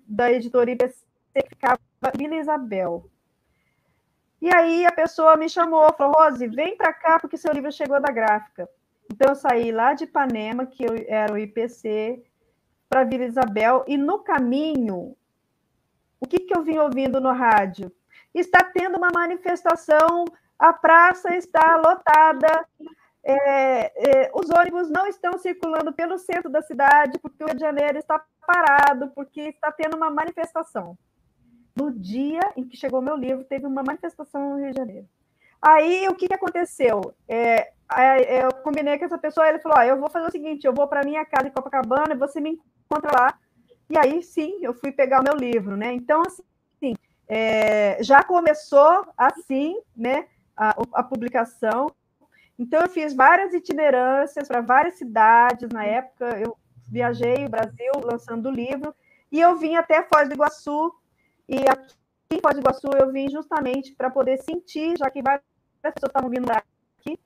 da 0.08 0.32
editora 0.32 0.72
IPC, 0.72 1.06
que 1.36 1.50
ficava 1.50 1.80
Vila 2.18 2.36
Isabel. 2.36 3.11
E 4.42 4.54
aí 4.54 4.86
a 4.86 4.92
pessoa 4.92 5.38
me 5.38 5.48
chamou, 5.48 5.94
falou, 5.94 6.16
Rose, 6.18 6.48
vem 6.48 6.76
para 6.76 6.92
cá, 6.92 7.20
porque 7.20 7.38
seu 7.38 7.54
livro 7.54 7.72
chegou 7.72 8.02
da 8.02 8.12
gráfica. 8.12 8.68
Então 9.12 9.30
eu 9.30 9.36
saí 9.36 9.72
lá 9.72 9.94
de 9.94 10.06
Ipanema, 10.06 10.66
que 10.66 10.84
eu, 10.84 11.06
era 11.08 11.32
o 11.32 11.38
IPC, 11.38 12.24
para 12.90 13.04
Vila 13.04 13.26
Isabel, 13.26 13.86
e 13.88 13.98
no 13.98 14.20
caminho, 14.20 15.16
o 16.20 16.28
que, 16.28 16.40
que 16.40 16.56
eu 16.56 16.64
vim 16.64 16.78
ouvindo 16.78 17.22
no 17.22 17.32
rádio? 17.32 17.92
está 18.34 18.64
tendo 18.64 18.98
uma 18.98 19.10
manifestação, 19.14 20.26
a 20.58 20.72
praça 20.72 21.36
está 21.36 21.76
lotada, 21.76 22.66
é, 23.24 24.24
é, 24.26 24.32
os 24.34 24.50
ônibus 24.50 24.90
não 24.90 25.06
estão 25.08 25.38
circulando 25.38 25.94
pelo 25.94 26.18
centro 26.18 26.50
da 26.50 26.62
cidade, 26.62 27.20
porque 27.20 27.44
o 27.44 27.48
Rio 27.48 27.56
de 27.56 27.62
Janeiro 27.62 27.98
está 27.98 28.24
parado, 28.46 29.10
porque 29.10 29.42
está 29.42 29.72
tendo 29.72 29.98
uma 29.98 30.10
manifestação. 30.10 30.98
No 31.82 31.92
dia 31.92 32.42
em 32.56 32.64
que 32.64 32.78
chegou 32.78 33.02
meu 33.02 33.16
livro, 33.16 33.44
teve 33.44 33.66
uma 33.66 33.82
manifestação 33.82 34.52
no 34.52 34.58
Rio 34.58 34.72
de 34.72 34.78
Janeiro. 34.78 35.08
Aí, 35.60 36.08
o 36.08 36.14
que, 36.14 36.28
que 36.28 36.34
aconteceu? 36.36 37.16
É, 37.28 37.72
é 37.98 38.46
eu 38.46 38.54
combinei 38.64 39.00
com 39.00 39.06
essa 39.06 39.18
pessoa, 39.18 39.50
ele 39.50 39.58
falou, 39.58 39.82
eu 39.82 40.00
vou 40.00 40.12
fazer 40.12 40.28
o 40.28 40.32
seguinte, 40.32 40.66
eu 40.66 40.74
vou 40.74 40.88
para 40.88 41.04
minha 41.04 41.26
casa 41.26 41.48
em 41.48 41.52
Copacabana, 41.52 42.16
você 42.16 42.40
me 42.40 42.62
encontra 42.86 43.12
lá. 43.20 43.40
E 43.90 43.98
aí, 43.98 44.22
sim, 44.22 44.60
eu 44.62 44.76
fui 44.76 44.92
pegar 44.92 45.22
o 45.22 45.24
meu 45.24 45.34
livro, 45.34 45.76
né? 45.76 45.92
Então, 45.92 46.22
assim, 46.22 46.94
é, 47.28 47.98
já 48.04 48.24
começou 48.24 49.08
assim, 49.18 49.76
né, 49.96 50.28
a, 50.56 50.76
a, 50.94 51.04
publicação. 51.04 51.88
Então, 52.60 52.80
eu 52.82 52.90
fiz 52.90 53.16
várias 53.16 53.56
itinerâncias 53.56 54.48
para 54.48 54.62
várias 54.62 55.00
cidades. 55.00 55.68
Na 55.74 55.84
época, 55.84 56.40
eu 56.40 56.56
viajei 56.88 57.44
o 57.44 57.50
Brasil 57.50 57.92
lançando 58.04 58.50
o 58.50 58.52
livro, 58.52 58.94
e 59.32 59.40
eu 59.40 59.56
vim 59.56 59.76
até 59.76 60.04
Foz 60.04 60.30
do 60.30 60.36
Iguaçu. 60.36 60.94
E 61.48 61.58
aqui 61.68 61.96
em 62.32 62.40
Foz 62.40 62.56
do 62.56 62.62
Iguaçu, 62.62 62.88
eu 63.00 63.12
vim 63.12 63.30
justamente 63.30 63.94
para 63.94 64.10
poder 64.10 64.38
sentir, 64.38 64.98
já 64.98 65.10
que 65.10 65.22
várias 65.22 65.44
pessoas 65.82 66.10
estavam 66.10 66.30
vindo 66.30 66.50
aqui, 66.50 67.20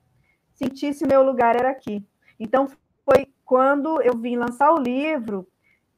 sentir 0.54 0.92
se 0.94 1.06
meu 1.06 1.22
lugar 1.22 1.56
era 1.56 1.70
aqui. 1.70 2.04
Então, 2.38 2.68
foi 3.04 3.32
quando 3.44 4.02
eu 4.02 4.16
vim 4.16 4.36
lançar 4.36 4.72
o 4.72 4.80
livro 4.80 5.46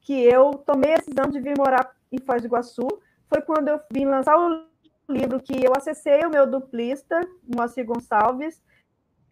que 0.01 0.13
eu 0.13 0.51
tomei 0.51 0.93
a 0.93 0.97
decisão 0.97 1.25
de 1.29 1.39
vir 1.39 1.57
morar 1.57 1.95
em 2.11 2.19
Foz 2.19 2.41
do 2.41 2.47
Iguaçu 2.47 2.87
foi 3.29 3.41
quando 3.41 3.67
eu 3.67 3.79
vim 3.91 4.05
lançar 4.05 4.37
o 4.37 4.65
livro 5.07 5.39
que 5.39 5.63
eu 5.63 5.73
acessei 5.75 6.25
o 6.25 6.29
meu 6.29 6.47
duplista, 6.47 7.21
Moacir 7.43 7.85
Gonçalves. 7.85 8.61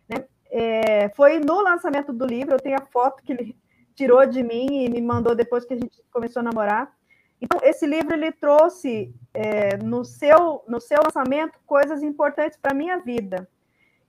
Né? 0.07 0.25
É, 0.49 1.09
foi 1.09 1.39
no 1.39 1.61
lançamento 1.61 2.13
do 2.13 2.25
livro, 2.25 2.53
eu 2.53 2.59
tenho 2.59 2.77
a 2.77 2.85
foto 2.85 3.23
que 3.23 3.33
ele 3.33 3.57
tirou 3.95 4.23
de 4.25 4.43
mim 4.43 4.85
e 4.85 4.89
me 4.89 5.01
mandou 5.01 5.35
depois 5.35 5.65
que 5.65 5.73
a 5.73 5.77
gente 5.77 6.03
começou 6.11 6.41
a 6.41 6.43
namorar. 6.43 6.95
Então, 7.41 7.59
esse 7.63 7.85
livro 7.85 8.13
ele 8.13 8.31
trouxe 8.31 9.13
é, 9.33 9.77
no, 9.77 10.03
seu, 10.03 10.63
no 10.67 10.79
seu 10.81 10.99
lançamento 11.03 11.59
coisas 11.65 12.01
importantes 12.01 12.57
para 12.57 12.71
a 12.71 12.75
minha 12.75 12.97
vida. 12.97 13.47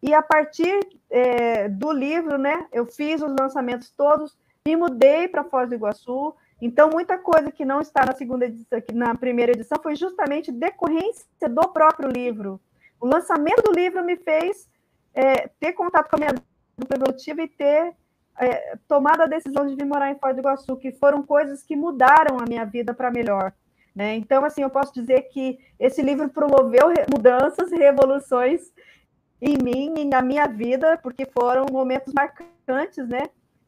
E 0.03 0.15
a 0.15 0.23
partir 0.23 0.79
é, 1.11 1.69
do 1.69 1.93
livro, 1.93 2.39
né, 2.39 2.67
eu 2.73 2.87
fiz 2.87 3.21
os 3.21 3.35
lançamentos 3.39 3.91
todos, 3.91 4.39
me 4.67 4.77
mudei 4.77 5.29
para 5.29 5.45
Foz 5.45 5.69
do 5.69 5.75
Iguaçu, 5.75 6.35
então, 6.61 6.91
muita 6.91 7.17
coisa 7.17 7.53
que 7.53 7.65
não 7.65 7.81
está 7.81 8.05
na 8.05 8.13
segunda 8.15 8.45
edição, 8.45 8.83
na 8.93 9.15
primeira 9.15 9.53
edição, 9.53 9.79
foi 9.81 9.95
justamente 9.95 10.51
decorrência 10.51 11.25
do 11.49 11.69
próprio 11.69 12.09
livro. 12.09 12.61
O 13.01 13.07
lançamento 13.07 13.63
do 13.63 13.73
livro 13.73 14.05
me 14.05 14.17
fez 14.17 14.69
é, 15.15 15.49
ter 15.61 15.73
contato 15.73 16.11
com 16.11 16.17
a 16.17 16.19
minha 16.19 16.35
dupla 16.77 16.97
evolutiva 16.97 17.43
e 17.43 17.49
ter 17.49 17.95
é, 18.41 18.75
a 18.91 19.27
decisão 19.27 19.67
de 19.67 19.75
vir 19.75 19.85
morar 19.85 20.11
em 20.11 20.19
Foz 20.19 20.35
do 20.35 20.41
Iguaçu, 20.41 20.77
que 20.77 20.93
foram 20.93 21.23
coisas 21.23 21.63
que 21.63 21.77
mudaram 21.77 22.39
a 22.39 22.45
minha 22.49 22.65
vida 22.65 22.95
para 22.95 23.11
melhor. 23.11 23.53
Né? 23.95 24.17
Então, 24.17 24.45
assim, 24.45 24.63
eu 24.63 24.71
posso 24.71 24.95
dizer 24.95 25.23
que 25.23 25.59
esse 25.79 26.03
livro 26.03 26.29
promoveu 26.29 26.87
mudanças, 27.11 27.71
revoluções 27.73 28.73
em 29.41 29.57
mim 29.57 29.95
e 29.99 30.05
na 30.05 30.23
minha 30.23 30.47
vida, 30.47 30.99
porque 31.03 31.27
foram 31.27 31.67
momentos 31.71 32.13
marcantes, 32.13 33.09
né? 33.09 33.23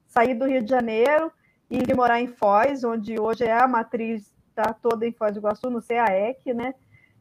Sair 0.07 0.35
do 0.35 0.47
Rio 0.47 0.63
de 0.63 0.71
Janeiro, 0.71 1.33
e 1.71 1.79
de 1.79 1.95
morar 1.95 2.21
em 2.21 2.27
Foz, 2.27 2.83
onde 2.83 3.19
hoje 3.19 3.45
é 3.45 3.53
a 3.53 3.69
matriz 3.69 4.35
está 4.49 4.75
toda 4.75 5.07
em 5.07 5.13
Foz 5.13 5.33
do 5.33 5.39
Iguaçu, 5.39 5.71
no 5.71 5.81
CAEC, 5.81 6.53
né? 6.53 6.75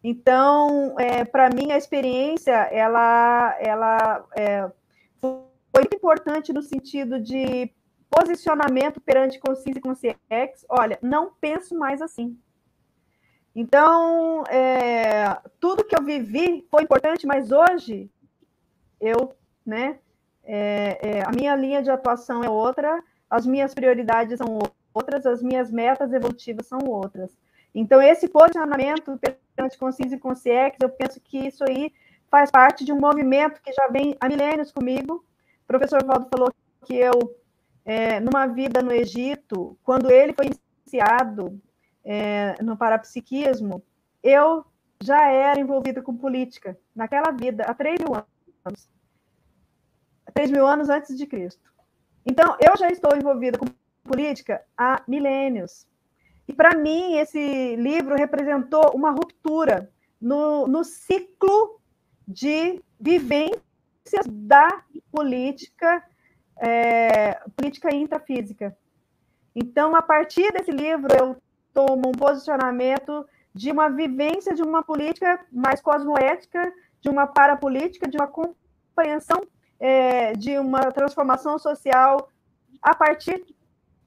Então, 0.03 0.95
é, 0.97 1.23
para 1.23 1.49
mim, 1.49 1.71
a 1.71 1.77
experiência, 1.77 2.55
ela, 2.71 3.55
ela 3.59 4.25
é, 4.35 4.71
foi 5.71 5.83
importante 5.93 6.53
no 6.53 6.61
sentido 6.61 7.19
de 7.19 7.71
posicionamento 8.09 8.99
perante 8.99 9.39
consciência 9.39 9.79
e 9.79 9.81
consciência. 9.81 10.17
Olha, 10.69 10.97
não 11.01 11.31
penso 11.39 11.77
mais 11.77 12.01
assim. 12.01 12.37
Então, 13.55 14.43
é, 14.49 15.37
tudo 15.59 15.83
que 15.83 15.95
eu 15.95 16.03
vivi 16.03 16.65
foi 16.69 16.83
importante, 16.83 17.27
mas 17.27 17.51
hoje 17.51 18.09
eu, 18.99 19.33
né, 19.65 19.99
é, 20.43 20.97
é, 21.01 21.23
a 21.23 21.31
minha 21.31 21.55
linha 21.55 21.81
de 21.81 21.89
atuação 21.89 22.43
é 22.43 22.49
outra, 22.49 23.03
as 23.29 23.45
minhas 23.45 23.73
prioridades 23.73 24.37
são 24.37 24.59
outras, 24.93 25.25
as 25.25 25.41
minhas 25.41 25.71
metas 25.71 26.11
evolutivas 26.11 26.67
são 26.67 26.79
outras. 26.85 27.37
Então, 27.73 28.01
esse 28.01 28.27
posicionamento 28.27 29.19
perante 29.55 29.77
consciência 29.77 30.15
e 30.15 30.19
consciência, 30.19 30.77
eu 30.81 30.89
penso 30.89 31.19
que 31.19 31.47
isso 31.47 31.63
aí 31.63 31.91
faz 32.29 32.49
parte 32.49 32.83
de 32.83 32.91
um 32.91 32.99
movimento 32.99 33.61
que 33.61 33.71
já 33.73 33.87
vem 33.87 34.15
há 34.19 34.27
milênios 34.27 34.71
comigo. 34.71 35.23
Professor 35.69 36.03
Valdo 36.03 36.27
falou 36.31 36.51
que 36.83 36.95
eu, 36.95 37.11
é, 37.85 38.19
numa 38.19 38.47
vida 38.47 38.81
no 38.81 38.91
Egito, 38.91 39.77
quando 39.83 40.09
ele 40.09 40.33
foi 40.33 40.47
iniciado 40.47 41.61
é, 42.03 42.59
no 42.59 42.75
parapsiquismo, 42.75 43.83
eu 44.23 44.65
já 44.99 45.29
era 45.29 45.59
envolvida 45.59 46.01
com 46.01 46.17
política, 46.17 46.75
naquela 46.95 47.31
vida, 47.31 47.65
há 47.65 47.75
3 47.75 47.99
mil 47.99 48.15
anos. 48.15 48.89
3 50.33 50.49
mil 50.49 50.65
anos 50.65 50.89
antes 50.89 51.15
de 51.15 51.27
Cristo. 51.27 51.71
Então, 52.25 52.57
eu 52.59 52.75
já 52.75 52.89
estou 52.89 53.15
envolvida 53.15 53.59
com 53.59 53.67
política 54.03 54.65
há 54.75 55.03
milênios. 55.07 55.85
E, 56.47 56.53
para 56.53 56.75
mim, 56.75 57.17
esse 57.17 57.75
livro 57.75 58.15
representou 58.15 58.89
uma 58.95 59.11
ruptura 59.11 59.87
no, 60.19 60.67
no 60.67 60.83
ciclo 60.83 61.79
de 62.27 62.81
da 64.27 64.83
política, 65.11 66.03
é, 66.57 67.39
política 67.55 67.93
intrafísica. 67.93 68.75
Então, 69.55 69.95
a 69.95 70.01
partir 70.01 70.51
desse 70.51 70.71
livro, 70.71 71.09
eu 71.17 71.37
tomo 71.73 72.09
um 72.09 72.11
posicionamento 72.11 73.25
de 73.53 73.71
uma 73.71 73.89
vivência 73.89 74.53
de 74.53 74.61
uma 74.61 74.83
política 74.83 75.45
mais 75.51 75.81
cosmoética, 75.81 76.71
de 77.01 77.09
uma 77.09 77.27
parapolítica, 77.27 78.07
de 78.07 78.17
uma 78.17 78.27
compreensão 78.27 79.41
é, 79.79 80.33
de 80.33 80.57
uma 80.59 80.91
transformação 80.91 81.57
social 81.57 82.29
a 82.81 82.93
partir 82.93 83.45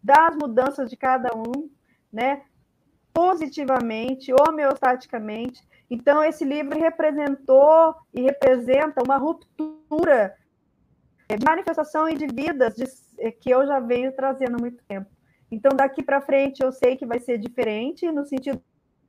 das 0.03 0.37
mudanças 0.37 0.91
de 0.91 0.97
cada 0.97 1.35
um, 1.37 1.71
né? 2.13 2.43
Positivamente, 3.13 4.33
homeostaticamente. 4.33 5.63
Então, 5.91 6.25
esse 6.25 6.45
livro 6.45 6.79
representou 6.79 7.95
e 8.13 8.23
representa 8.23 9.03
uma 9.03 9.17
ruptura, 9.17 9.82
é, 10.09 10.35
manifestação 11.45 12.09
de 12.09 12.27
vidas 12.27 12.75
de, 12.75 12.85
é, 13.19 13.31
que 13.31 13.51
eu 13.51 13.67
já 13.67 13.81
venho 13.81 14.13
trazendo 14.13 14.57
há 14.57 14.61
muito 14.61 14.83
tempo. 14.85 15.11
Então, 15.51 15.71
daqui 15.75 16.03
para 16.03 16.21
frente, 16.21 16.63
eu 16.63 16.73
sei 16.73 16.97
que 16.97 17.07
vai 17.07 17.21
ser 17.21 17.39
diferente, 17.39 18.11
no 18.11 18.25
sentido 18.25 18.61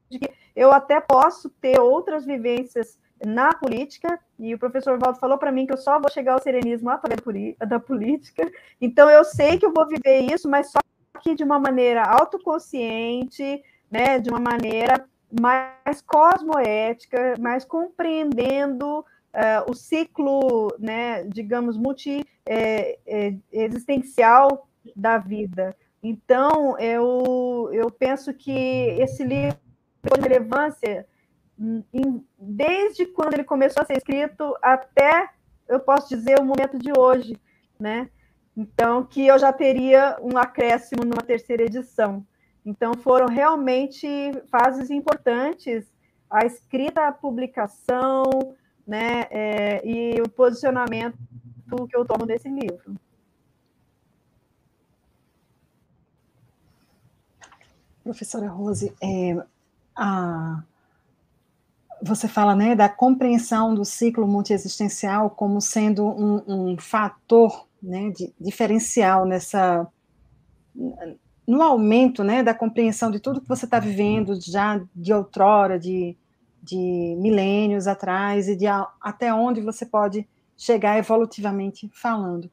de 0.09 0.19
que 0.19 0.31
eu 0.55 0.71
até 0.71 0.99
posso 0.99 1.49
ter 1.49 1.79
outras 1.79 2.25
vivências 2.25 2.99
na 3.25 3.53
política, 3.53 4.19
e 4.37 4.53
o 4.53 4.59
professor 4.59 4.99
Valdo 4.99 5.19
falou 5.19 5.37
para 5.37 5.51
mim 5.51 5.65
que 5.65 5.73
eu 5.73 5.77
só 5.77 5.99
vou 5.99 6.11
chegar 6.11 6.33
ao 6.33 6.41
serenismo 6.41 6.89
através 6.89 7.21
da 7.57 7.79
política, 7.79 8.51
então 8.81 9.09
eu 9.09 9.23
sei 9.23 9.57
que 9.57 9.65
eu 9.65 9.73
vou 9.73 9.87
viver 9.87 10.33
isso, 10.33 10.49
mas 10.49 10.69
só 10.69 10.79
que 11.21 11.33
de 11.33 11.43
uma 11.43 11.57
maneira 11.57 12.03
autoconsciente, 12.03 13.63
né, 13.89 14.19
de 14.19 14.29
uma 14.29 14.39
maneira 14.39 15.07
mais 15.39 16.01
cosmoética, 16.01 17.35
mais 17.39 17.63
compreendendo 17.63 19.05
uh, 19.33 19.69
o 19.69 19.73
ciclo, 19.73 20.73
né, 20.79 21.25
digamos, 21.25 21.77
multi-existencial 21.77 24.67
é, 24.85 24.89
é, 24.89 24.93
da 24.95 25.17
vida. 25.17 25.75
Então, 26.01 26.79
eu, 26.79 27.69
eu 27.71 27.89
penso 27.89 28.33
que 28.33 28.51
esse 28.51 29.23
livro 29.23 29.57
de 30.03 30.21
relevância 30.21 31.07
em, 31.93 32.25
desde 32.37 33.05
quando 33.05 33.35
ele 33.35 33.43
começou 33.43 33.81
a 33.81 33.85
ser 33.85 33.97
escrito 33.97 34.55
até, 34.61 35.29
eu 35.67 35.79
posso 35.79 36.09
dizer, 36.09 36.39
o 36.39 36.45
momento 36.45 36.77
de 36.77 36.91
hoje, 36.97 37.39
né? 37.79 38.09
Então, 38.55 39.03
que 39.05 39.25
eu 39.25 39.39
já 39.39 39.53
teria 39.53 40.17
um 40.21 40.37
acréscimo 40.37 41.03
numa 41.03 41.23
terceira 41.23 41.63
edição. 41.63 42.23
Então, 42.65 42.93
foram 42.93 43.27
realmente 43.27 44.07
fases 44.51 44.91
importantes 44.91 45.91
a 46.29 46.45
escrita, 46.45 47.07
a 47.07 47.11
publicação, 47.11 48.55
né, 48.85 49.27
é, 49.31 49.87
e 49.87 50.21
o 50.21 50.29
posicionamento 50.29 51.17
que 51.89 51.97
eu 51.97 52.05
tomo 52.05 52.25
desse 52.25 52.47
livro. 52.49 52.95
Professora 58.03 58.47
Rose, 58.49 58.93
é, 59.01 59.43
a, 59.95 60.61
você 62.01 62.27
fala 62.27 62.55
né, 62.55 62.75
da 62.75 62.89
compreensão 62.89 63.73
do 63.73 63.85
ciclo 63.85 64.27
multiexistencial 64.27 65.29
como 65.29 65.61
sendo 65.61 66.05
um, 66.05 66.43
um 66.47 66.77
fator 66.77 67.65
né, 67.81 68.09
de, 68.11 68.33
diferencial 68.39 69.25
nessa 69.25 69.87
no 71.45 71.61
aumento 71.61 72.23
né, 72.23 72.41
da 72.41 72.53
compreensão 72.53 73.11
de 73.11 73.19
tudo 73.19 73.41
que 73.41 73.47
você 73.47 73.65
está 73.65 73.79
vivendo 73.79 74.39
já 74.39 74.81
de 74.95 75.13
outrora, 75.13 75.77
de, 75.77 76.17
de 76.63 77.15
milênios 77.19 77.85
atrás, 77.85 78.47
e 78.47 78.55
de 78.55 78.65
a, 78.65 78.87
até 79.01 79.33
onde 79.33 79.61
você 79.61 79.85
pode 79.85 80.27
chegar 80.57 80.97
evolutivamente 80.97 81.89
falando. 81.93 82.49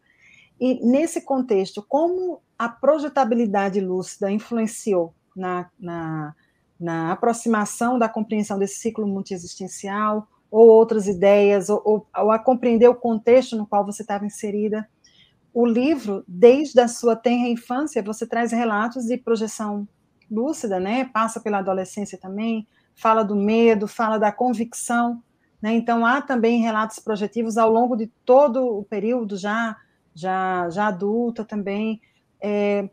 E 0.61 0.85
nesse 0.85 1.23
contexto, 1.23 1.83
como 1.89 2.43
a 2.59 2.69
projetabilidade 2.69 3.81
lúcida 3.81 4.31
influenciou 4.31 5.15
na, 5.35 5.71
na 5.79 6.35
na 6.81 7.13
aproximação 7.13 7.99
da 7.99 8.09
compreensão 8.09 8.59
desse 8.59 8.77
ciclo 8.77 9.07
multiexistencial, 9.07 10.27
ou 10.51 10.69
outras 10.69 11.07
ideias, 11.07 11.69
ou, 11.69 11.83
ou, 11.85 12.07
ou 12.17 12.31
a 12.31 12.39
compreender 12.39 12.89
o 12.89 12.95
contexto 12.95 13.55
no 13.55 13.67
qual 13.67 13.85
você 13.85 14.03
estava 14.03 14.25
inserida. 14.25 14.89
O 15.53 15.67
livro, 15.67 16.25
desde 16.27 16.81
a 16.81 16.89
sua 16.89 17.15
tenra 17.15 17.49
infância, 17.49 18.03
você 18.03 18.27
traz 18.27 18.51
relatos 18.51 19.05
de 19.05 19.17
projeção 19.19 19.87
lúcida, 20.31 20.81
né? 20.81 21.05
Passa 21.05 21.39
pela 21.39 21.59
adolescência 21.59 22.17
também, 22.17 22.67
fala 22.95 23.23
do 23.23 23.37
medo, 23.37 23.87
fala 23.87 24.19
da 24.19 24.33
convicção, 24.33 25.23
né? 25.61 25.73
Então 25.75 26.05
há 26.05 26.21
também 26.21 26.61
relatos 26.61 26.99
projetivos 26.99 27.57
ao 27.57 27.71
longo 27.71 27.97
de 27.97 28.07
todo 28.25 28.65
o 28.65 28.85
período 28.85 29.37
já 29.37 29.77
já 30.15 30.69
já 30.71 30.87
adulta 30.89 31.45
também. 31.45 32.01
É, 32.43 32.89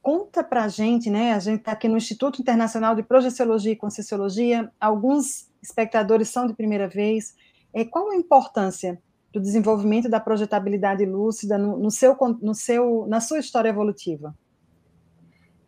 conta 0.00 0.42
para 0.44 0.64
a 0.64 0.68
gente, 0.68 1.10
né? 1.10 1.32
A 1.32 1.38
gente 1.38 1.60
está 1.60 1.72
aqui 1.72 1.88
no 1.88 1.96
Instituto 1.96 2.40
Internacional 2.40 2.94
de 2.94 3.02
Projeciologia 3.02 3.72
e 3.72 3.76
Conscienciologia, 3.76 4.70
alguns 4.80 5.48
espectadores 5.62 6.28
são 6.28 6.46
de 6.46 6.54
primeira 6.54 6.88
vez. 6.88 7.34
É, 7.72 7.84
qual 7.84 8.10
a 8.10 8.16
importância 8.16 9.00
do 9.32 9.40
desenvolvimento 9.40 10.08
da 10.08 10.20
projetabilidade 10.20 11.04
lúcida 11.04 11.58
no, 11.58 11.78
no, 11.78 11.90
seu, 11.90 12.16
no 12.40 12.54
seu, 12.54 13.06
na 13.06 13.20
sua 13.20 13.38
história 13.38 13.68
evolutiva? 13.68 14.34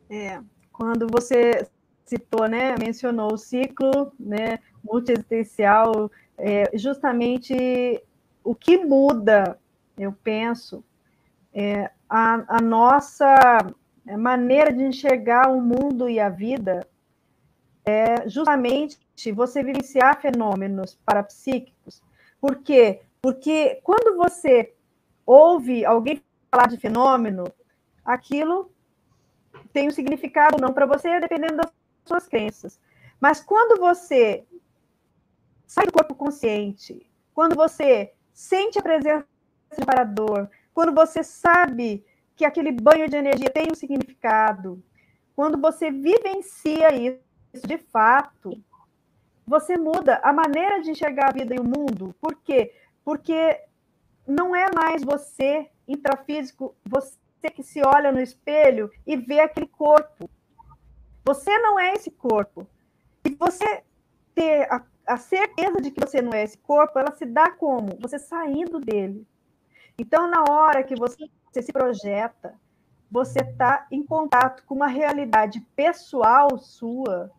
É, 0.08 0.40
quando 0.72 1.06
você 1.10 1.68
citou, 2.10 2.48
né, 2.48 2.74
mencionou 2.76 3.34
o 3.34 3.38
ciclo, 3.38 4.12
né, 4.18 4.58
multiexistencial, 4.82 6.10
é, 6.36 6.76
justamente 6.76 8.02
o 8.42 8.52
que 8.54 8.78
muda, 8.78 9.56
eu 9.96 10.12
penso, 10.12 10.82
é 11.54 11.90
a, 12.08 12.56
a 12.56 12.60
nossa 12.60 13.58
maneira 14.18 14.72
de 14.72 14.82
enxergar 14.82 15.50
o 15.50 15.60
mundo 15.60 16.08
e 16.08 16.18
a 16.18 16.28
vida 16.28 16.84
é 17.84 18.28
justamente 18.28 18.98
você 19.32 19.62
vivenciar 19.62 20.20
fenômenos 20.20 20.98
parapsíquicos. 21.04 22.02
Por 22.40 22.56
quê? 22.56 23.02
Porque 23.22 23.80
quando 23.84 24.16
você 24.16 24.74
ouve 25.24 25.84
alguém 25.84 26.20
falar 26.50 26.66
de 26.66 26.76
fenômeno, 26.76 27.44
aquilo 28.04 28.72
tem 29.72 29.86
um 29.86 29.92
significado 29.92 30.60
não 30.60 30.72
para 30.72 30.86
você, 30.86 31.20
dependendo 31.20 31.56
das 31.56 31.70
suas 32.04 32.26
crenças. 32.26 32.80
Mas 33.20 33.40
quando 33.40 33.78
você 33.78 34.44
sai 35.66 35.86
do 35.86 35.92
corpo 35.92 36.14
consciente, 36.14 37.08
quando 37.34 37.54
você 37.54 38.12
sente 38.32 38.78
a 38.78 38.82
presença 38.82 39.26
do 39.78 39.86
parador, 39.86 40.48
quando 40.74 40.94
você 40.94 41.22
sabe 41.22 42.04
que 42.40 42.44
aquele 42.46 42.72
banho 42.72 43.06
de 43.06 43.16
energia 43.16 43.50
tem 43.50 43.68
um 43.70 43.74
significado. 43.74 44.82
Quando 45.36 45.60
você 45.60 45.90
vivencia 45.90 46.88
isso 46.94 47.66
de 47.66 47.76
fato, 47.76 48.58
você 49.46 49.76
muda 49.76 50.18
a 50.22 50.32
maneira 50.32 50.80
de 50.80 50.90
enxergar 50.90 51.28
a 51.28 51.32
vida 51.32 51.54
e 51.54 51.58
o 51.58 51.64
mundo. 51.64 52.14
Por 52.18 52.34
quê? 52.36 52.74
Porque 53.04 53.60
não 54.26 54.56
é 54.56 54.70
mais 54.74 55.04
você, 55.04 55.68
intrafísico, 55.86 56.74
você 56.82 57.50
que 57.54 57.62
se 57.62 57.82
olha 57.84 58.10
no 58.10 58.22
espelho 58.22 58.90
e 59.06 59.16
vê 59.16 59.40
aquele 59.40 59.66
corpo. 59.66 60.30
Você 61.30 61.56
não 61.58 61.78
é 61.78 61.92
esse 61.92 62.10
corpo. 62.10 62.66
E 63.24 63.30
você 63.36 63.84
ter 64.34 64.66
a, 64.72 64.84
a 65.06 65.16
certeza 65.16 65.80
de 65.80 65.92
que 65.92 66.00
você 66.00 66.20
não 66.20 66.32
é 66.32 66.42
esse 66.42 66.58
corpo, 66.58 66.98
ela 66.98 67.12
se 67.12 67.24
dá 67.24 67.52
como? 67.52 67.96
Você 68.00 68.18
saindo 68.18 68.80
dele. 68.80 69.24
Então, 69.96 70.28
na 70.28 70.42
hora 70.50 70.82
que 70.82 70.96
você 70.96 71.30
você 71.52 71.62
se 71.62 71.72
projeta, 71.72 72.54
você 73.10 73.40
está 73.40 73.86
em 73.90 74.04
contato 74.04 74.64
com 74.64 74.74
uma 74.74 74.86
realidade 74.86 75.60
pessoal 75.74 76.58
sua 76.58 77.30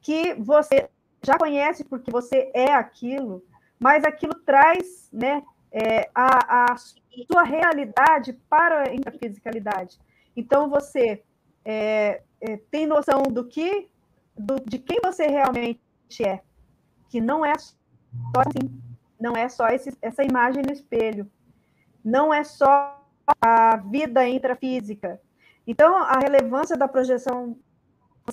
que 0.00 0.34
você 0.34 0.88
já 1.22 1.38
conhece 1.38 1.84
porque 1.84 2.10
você 2.10 2.50
é 2.54 2.72
aquilo, 2.72 3.42
mas 3.78 4.04
aquilo 4.04 4.34
traz 4.34 5.08
né, 5.12 5.42
é, 5.72 6.10
a, 6.14 6.72
a, 6.72 6.76
sua 6.76 7.42
realidade 7.44 8.34
para 8.48 8.88
a 8.88 8.94
intrafisicalidade. 8.94 9.98
Então 10.36 10.68
você 10.68 11.22
é, 11.64 12.22
tem 12.70 12.86
noção 12.86 13.22
do 13.22 13.44
que, 13.44 13.88
do, 14.36 14.56
de 14.64 14.78
quem 14.78 15.00
você 15.02 15.26
realmente 15.26 15.80
é, 16.20 16.42
que 17.08 17.20
não 17.20 17.44
é 17.44 17.56
só 17.58 18.40
assim, 18.40 18.82
não 19.20 19.34
é 19.36 19.48
só 19.48 19.68
esse, 19.68 19.96
essa 20.02 20.22
imagem 20.22 20.62
no 20.62 20.72
espelho, 20.72 21.30
não 22.04 22.32
é 22.32 22.44
só 22.44 23.02
a 23.40 23.76
vida 23.76 24.28
intrafísica. 24.28 25.20
Então, 25.66 25.96
a 25.96 26.18
relevância 26.18 26.76
da 26.76 26.86
projeção 26.86 27.56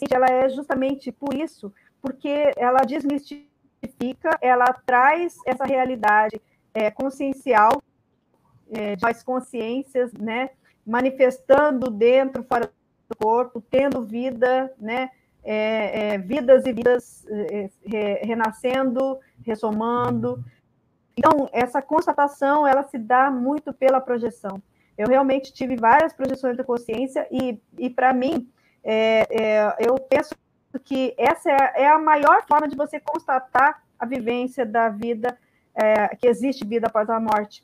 ela 0.10 0.26
é 0.28 0.50
justamente 0.50 1.12
por 1.12 1.34
isso, 1.34 1.74
porque 2.02 2.52
ela 2.58 2.82
desmistifica, 2.82 4.38
ela 4.42 4.66
traz 4.86 5.38
essa 5.46 5.66
realidade 5.66 6.42
é, 6.74 6.90
consciencial 6.90 7.82
é, 8.72 8.96
mais 9.02 9.22
consciências, 9.22 10.14
né, 10.14 10.52
manifestando 10.86 11.90
dentro, 11.90 12.44
fora 12.44 12.72
corpo, 13.16 13.62
tendo 13.62 14.04
vida, 14.04 14.72
né, 14.80 15.10
é, 15.44 16.14
é 16.14 16.18
vidas 16.18 16.66
e 16.66 16.74
vidas 16.74 17.26
é, 17.28 18.26
renascendo, 18.26 19.20
ressomando, 19.44 20.44
então, 21.18 21.50
essa 21.52 21.82
constatação, 21.82 22.66
ela 22.66 22.84
se 22.84 22.98
dá 22.98 23.30
muito 23.30 23.74
pela 23.74 24.00
projeção. 24.00 24.62
Eu 24.98 25.08
realmente 25.08 25.54
tive 25.54 25.76
várias 25.76 26.14
projeções 26.14 26.58
da 26.58 26.64
consciência 26.64 27.28
e, 27.32 27.62
e 27.78 27.90
para 27.90 28.14
mim, 28.14 28.50
é, 28.84 29.28
é, 29.30 29.76
eu 29.80 29.96
penso 29.96 30.36
que 30.84 31.14
essa 31.18 31.50
é, 31.50 31.84
é, 31.84 31.88
a 31.88 32.00
maior 32.00 32.46
forma 32.48 32.68
de 32.68 32.76
você 32.76 33.00
constatar 33.00 33.84
a 34.00 34.06
vivência 34.06 34.66
da 34.66 34.90
vida, 34.90 35.38
é, 35.76 36.16
que 36.16 36.28
existe 36.28 36.66
vida 36.66 36.88
após 36.88 37.10
a 37.10 37.20
morte. 37.20 37.64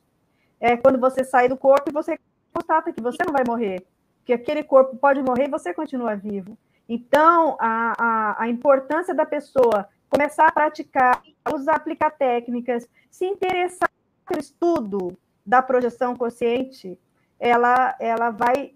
É 0.60 0.76
quando 0.78 1.00
você 1.00 1.24
sai 1.24 1.48
do 1.48 1.58
corpo 1.58 1.90
e 1.90 1.94
você 1.94 2.20
constata 2.54 2.92
que 2.92 3.02
você 3.02 3.24
não 3.26 3.34
vai 3.34 3.44
morrer, 3.48 3.86
que 4.28 4.34
aquele 4.34 4.62
corpo 4.62 4.98
pode 4.98 5.22
morrer 5.24 5.46
e 5.46 5.50
você 5.50 5.74
continua 5.74 6.14
vivo. 6.14 6.58
Então, 6.88 7.56
a, 7.62 7.94
a, 7.98 8.44
a 8.44 8.50
importância 8.50 9.16
da 9.16 9.26
pessoa 9.26 9.88
começar 10.10 10.48
a 10.48 10.52
praticar, 10.52 11.24
usar, 11.54 11.76
aplicar 11.76 12.12
técnicas, 12.12 12.90
se 13.10 13.26
interessar 13.26 13.90
pelo 14.28 14.42
estudo 14.42 15.18
da 15.46 15.62
projeção 15.62 16.14
consciente, 16.14 17.00
ela, 17.40 17.96
ela 18.02 18.30
vai 18.30 18.74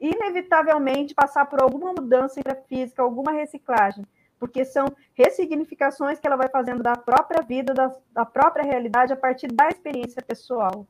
inevitavelmente 0.00 1.12
passar 1.12 1.46
por 1.46 1.60
alguma 1.60 1.92
mudança 1.92 2.38
intrafísica, 2.38 3.02
alguma 3.02 3.32
reciclagem, 3.32 4.06
porque 4.38 4.64
são 4.64 4.86
ressignificações 5.12 6.20
que 6.20 6.26
ela 6.28 6.36
vai 6.36 6.48
fazendo 6.48 6.84
da 6.84 6.94
própria 6.94 7.42
vida, 7.42 7.74
da, 7.74 7.92
da 8.12 8.24
própria 8.24 8.62
realidade, 8.62 9.12
a 9.12 9.16
partir 9.16 9.48
da 9.48 9.68
experiência 9.68 10.22
pessoal. 10.22 10.86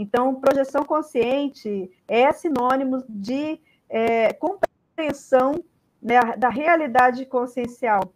Então, 0.00 0.40
projeção 0.40 0.82
consciente 0.82 1.90
é 2.08 2.32
sinônimo 2.32 3.04
de 3.06 3.60
é, 3.86 4.32
compreensão 4.32 5.62
né, 6.00 6.18
da 6.38 6.48
realidade 6.48 7.26
consciencial. 7.26 8.14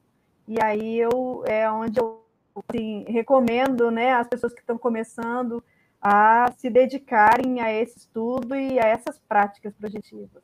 E 0.49 0.57
aí 0.63 0.99
eu 0.99 1.45
é 1.47 1.71
onde 1.71 2.01
eu 2.01 2.25
assim, 2.57 3.05
recomendo 3.07 3.91
né, 3.91 4.15
as 4.15 4.27
pessoas 4.27 4.55
que 4.55 4.61
estão 4.61 4.79
começando 4.79 5.63
a 6.01 6.51
se 6.57 6.71
dedicarem 6.71 7.61
a 7.61 7.71
esse 7.71 7.99
estudo 7.99 8.57
e 8.57 8.79
a 8.79 8.87
essas 8.87 9.19
práticas 9.29 9.75
projetivas. 9.75 10.43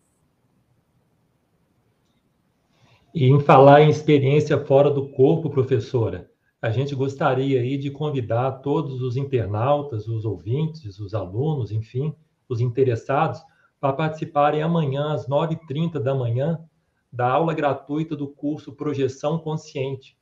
E 3.14 3.24
em 3.30 3.40
falar 3.40 3.80
em 3.80 3.88
experiência 3.88 4.62
fora 4.66 4.90
do 4.90 5.08
corpo, 5.08 5.48
professora, 5.48 6.29
a 6.62 6.70
gente 6.70 6.94
gostaria 6.94 7.60
aí 7.60 7.78
de 7.78 7.90
convidar 7.90 8.52
todos 8.60 9.00
os 9.00 9.16
internautas, 9.16 10.06
os 10.06 10.24
ouvintes, 10.24 10.98
os 10.98 11.14
alunos, 11.14 11.72
enfim, 11.72 12.14
os 12.48 12.60
interessados, 12.60 13.40
para 13.80 13.94
participarem 13.94 14.62
amanhã, 14.62 15.14
às 15.14 15.26
9h30 15.26 15.98
da 15.98 16.14
manhã, 16.14 16.62
da 17.10 17.28
aula 17.28 17.54
gratuita 17.54 18.14
do 18.14 18.28
curso 18.28 18.72
Projeção 18.72 19.38
Consciente, 19.38 20.18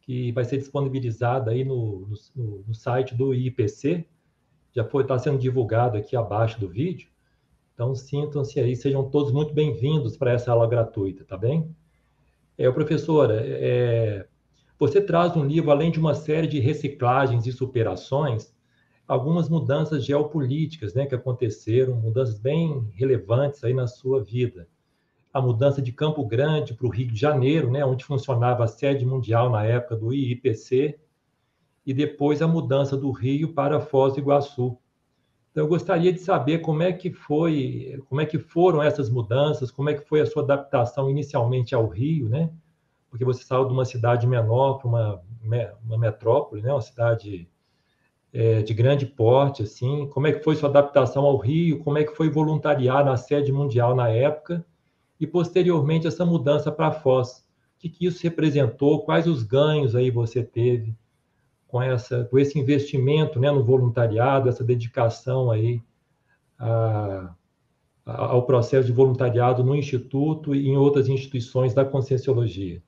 que 0.00 0.32
vai 0.32 0.44
ser 0.44 0.56
disponibilizada 0.56 1.50
aí 1.50 1.64
no, 1.64 2.08
no, 2.34 2.64
no 2.66 2.74
site 2.74 3.14
do 3.14 3.34
IPC, 3.34 4.06
já 4.74 4.82
está 4.82 5.18
sendo 5.18 5.38
divulgado 5.38 5.98
aqui 5.98 6.16
abaixo 6.16 6.58
do 6.58 6.68
vídeo. 6.68 7.08
Então 7.74 7.94
sintam-se 7.94 8.58
aí, 8.58 8.74
sejam 8.74 9.08
todos 9.10 9.32
muito 9.32 9.52
bem-vindos 9.52 10.16
para 10.16 10.32
essa 10.32 10.50
aula 10.50 10.66
gratuita, 10.66 11.24
tá 11.24 11.36
bem? 11.36 11.74
É, 12.56 12.70
professora, 12.70 13.40
é, 13.44 14.26
você 14.78 15.00
traz 15.00 15.36
um 15.36 15.44
livro, 15.44 15.70
além 15.70 15.90
de 15.90 15.98
uma 15.98 16.14
série 16.14 16.46
de 16.46 16.58
reciclagens 16.58 17.46
e 17.46 17.52
superações, 17.52 18.52
algumas 19.06 19.48
mudanças 19.48 20.04
geopolíticas 20.04 20.94
né, 20.94 21.06
que 21.06 21.14
aconteceram, 21.14 21.94
mudanças 21.94 22.38
bem 22.38 22.88
relevantes 22.94 23.62
aí 23.62 23.74
na 23.74 23.86
sua 23.86 24.22
vida. 24.22 24.68
A 25.32 25.40
mudança 25.40 25.82
de 25.82 25.92
Campo 25.92 26.24
Grande 26.26 26.74
para 26.74 26.86
o 26.86 26.90
Rio 26.90 27.08
de 27.08 27.18
Janeiro, 27.18 27.70
né, 27.70 27.84
onde 27.84 28.04
funcionava 28.04 28.64
a 28.64 28.68
sede 28.68 29.04
mundial 29.04 29.50
na 29.50 29.64
época 29.64 29.96
do 29.96 30.12
IIPC, 30.12 30.98
e 31.86 31.92
depois 31.92 32.40
a 32.40 32.48
mudança 32.48 32.96
do 32.96 33.10
Rio 33.10 33.52
para 33.52 33.80
Foz 33.80 34.14
do 34.14 34.20
Iguaçu. 34.20 34.78
Então, 35.50 35.64
eu 35.64 35.68
gostaria 35.68 36.12
de 36.12 36.18
saber 36.18 36.58
como 36.58 36.82
é 36.82 36.92
que 36.92 37.12
foi, 37.12 38.02
como 38.08 38.20
é 38.20 38.26
que 38.26 38.38
foram 38.38 38.82
essas 38.82 39.08
mudanças, 39.08 39.70
como 39.70 39.90
é 39.90 39.94
que 39.94 40.08
foi 40.08 40.20
a 40.20 40.26
sua 40.26 40.42
adaptação 40.42 41.10
inicialmente 41.10 41.74
ao 41.74 41.86
Rio, 41.86 42.28
né? 42.28 42.50
Porque 43.14 43.24
você 43.24 43.44
saiu 43.44 43.64
de 43.64 43.72
uma 43.72 43.84
cidade 43.84 44.26
menor 44.26 44.78
para 44.78 44.88
uma, 44.88 45.22
uma 45.84 45.96
metrópole, 45.96 46.62
né? 46.62 46.72
Uma 46.72 46.80
cidade 46.80 47.48
é, 48.32 48.60
de 48.60 48.74
grande 48.74 49.06
porte, 49.06 49.62
assim. 49.62 50.08
Como 50.08 50.26
é 50.26 50.32
que 50.32 50.42
foi 50.42 50.56
sua 50.56 50.68
adaptação 50.68 51.24
ao 51.24 51.36
Rio? 51.36 51.78
Como 51.84 51.96
é 51.96 52.02
que 52.02 52.16
foi 52.16 52.28
voluntariar 52.28 53.04
na 53.04 53.16
sede 53.16 53.52
mundial 53.52 53.94
na 53.94 54.08
época? 54.08 54.66
E 55.20 55.28
posteriormente 55.28 56.08
essa 56.08 56.26
mudança 56.26 56.72
para 56.72 56.90
Foz. 56.90 57.46
O 57.76 57.78
que, 57.78 57.88
que 57.88 58.06
isso 58.06 58.20
representou? 58.24 59.04
Quais 59.04 59.28
os 59.28 59.44
ganhos 59.44 59.94
aí 59.94 60.10
você 60.10 60.42
teve? 60.42 60.96
com, 61.74 61.82
essa, 61.82 62.24
com 62.26 62.38
esse 62.38 62.56
investimento 62.56 63.40
né, 63.40 63.50
no 63.50 63.64
voluntariado, 63.64 64.48
essa 64.48 64.62
dedicação 64.62 65.50
aí 65.50 65.82
a, 66.56 67.34
a, 68.06 68.26
ao 68.26 68.46
processo 68.46 68.86
de 68.86 68.92
voluntariado 68.92 69.64
no 69.64 69.74
Instituto 69.74 70.54
e 70.54 70.68
em 70.68 70.76
outras 70.76 71.08
instituições 71.08 71.74
da 71.74 71.84
Conscienciologia? 71.84 72.80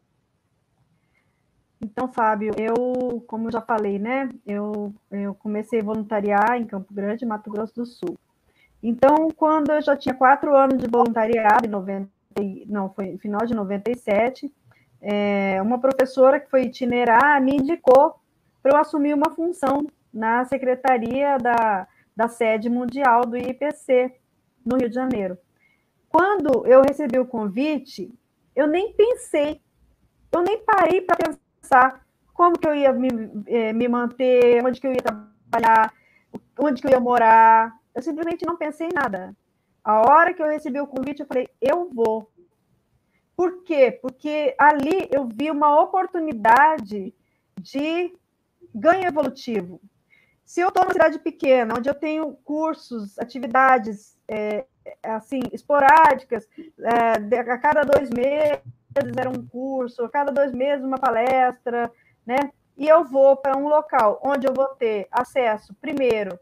Então, 1.80 2.10
Fábio, 2.10 2.52
eu, 2.56 3.22
como 3.26 3.50
já 3.50 3.60
falei, 3.60 3.98
né, 3.98 4.30
eu, 4.46 4.94
eu 5.10 5.34
comecei 5.34 5.80
a 5.80 5.84
voluntariar 5.84 6.56
em 6.56 6.64
Campo 6.64 6.92
Grande, 6.92 7.26
Mato 7.26 7.50
Grosso 7.50 7.74
do 7.74 7.86
Sul. 7.86 8.18
Então, 8.82 9.28
quando 9.36 9.72
eu 9.72 9.82
já 9.82 9.96
tinha 9.96 10.14
quatro 10.14 10.54
anos 10.54 10.78
de 10.78 10.88
voluntariado, 10.88 11.66
em 11.66 11.70
90, 11.70 12.08
não, 12.66 12.90
foi 12.90 13.16
final 13.18 13.44
de 13.46 13.54
97, 13.54 14.52
é, 15.00 15.60
uma 15.62 15.78
professora 15.78 16.40
que 16.40 16.50
foi 16.50 16.64
itinerar 16.64 17.40
me 17.42 17.56
indicou 17.56 18.16
para 18.62 18.72
eu 18.72 18.80
assumir 18.80 19.14
uma 19.14 19.30
função 19.30 19.86
na 20.12 20.44
secretaria 20.44 21.36
da, 21.38 21.86
da 22.14 22.28
sede 22.28 22.68
mundial 22.68 23.26
do 23.26 23.36
IPC, 23.36 24.14
no 24.64 24.76
Rio 24.76 24.88
de 24.88 24.94
Janeiro. 24.94 25.38
Quando 26.08 26.66
eu 26.66 26.82
recebi 26.82 27.18
o 27.18 27.26
convite, 27.26 28.12
eu 28.54 28.66
nem 28.66 28.92
pensei, 28.92 29.60
eu 30.32 30.42
nem 30.42 30.58
parei 30.64 31.02
para 31.02 31.16
pensar 31.16 31.45
como 32.34 32.58
que 32.58 32.68
eu 32.68 32.74
ia 32.74 32.92
me, 32.92 33.08
eh, 33.46 33.72
me 33.72 33.88
manter, 33.88 34.64
onde 34.64 34.80
que 34.80 34.86
eu 34.86 34.92
ia 34.92 35.02
trabalhar, 35.02 35.92
onde 36.58 36.80
que 36.80 36.86
eu 36.86 36.92
ia 36.92 37.00
morar. 37.00 37.74
Eu 37.94 38.02
simplesmente 38.02 38.46
não 38.46 38.56
pensei 38.56 38.88
em 38.88 38.94
nada. 38.94 39.34
A 39.82 40.00
hora 40.00 40.34
que 40.34 40.42
eu 40.42 40.46
recebi 40.46 40.80
o 40.80 40.86
convite, 40.86 41.20
eu 41.20 41.26
falei, 41.26 41.48
eu 41.60 41.88
vou. 41.92 42.30
Por 43.36 43.62
quê? 43.64 43.98
Porque 44.02 44.54
ali 44.58 45.08
eu 45.10 45.28
vi 45.32 45.50
uma 45.50 45.80
oportunidade 45.80 47.14
de 47.60 48.14
ganho 48.74 49.06
evolutivo. 49.06 49.80
Se 50.44 50.60
eu 50.60 50.68
estou 50.68 50.84
numa 50.84 50.92
cidade 50.92 51.18
pequena, 51.18 51.74
onde 51.76 51.88
eu 51.88 51.94
tenho 51.94 52.32
cursos, 52.44 53.18
atividades 53.18 54.16
é, 54.28 54.64
assim 55.02 55.40
esporádicas, 55.52 56.48
é, 56.80 57.38
a 57.38 57.58
cada 57.58 57.82
dois 57.82 58.10
meses 58.10 58.60
era 59.16 59.30
um 59.30 59.46
curso, 59.46 60.04
a 60.04 60.08
cada 60.08 60.32
dois 60.32 60.52
meses 60.52 60.84
uma 60.84 60.98
palestra, 60.98 61.90
né? 62.24 62.50
E 62.76 62.86
eu 62.86 63.04
vou 63.04 63.36
para 63.36 63.56
um 63.56 63.68
local 63.68 64.20
onde 64.22 64.46
eu 64.46 64.52
vou 64.52 64.68
ter 64.68 65.08
acesso, 65.10 65.74
primeiro, 65.80 66.38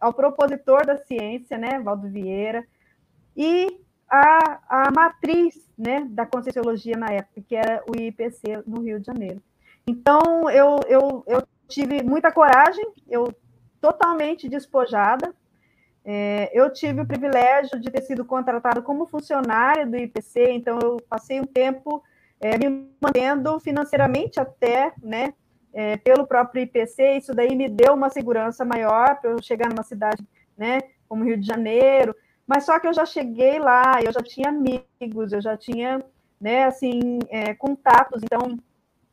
ao 0.00 0.12
propositor 0.12 0.86
da 0.86 0.96
ciência, 0.96 1.58
né, 1.58 1.78
Valdo 1.80 2.08
Vieira, 2.08 2.64
e 3.36 3.80
a, 4.08 4.86
a 4.86 4.90
matriz 4.90 5.68
né, 5.76 6.06
da 6.10 6.26
Conscienciologia 6.26 6.96
na 6.96 7.08
época, 7.08 7.42
que 7.46 7.54
era 7.54 7.82
o 7.88 7.96
IPC 7.96 8.62
no 8.66 8.82
Rio 8.82 8.98
de 8.98 9.06
Janeiro. 9.06 9.42
Então, 9.86 10.48
eu, 10.50 10.80
eu, 10.88 11.24
eu 11.26 11.42
tive 11.68 12.02
muita 12.02 12.32
coragem, 12.32 12.84
eu 13.08 13.32
totalmente 13.80 14.48
despojada. 14.48 15.34
É, 16.10 16.50
eu 16.58 16.72
tive 16.72 17.02
o 17.02 17.06
privilégio 17.06 17.78
de 17.78 17.90
ter 17.90 18.00
sido 18.00 18.24
contratada 18.24 18.80
como 18.80 19.04
funcionária 19.04 19.86
do 19.86 19.94
IPC, 19.94 20.52
então 20.52 20.78
eu 20.82 20.96
passei 21.06 21.38
um 21.38 21.44
tempo 21.44 22.02
é, 22.40 22.56
me 22.56 22.88
mantendo 22.98 23.60
financeiramente 23.60 24.40
até, 24.40 24.94
né, 25.02 25.34
é, 25.70 25.98
pelo 25.98 26.26
próprio 26.26 26.62
IPC, 26.62 27.18
isso 27.18 27.34
daí 27.34 27.54
me 27.54 27.68
deu 27.68 27.92
uma 27.92 28.08
segurança 28.08 28.64
maior 28.64 29.20
para 29.20 29.32
eu 29.32 29.42
chegar 29.42 29.68
numa 29.68 29.82
cidade, 29.82 30.26
né, 30.56 30.80
como 31.06 31.26
Rio 31.26 31.36
de 31.36 31.46
Janeiro, 31.46 32.16
mas 32.46 32.64
só 32.64 32.80
que 32.80 32.86
eu 32.86 32.94
já 32.94 33.04
cheguei 33.04 33.58
lá, 33.58 34.00
eu 34.02 34.10
já 34.10 34.22
tinha 34.22 34.48
amigos, 34.48 35.34
eu 35.34 35.42
já 35.42 35.58
tinha, 35.58 36.02
né, 36.40 36.64
assim, 36.64 37.18
é, 37.28 37.52
contatos, 37.52 38.22
então 38.22 38.58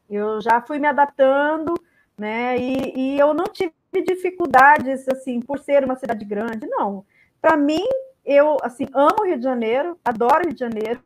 eu 0.10 0.40
já 0.40 0.62
fui 0.62 0.80
me 0.80 0.88
adaptando, 0.88 1.74
né? 2.18 2.58
E, 2.58 2.94
e 2.96 3.20
eu 3.20 3.34
não 3.34 3.46
tive 3.46 3.74
dificuldades 4.04 5.08
assim 5.08 5.40
por 5.40 5.60
ser 5.60 5.84
uma 5.84 5.96
cidade 5.96 6.26
grande, 6.26 6.68
não. 6.68 7.06
Para 7.42 7.56
mim, 7.58 7.84
eu 8.26 8.58
assim 8.64 8.88
amo 8.94 9.22
o 9.22 9.26
Rio 9.26 9.38
de 9.38 9.44
Janeiro, 9.44 9.98
adoro 10.04 10.44
o 10.44 10.48
Rio 10.48 10.54
de 10.54 10.60
Janeiro. 10.60 11.02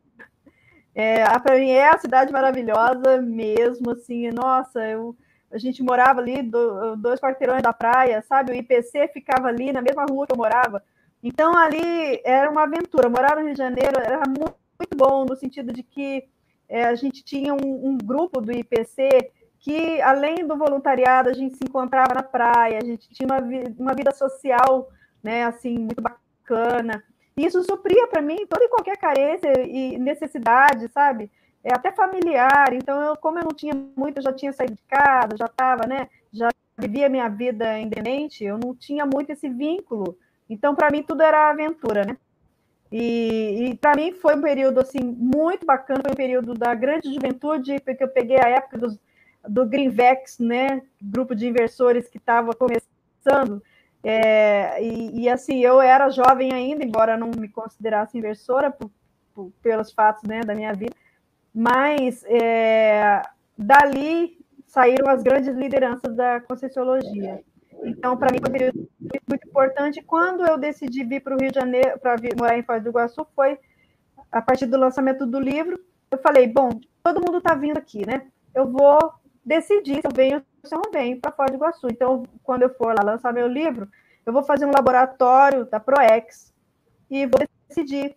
É, 0.94 1.24
para 1.38 1.56
mim 1.56 1.70
é 1.70 1.88
a 1.88 1.98
cidade 1.98 2.32
maravilhosa 2.32 3.20
mesmo, 3.22 3.90
assim. 3.92 4.30
Nossa, 4.30 4.86
eu 4.86 5.16
a 5.52 5.58
gente 5.58 5.82
morava 5.82 6.20
ali 6.20 6.42
do, 6.42 6.94
dois 6.96 7.18
quarteirões 7.18 7.62
da 7.62 7.72
praia, 7.72 8.22
sabe? 8.22 8.52
O 8.52 8.54
IPC 8.54 9.08
ficava 9.08 9.48
ali 9.48 9.72
na 9.72 9.82
mesma 9.82 10.06
rua 10.08 10.26
que 10.26 10.32
eu 10.32 10.36
morava. 10.36 10.82
Então 11.22 11.56
ali 11.56 12.20
era 12.24 12.48
uma 12.48 12.62
aventura. 12.62 13.08
Morar 13.08 13.36
no 13.36 13.42
Rio 13.42 13.52
de 13.52 13.58
Janeiro 13.58 13.98
era 13.98 14.22
muito, 14.26 14.54
muito 14.78 14.96
bom 14.96 15.24
no 15.24 15.36
sentido 15.36 15.72
de 15.72 15.82
que 15.82 16.24
é, 16.68 16.84
a 16.84 16.94
gente 16.94 17.24
tinha 17.24 17.52
um, 17.52 17.88
um, 17.88 17.98
grupo 17.98 18.40
do 18.40 18.52
IPC 18.52 19.32
que, 19.60 20.00
além 20.00 20.46
do 20.46 20.56
voluntariado, 20.56 21.28
a 21.28 21.34
gente 21.34 21.56
se 21.56 21.64
encontrava 21.64 22.14
na 22.14 22.22
praia, 22.22 22.78
a 22.78 22.84
gente 22.84 23.08
tinha 23.10 23.26
uma, 23.26 23.38
uma 23.78 23.94
vida 23.94 24.10
social, 24.10 24.88
né, 25.22 25.44
assim, 25.44 25.78
muito 25.78 26.00
bacana. 26.00 27.04
E 27.36 27.44
isso 27.44 27.62
supria 27.62 28.06
para 28.08 28.22
mim 28.22 28.46
toda 28.48 28.64
e 28.64 28.68
qualquer 28.68 28.96
carência 28.96 29.52
e 29.62 29.98
necessidade, 29.98 30.88
sabe? 30.88 31.30
É 31.62 31.74
até 31.74 31.92
familiar. 31.92 32.72
Então, 32.72 33.00
eu, 33.02 33.16
como 33.16 33.38
eu 33.38 33.44
não 33.44 33.54
tinha 33.54 33.74
muito, 33.94 34.18
eu 34.18 34.22
já 34.22 34.32
tinha 34.32 34.52
saído 34.52 34.74
de 34.74 34.82
casa, 34.82 35.36
já 35.36 35.44
estava, 35.44 35.86
né? 35.86 36.08
Já 36.32 36.48
vivia 36.78 37.10
minha 37.10 37.28
vida 37.28 37.78
independente, 37.78 38.42
eu 38.42 38.56
não 38.56 38.74
tinha 38.74 39.04
muito 39.04 39.30
esse 39.30 39.48
vínculo. 39.48 40.16
Então, 40.48 40.74
para 40.74 40.90
mim, 40.90 41.02
tudo 41.02 41.22
era 41.22 41.50
aventura, 41.50 42.04
né? 42.04 42.16
E, 42.90 43.68
e 43.68 43.74
para 43.76 43.94
mim 43.94 44.12
foi 44.12 44.34
um 44.34 44.40
período 44.40 44.80
assim 44.80 45.00
muito 45.00 45.64
bacana, 45.64 46.00
foi 46.02 46.12
um 46.12 46.16
período 46.16 46.54
da 46.54 46.74
grande 46.74 47.12
juventude, 47.12 47.78
porque 47.80 48.02
eu 48.02 48.08
peguei 48.08 48.36
a 48.36 48.48
época 48.48 48.78
dos, 48.78 48.98
do 49.48 49.66
Greenvex, 49.66 50.38
né, 50.38 50.82
grupo 51.00 51.34
de 51.34 51.46
inversores 51.46 52.08
que 52.08 52.18
estava 52.18 52.52
começando. 52.52 53.62
É, 54.02 54.82
e, 54.82 55.22
e, 55.22 55.28
assim, 55.28 55.60
eu 55.60 55.80
era 55.80 56.08
jovem 56.08 56.52
ainda, 56.52 56.84
embora 56.84 57.16
não 57.16 57.30
me 57.36 57.48
considerasse 57.48 58.16
inversora 58.16 58.70
por, 58.70 58.90
por, 59.34 59.52
pelos 59.62 59.92
fatos 59.92 60.22
né, 60.22 60.40
da 60.40 60.54
minha 60.54 60.72
vida, 60.72 60.94
mas 61.54 62.24
é, 62.24 63.22
dali 63.56 64.38
saíram 64.66 65.08
as 65.08 65.22
grandes 65.22 65.54
lideranças 65.54 66.14
da 66.14 66.40
Conscienciologia. 66.40 67.42
Então, 67.82 68.16
para 68.16 68.32
mim, 68.32 68.38
foi 68.40 68.48
um 68.48 68.52
período 68.52 68.88
muito 69.28 69.48
importante. 69.48 70.02
Quando 70.02 70.46
eu 70.46 70.56
decidi 70.56 71.04
vir 71.04 71.20
para 71.20 71.34
o 71.34 71.40
Rio 71.40 71.50
de 71.50 71.58
Janeiro, 71.58 71.98
para 71.98 72.16
morar 72.38 72.58
em 72.58 72.62
Foz 72.62 72.82
do 72.82 72.90
Iguaçu, 72.90 73.26
foi 73.34 73.58
a 74.30 74.40
partir 74.40 74.66
do 74.66 74.78
lançamento 74.78 75.26
do 75.26 75.40
livro, 75.40 75.78
eu 76.10 76.18
falei, 76.18 76.46
bom, 76.46 76.80
todo 77.02 77.20
mundo 77.20 77.38
está 77.38 77.54
vindo 77.54 77.78
aqui, 77.78 78.06
né? 78.06 78.26
Eu 78.54 78.70
vou 78.70 78.98
decidir 79.50 80.00
se 80.00 80.06
eu 80.06 80.12
venho 80.14 80.36
ou 80.36 80.68
se 80.68 80.74
eu 80.74 80.80
não 80.84 80.92
venho 80.92 81.20
para 81.20 81.32
Foz 81.32 81.50
do 81.50 81.56
Iguaçu. 81.56 81.88
Então, 81.90 82.22
quando 82.44 82.62
eu 82.62 82.70
for 82.70 82.94
lá 82.94 83.02
lançar 83.02 83.32
meu 83.32 83.48
livro, 83.48 83.88
eu 84.24 84.32
vou 84.32 84.44
fazer 84.44 84.64
um 84.64 84.70
laboratório 84.70 85.64
da 85.64 85.80
ProEx 85.80 86.54
e 87.10 87.26
vou 87.26 87.40
decidir. 87.68 88.16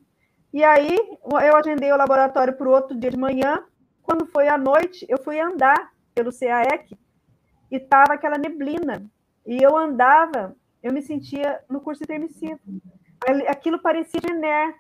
E 0.54 0.64
aí, 0.64 0.96
eu 1.26 1.56
agendei 1.56 1.92
o 1.92 1.98
laboratório 1.98 2.54
para 2.56 2.68
o 2.70 2.72
outro 2.72 2.96
dia 2.96 3.10
de 3.10 3.18
manhã. 3.18 3.64
Quando 4.04 4.28
foi 4.28 4.48
à 4.48 4.58
noite, 4.58 5.06
eu 5.10 5.18
fui 5.18 5.40
andar 5.40 5.92
pelo 6.14 6.32
CAEC 6.32 6.96
e 7.72 7.78
estava 7.78 8.14
aquela 8.14 8.38
neblina. 8.38 9.04
E 9.48 9.58
eu 9.62 9.76
andava, 9.76 10.56
eu 10.84 10.94
me 10.94 11.02
sentia 11.02 11.60
no 11.68 11.82
curso 11.82 12.04
intermissivo. 12.04 12.60
Aquilo 13.48 13.80
parecia 13.80 14.20
de 14.20 14.32
Ener. 14.32 14.76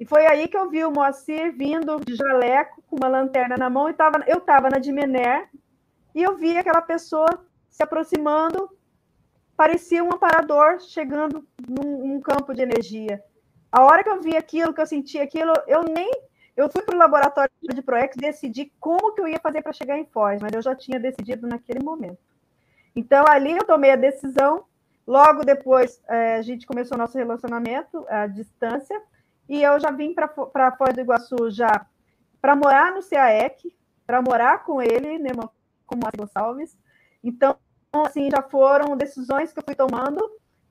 E 0.00 0.06
foi 0.06 0.26
aí 0.26 0.48
que 0.48 0.56
eu 0.56 0.70
vi 0.70 0.82
o 0.82 0.90
Moacir 0.90 1.54
vindo 1.54 2.00
de 2.00 2.14
jaleco, 2.16 2.82
com 2.88 2.96
uma 2.96 3.06
lanterna 3.06 3.58
na 3.58 3.68
mão, 3.68 3.90
e 3.90 3.92
tava, 3.92 4.24
eu 4.26 4.38
estava 4.38 4.70
na 4.70 4.78
Dimener, 4.78 5.50
e 6.14 6.22
eu 6.22 6.38
vi 6.38 6.56
aquela 6.56 6.80
pessoa 6.80 7.28
se 7.68 7.82
aproximando, 7.82 8.70
parecia 9.54 10.02
um 10.02 10.08
aparador 10.08 10.80
chegando 10.80 11.46
num, 11.68 12.08
num 12.08 12.20
campo 12.20 12.54
de 12.54 12.62
energia. 12.62 13.22
A 13.70 13.84
hora 13.84 14.02
que 14.02 14.08
eu 14.08 14.22
vi 14.22 14.36
aquilo, 14.38 14.72
que 14.72 14.80
eu 14.80 14.86
senti 14.86 15.18
aquilo, 15.18 15.52
eu 15.66 15.82
nem. 15.82 16.10
Eu 16.56 16.70
fui 16.70 16.82
para 16.82 16.94
o 16.94 16.98
laboratório 16.98 17.50
de 17.62 17.82
Proex 17.82 18.16
decidi 18.16 18.72
como 18.80 19.12
que 19.12 19.20
eu 19.20 19.28
ia 19.28 19.38
fazer 19.38 19.60
para 19.62 19.72
chegar 19.72 19.98
em 19.98 20.06
Foz, 20.06 20.40
mas 20.40 20.52
eu 20.52 20.62
já 20.62 20.74
tinha 20.74 20.98
decidido 20.98 21.46
naquele 21.46 21.84
momento. 21.84 22.18
Então, 22.96 23.24
ali 23.28 23.52
eu 23.52 23.64
tomei 23.64 23.92
a 23.92 23.96
decisão. 23.96 24.64
Logo 25.06 25.44
depois, 25.44 26.02
é, 26.08 26.36
a 26.36 26.42
gente 26.42 26.66
começou 26.66 26.96
nosso 26.96 27.16
relacionamento 27.16 28.04
à 28.08 28.26
distância. 28.26 29.00
E 29.50 29.64
eu 29.64 29.80
já 29.80 29.90
vim 29.90 30.14
para 30.14 30.70
Foz 30.78 30.94
do 30.94 31.00
Iguaçu 31.00 31.50
já 31.50 31.84
para 32.40 32.54
morar 32.54 32.92
no 32.94 33.02
CAEC, 33.02 33.76
para 34.06 34.22
morar 34.22 34.62
com 34.62 34.80
ele, 34.80 35.18
né, 35.18 35.30
com 35.84 35.96
o 35.96 36.16
Gonçalves. 36.16 36.78
Então, 37.22 37.56
assim, 37.92 38.30
já 38.30 38.42
foram 38.42 38.96
decisões 38.96 39.52
que 39.52 39.58
eu 39.58 39.64
fui 39.64 39.74
tomando 39.74 40.20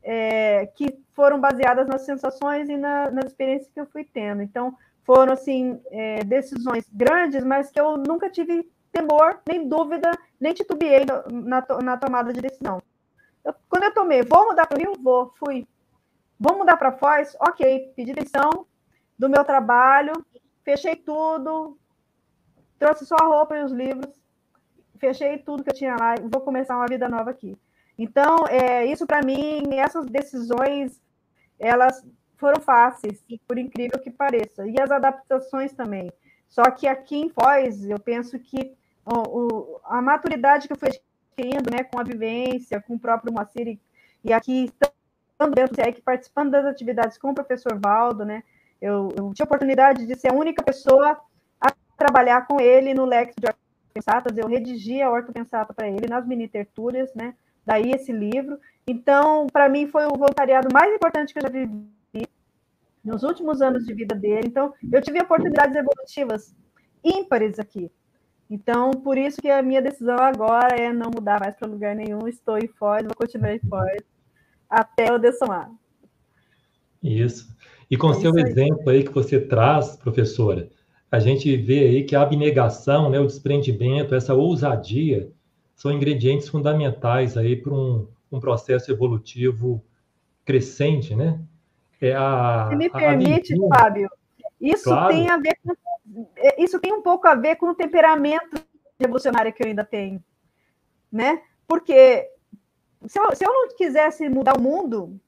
é, 0.02 0.68
que 0.68 0.98
foram 1.14 1.42
baseadas 1.42 1.90
nas 1.90 2.04
sensações 2.04 2.70
e 2.70 2.78
na, 2.78 3.12
nas 3.12 3.26
experiências 3.26 3.70
que 3.70 3.82
eu 3.82 3.86
fui 3.86 4.06
tendo. 4.06 4.42
Então, 4.42 4.74
foram, 5.04 5.34
assim, 5.34 5.82
é, 5.92 6.24
decisões 6.24 6.90
grandes, 6.90 7.44
mas 7.44 7.70
que 7.70 7.82
eu 7.82 7.98
nunca 7.98 8.30
tive 8.30 8.72
temor, 8.94 9.42
nem 9.46 9.68
dúvida, 9.68 10.10
nem 10.40 10.54
titubeei 10.54 11.06
na, 11.30 11.66
na 11.84 11.98
tomada 11.98 12.32
de 12.32 12.40
decisão. 12.40 12.82
Eu, 13.44 13.54
quando 13.68 13.84
eu 13.84 13.94
tomei, 13.94 14.24
vou 14.24 14.48
mudar 14.48 14.68
para 14.68 14.78
o 14.78 14.82
Rio? 14.82 14.94
Vou, 15.04 15.34
fui. 15.36 15.68
Vou 16.40 16.58
mudar 16.58 16.78
para 16.78 16.94
Foz? 16.94 17.36
Ok, 17.42 17.92
pedi 17.94 18.14
demissão 18.14 18.69
do 19.20 19.30
meu 19.30 19.44
trabalho, 19.44 20.14
fechei 20.64 20.96
tudo, 20.96 21.78
trouxe 22.80 23.06
só 23.06 23.16
a 23.22 23.26
roupa 23.26 23.58
e 23.58 23.64
os 23.64 23.72
livros, 23.74 24.16
fechei 24.98 25.38
tudo 25.38 25.64
que 25.64 25.72
eu 25.72 25.76
tinha 25.76 25.98
lá 26.00 26.16
e 26.16 26.22
vou 26.22 26.42
começar 26.42 26.78
uma 26.78 26.88
vida 26.88 27.10
nova 27.10 27.30
aqui. 27.30 27.58
Então, 27.98 28.48
é, 28.48 28.86
isso 28.86 29.06
para 29.06 29.22
mim, 29.22 29.62
essas 29.78 30.06
decisões, 30.06 31.02
elas 31.60 32.08
foram 32.38 32.62
fáceis, 32.62 33.22
por 33.46 33.58
incrível 33.58 34.00
que 34.00 34.10
pareça, 34.10 34.66
e 34.66 34.80
as 34.80 34.90
adaptações 34.90 35.74
também. 35.74 36.10
Só 36.48 36.64
que 36.72 36.88
aqui 36.88 37.18
em 37.18 37.30
Foz, 37.30 37.84
eu 37.90 38.00
penso 38.00 38.40
que 38.40 38.74
o, 39.06 39.18
o, 39.18 39.82
a 39.84 40.02
maturidade 40.02 40.66
que 40.66 40.74
eu 40.74 40.78
fui 40.78 40.88
adquirindo, 40.88 41.70
né, 41.70 41.84
com 41.84 42.00
a 42.00 42.04
vivência, 42.04 42.82
com 42.82 42.96
o 42.96 43.00
próprio 43.00 43.34
Moacir, 43.34 43.68
e, 43.68 43.80
e 44.24 44.32
aqui 44.32 44.66
estando 44.66 45.54
dentro 45.54 45.76
do 45.76 45.84
CEC, 45.84 46.02
participando 46.02 46.52
das 46.52 46.66
atividades 46.66 47.18
com 47.18 47.32
o 47.32 47.36
professor 47.36 47.78
Valdo, 47.78 48.24
né, 48.24 48.44
eu, 48.82 49.10
eu 49.18 49.34
tive 49.34 49.44
a 49.44 49.46
oportunidade 49.46 50.06
de 50.06 50.16
ser 50.16 50.32
a 50.32 50.36
única 50.36 50.64
pessoa 50.64 51.20
a 51.60 51.74
trabalhar 51.98 52.48
com 52.48 52.60
ele 52.60 52.94
no 52.94 53.06
Lex 53.06 53.36
de 53.40 53.48
Ortopensatas, 53.48 54.38
eu 54.38 54.48
redigi 54.48 55.02
a 55.02 55.12
Ortopensata 55.12 55.74
para 55.74 55.88
ele 55.90 56.08
nas 56.08 56.26
mini 56.26 56.48
tertúlias, 56.48 57.14
né? 57.14 57.36
Daí 57.66 57.92
esse 57.92 58.12
livro. 58.12 58.58
Então, 58.88 59.48
para 59.48 59.70
mim, 59.70 59.88
foi 59.88 60.06
o 60.06 60.18
voluntariado 60.18 60.70
mais 60.74 60.94
importante 60.94 61.34
que 61.34 61.40
eu 61.40 61.44
já 61.44 61.50
vivi 61.50 62.28
nos 63.04 63.24
últimos 63.24 63.62
anos 63.62 63.86
de 63.86 63.94
vida 63.94 64.16
dele. 64.16 64.48
Então, 64.48 64.74
eu 64.92 65.02
tive 65.02 65.22
oportunidades 65.22 65.76
evolutivas 65.76 66.56
ímpares 67.04 67.60
aqui. 67.60 67.92
Então, 68.50 68.92
por 68.92 69.18
isso 69.18 69.40
que 69.40 69.50
a 69.50 69.62
minha 69.62 69.82
decisão 69.82 70.18
agora 70.18 70.76
é 70.76 70.92
não 70.92 71.12
mudar 71.14 71.40
mais 71.40 71.56
para 71.56 71.68
lugar 71.68 71.96
nenhum. 71.96 72.28
Estou 72.28 72.58
em 72.58 72.68
Foz, 72.68 73.04
vou 73.04 73.16
continuar 73.16 73.54
em 73.54 73.60
Foz 73.60 74.02
até 74.70 75.10
eu 75.10 75.20
dessomar. 75.20 75.70
Isso. 77.02 77.54
E 77.90 77.98
com 77.98 78.12
é 78.12 78.14
seu 78.16 78.38
exemplo 78.38 78.90
aí 78.90 79.04
que 79.04 79.12
você 79.12 79.40
traz, 79.40 79.96
professora, 79.96 80.70
a 81.12 81.20
gente 81.20 81.56
vê 81.58 81.80
aí 81.80 82.04
que 82.04 82.16
a 82.16 82.22
abnegação, 82.22 83.10
né, 83.10 83.20
o 83.20 83.26
desprendimento, 83.26 84.14
essa 84.14 84.36
ousadia 84.36 85.32
são 85.76 85.92
ingredientes 85.92 86.48
fundamentais 86.48 87.36
aí 87.36 87.56
para 87.56 87.74
um, 87.74 88.08
um 88.32 88.40
processo 88.40 88.92
evolutivo 88.92 89.84
crescente, 90.46 91.16
né? 91.16 91.40
É 92.02 92.14
a, 92.14 92.68
Se 92.70 92.76
me 92.76 92.90
permite, 92.90 93.54
a 93.54 93.78
Fábio, 93.78 94.10
isso 94.60 94.84
claro. 94.84 95.14
tem 95.14 95.30
a 95.30 95.38
ver 95.38 95.58
com, 95.64 96.28
é, 96.36 96.62
isso 96.62 96.80
tem 96.80 96.94
um 96.94 97.02
pouco 97.02 97.28
a 97.28 97.36
ver 97.36 97.56
com 97.56 97.68
o 97.68 97.76
temperamento 97.76 98.62
revolucionário 99.00 99.52
que 99.54 99.64
eu 99.64 99.68
ainda 99.68 99.84
tenho, 99.84 100.24
né? 101.12 101.42
Porque 101.68 102.28
se 103.08 103.20
eu, 103.20 103.36
se 103.36 103.46
eu 103.46 103.52
não 103.52 103.68
quisesse 103.76 104.30
mudar 104.30 104.58
o 104.58 104.62
mundo, 104.62 105.20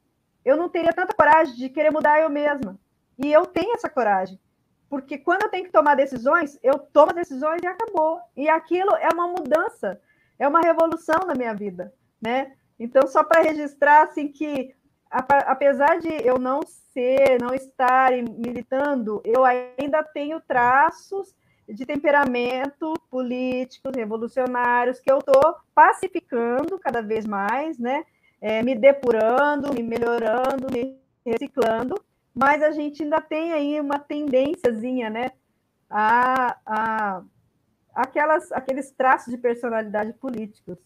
eu 0.44 0.58
não 0.58 0.70
teria 0.70 0.94
tanta 0.94 1.14
coragem 1.14 1.56
de 1.56 1.70
querer 1.70 1.92
mudar 1.92 2.20
eu 2.20 2.30
mesma. 2.30 2.80
E 3.18 3.32
eu 3.32 3.46
tenho 3.46 3.74
essa 3.74 3.90
coragem. 3.90 4.40
Porque 4.90 5.18
quando 5.18 5.44
eu 5.44 5.50
tenho 5.50 5.66
que 5.66 5.72
tomar 5.72 5.96
decisões, 5.96 6.60
eu 6.62 6.78
tomo 6.78 7.14
decisões 7.14 7.62
e 7.64 7.68
acabou. 7.68 8.20
E 8.36 8.50
aquilo 8.50 8.96
é 8.96 9.08
uma 9.14 9.28
mudança, 9.28 10.02
é 10.38 10.48
uma 10.48 10.60
revolução 10.60 11.20
na 11.26 11.34
minha 11.34 11.54
vida, 11.54 11.94
né? 12.22 12.54
Então, 12.78 13.08
só 13.08 13.24
para 13.24 13.42
registrar, 13.42 14.04
assim, 14.04 14.28
que 14.28 14.76
apesar 15.10 16.00
de 16.00 16.10
eu 16.26 16.40
não 16.40 16.62
ser, 16.94 17.40
não 17.40 17.54
estar 17.54 18.12
militando, 18.12 19.22
eu 19.24 19.44
ainda 19.46 20.04
tenho 20.04 20.42
traços 20.42 21.36
de 21.68 21.86
temperamento 21.86 22.94
políticos, 23.10 23.94
revolucionários, 23.96 25.00
que 25.00 25.12
eu 25.12 25.20
estou 25.20 25.56
pacificando 25.76 26.80
cada 26.80 27.02
vez 27.02 27.26
mais, 27.26 27.78
né? 27.78 28.04
É, 28.42 28.64
me 28.64 28.76
depurando, 28.76 29.74
me 29.74 29.84
melhorando, 29.84 30.68
me 30.74 31.00
reciclando, 31.24 31.96
mas 32.34 32.64
a 32.64 32.72
gente 32.72 33.04
ainda 33.04 33.22
tem 33.22 33.54
aí 33.54 33.80
uma 33.80 34.00
tendênciazinha, 34.00 35.10
né? 35.10 35.32
A, 35.90 36.58
a 36.66 37.24
aquelas, 37.94 38.52
aqueles 38.52 38.92
traços 38.92 39.32
de 39.32 39.38
personalidade 39.38 40.14
políticos. 40.14 40.78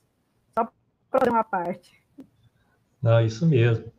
Só 0.58 0.68
para 1.10 1.32
uma 1.32 1.44
parte. 1.44 2.04
Não, 3.02 3.24
isso 3.24 3.48
mesmo. 3.48 3.92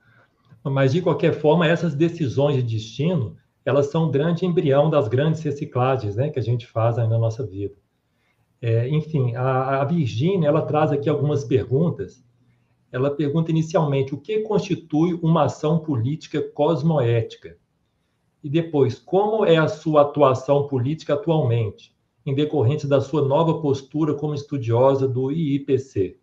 Mas, 0.65 0.93
de 0.93 1.01
qualquer 1.01 1.33
forma, 1.33 1.67
essas 1.67 1.95
decisões 1.95 2.57
de 2.57 2.63
destino, 2.63 3.37
elas 3.65 3.87
são 3.87 4.09
um 4.09 4.11
grande 4.11 4.45
embrião 4.45 4.91
das 4.91 5.07
grandes 5.07 5.41
reciclagens 5.43 6.17
né, 6.17 6.29
que 6.29 6.39
a 6.39 6.43
gente 6.43 6.67
faz 6.67 6.97
na 6.97 7.07
nossa 7.07 7.47
vida. 7.47 7.75
É, 8.61 8.89
enfim, 8.89 9.35
a, 9.37 9.83
a 9.83 9.89
ela 10.45 10.63
traz 10.63 10.91
aqui 10.91 11.09
algumas 11.09 11.45
perguntas 11.45 12.25
ela 12.97 13.11
pergunta 13.11 13.51
inicialmente 13.51 14.15
o 14.15 14.19
que 14.19 14.41
constitui 14.41 15.15
uma 15.23 15.45
ação 15.45 15.79
política 15.79 16.41
cosmoética? 16.41 17.57
E 18.43 18.49
depois, 18.49 18.99
como 18.99 19.45
é 19.45 19.57
a 19.57 19.69
sua 19.69 20.03
atuação 20.03 20.67
política 20.67 21.15
atualmente, 21.15 21.95
em 22.25 22.35
decorrência 22.35 22.89
da 22.89 23.01
sua 23.01 23.27
nova 23.27 23.61
postura 23.61 24.15
como 24.15 24.35
estudiosa 24.35 25.07
do 25.07 25.31
IIPC? 25.31 26.19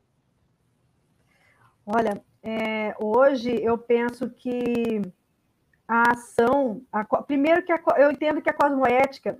Olha, 1.86 2.22
é, 2.42 2.96
hoje 3.00 3.52
eu 3.62 3.78
penso 3.78 4.30
que 4.30 5.02
a 5.88 6.12
ação. 6.12 6.82
A, 6.92 7.04
primeiro, 7.22 7.64
que 7.64 7.72
a, 7.72 7.80
eu 7.98 8.12
entendo 8.12 8.42
que 8.42 8.50
a 8.50 8.54
cosmoética, 8.54 9.38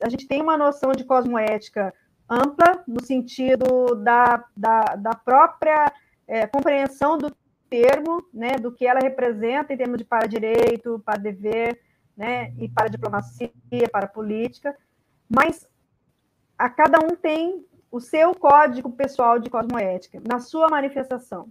a 0.00 0.08
gente 0.08 0.26
tem 0.26 0.40
uma 0.40 0.56
noção 0.56 0.92
de 0.92 1.04
cosmoética 1.04 1.92
ampla, 2.28 2.82
no 2.88 3.02
sentido 3.04 3.94
da, 3.96 4.44
da, 4.56 4.96
da 4.96 5.14
própria 5.14 5.92
é, 6.26 6.46
compreensão 6.46 7.18
do 7.18 7.34
termo, 7.68 8.24
né, 8.32 8.52
do 8.52 8.72
que 8.72 8.86
ela 8.86 9.00
representa 9.00 9.72
em 9.72 9.76
termos 9.76 9.98
de 9.98 10.04
para-direito, 10.04 11.02
para-dever, 11.04 11.80
né, 12.16 12.52
e 12.58 12.68
para-diplomacia, 12.68 13.50
para-política, 13.90 14.76
mas 15.28 15.68
a 16.56 16.68
cada 16.68 16.98
um 17.04 17.16
tem 17.16 17.66
o 17.90 18.00
seu 18.00 18.34
código 18.34 18.90
pessoal 18.90 19.38
de 19.38 19.50
cosmoética, 19.50 20.20
na 20.28 20.40
sua 20.40 20.68
manifestação. 20.68 21.48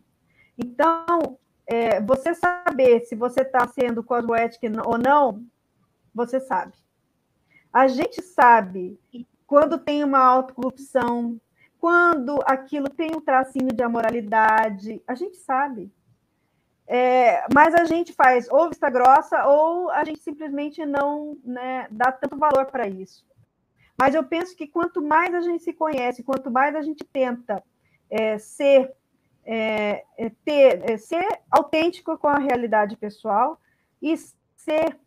Então, 0.57 1.37
é, 1.65 2.01
você 2.01 2.33
saber 2.33 3.01
se 3.01 3.15
você 3.15 3.41
está 3.41 3.67
sendo 3.67 4.03
cosmoética 4.03 4.67
ou 4.85 4.97
não, 4.97 5.43
você 6.13 6.39
sabe. 6.39 6.73
A 7.71 7.87
gente 7.87 8.21
sabe 8.21 8.99
quando 9.47 9.77
tem 9.77 10.03
uma 10.03 10.19
autocorrupção, 10.19 11.39
quando 11.83 12.39
aquilo 12.45 12.87
tem 12.87 13.11
um 13.13 13.19
tracinho 13.19 13.67
de 13.67 13.83
amoralidade, 13.83 15.03
a 15.05 15.15
gente 15.15 15.35
sabe. 15.35 15.91
é, 16.87 17.45
mas 17.53 17.75
a 17.75 17.83
gente 17.83 18.13
faz 18.13 18.47
ou 18.49 18.69
vista 18.69 18.89
grossa 18.89 19.45
ou 19.47 19.89
a 19.89 20.01
gente 20.05 20.21
simplesmente 20.21 20.85
não 20.85 21.37
né, 21.43 21.85
dá 21.91 22.09
tanto 22.09 22.37
valor 22.37 22.67
para 22.67 22.87
isso. 22.87 23.25
Mas 23.99 24.15
eu 24.15 24.23
penso 24.23 24.55
que 24.55 24.65
quanto 24.65 25.01
mais 25.01 25.35
a 25.35 25.41
gente 25.41 25.61
se 25.61 25.73
conhece, 25.73 26.23
quanto 26.23 26.49
mais 26.49 26.73
a 26.73 26.81
gente 26.81 27.03
tenta 27.03 27.61
é, 28.09 28.37
ser, 28.37 28.93
é, 29.43 30.05
é 30.17 30.29
ter, 30.45 30.89
é, 30.89 30.95
ser 30.95 31.41
autêntico 31.51 32.17
com 32.17 32.29
a 32.29 32.39
realidade 32.39 32.95
pessoal 32.95 33.59
e 34.01 34.15
ser 34.55 34.97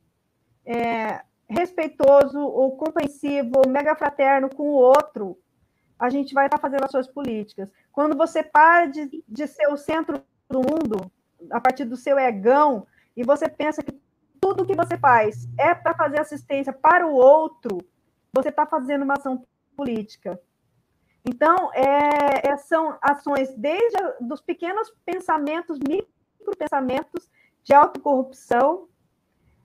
é, 0.66 1.22
respeitoso 1.48 2.38
ou 2.38 2.76
compreensivo 2.76 3.62
mega 3.66 3.96
fraterno 3.96 4.54
com 4.54 4.64
o 4.64 4.74
outro, 4.74 5.38
a 5.98 6.10
gente 6.10 6.34
vai 6.34 6.46
estar 6.46 6.58
fazendo 6.58 6.84
as 6.84 6.90
suas 6.90 7.08
políticas. 7.08 7.68
Quando 7.92 8.16
você 8.16 8.42
para 8.42 8.86
de, 8.86 9.24
de 9.26 9.46
ser 9.46 9.68
o 9.68 9.76
centro 9.76 10.22
do 10.48 10.60
mundo, 10.60 11.10
a 11.50 11.60
partir 11.60 11.84
do 11.84 11.96
seu 11.96 12.18
egão, 12.18 12.86
e 13.16 13.24
você 13.24 13.48
pensa 13.48 13.82
que 13.82 13.98
tudo 14.40 14.66
que 14.66 14.76
você 14.76 14.98
faz 14.98 15.48
é 15.58 15.74
para 15.74 15.94
fazer 15.94 16.20
assistência 16.20 16.72
para 16.72 17.06
o 17.06 17.14
outro, 17.14 17.78
você 18.32 18.50
está 18.50 18.66
fazendo 18.66 19.02
uma 19.02 19.14
ação 19.14 19.44
política. 19.76 20.38
Então, 21.24 21.72
é, 21.72 22.48
é, 22.48 22.56
são 22.56 22.96
ações 23.02 23.52
desde 23.56 23.96
a, 23.96 24.16
dos 24.20 24.40
pequenos 24.40 24.92
pensamentos, 25.04 25.78
micropensamentos 25.78 27.28
de 27.64 27.74
autocorrupção, 27.74 28.88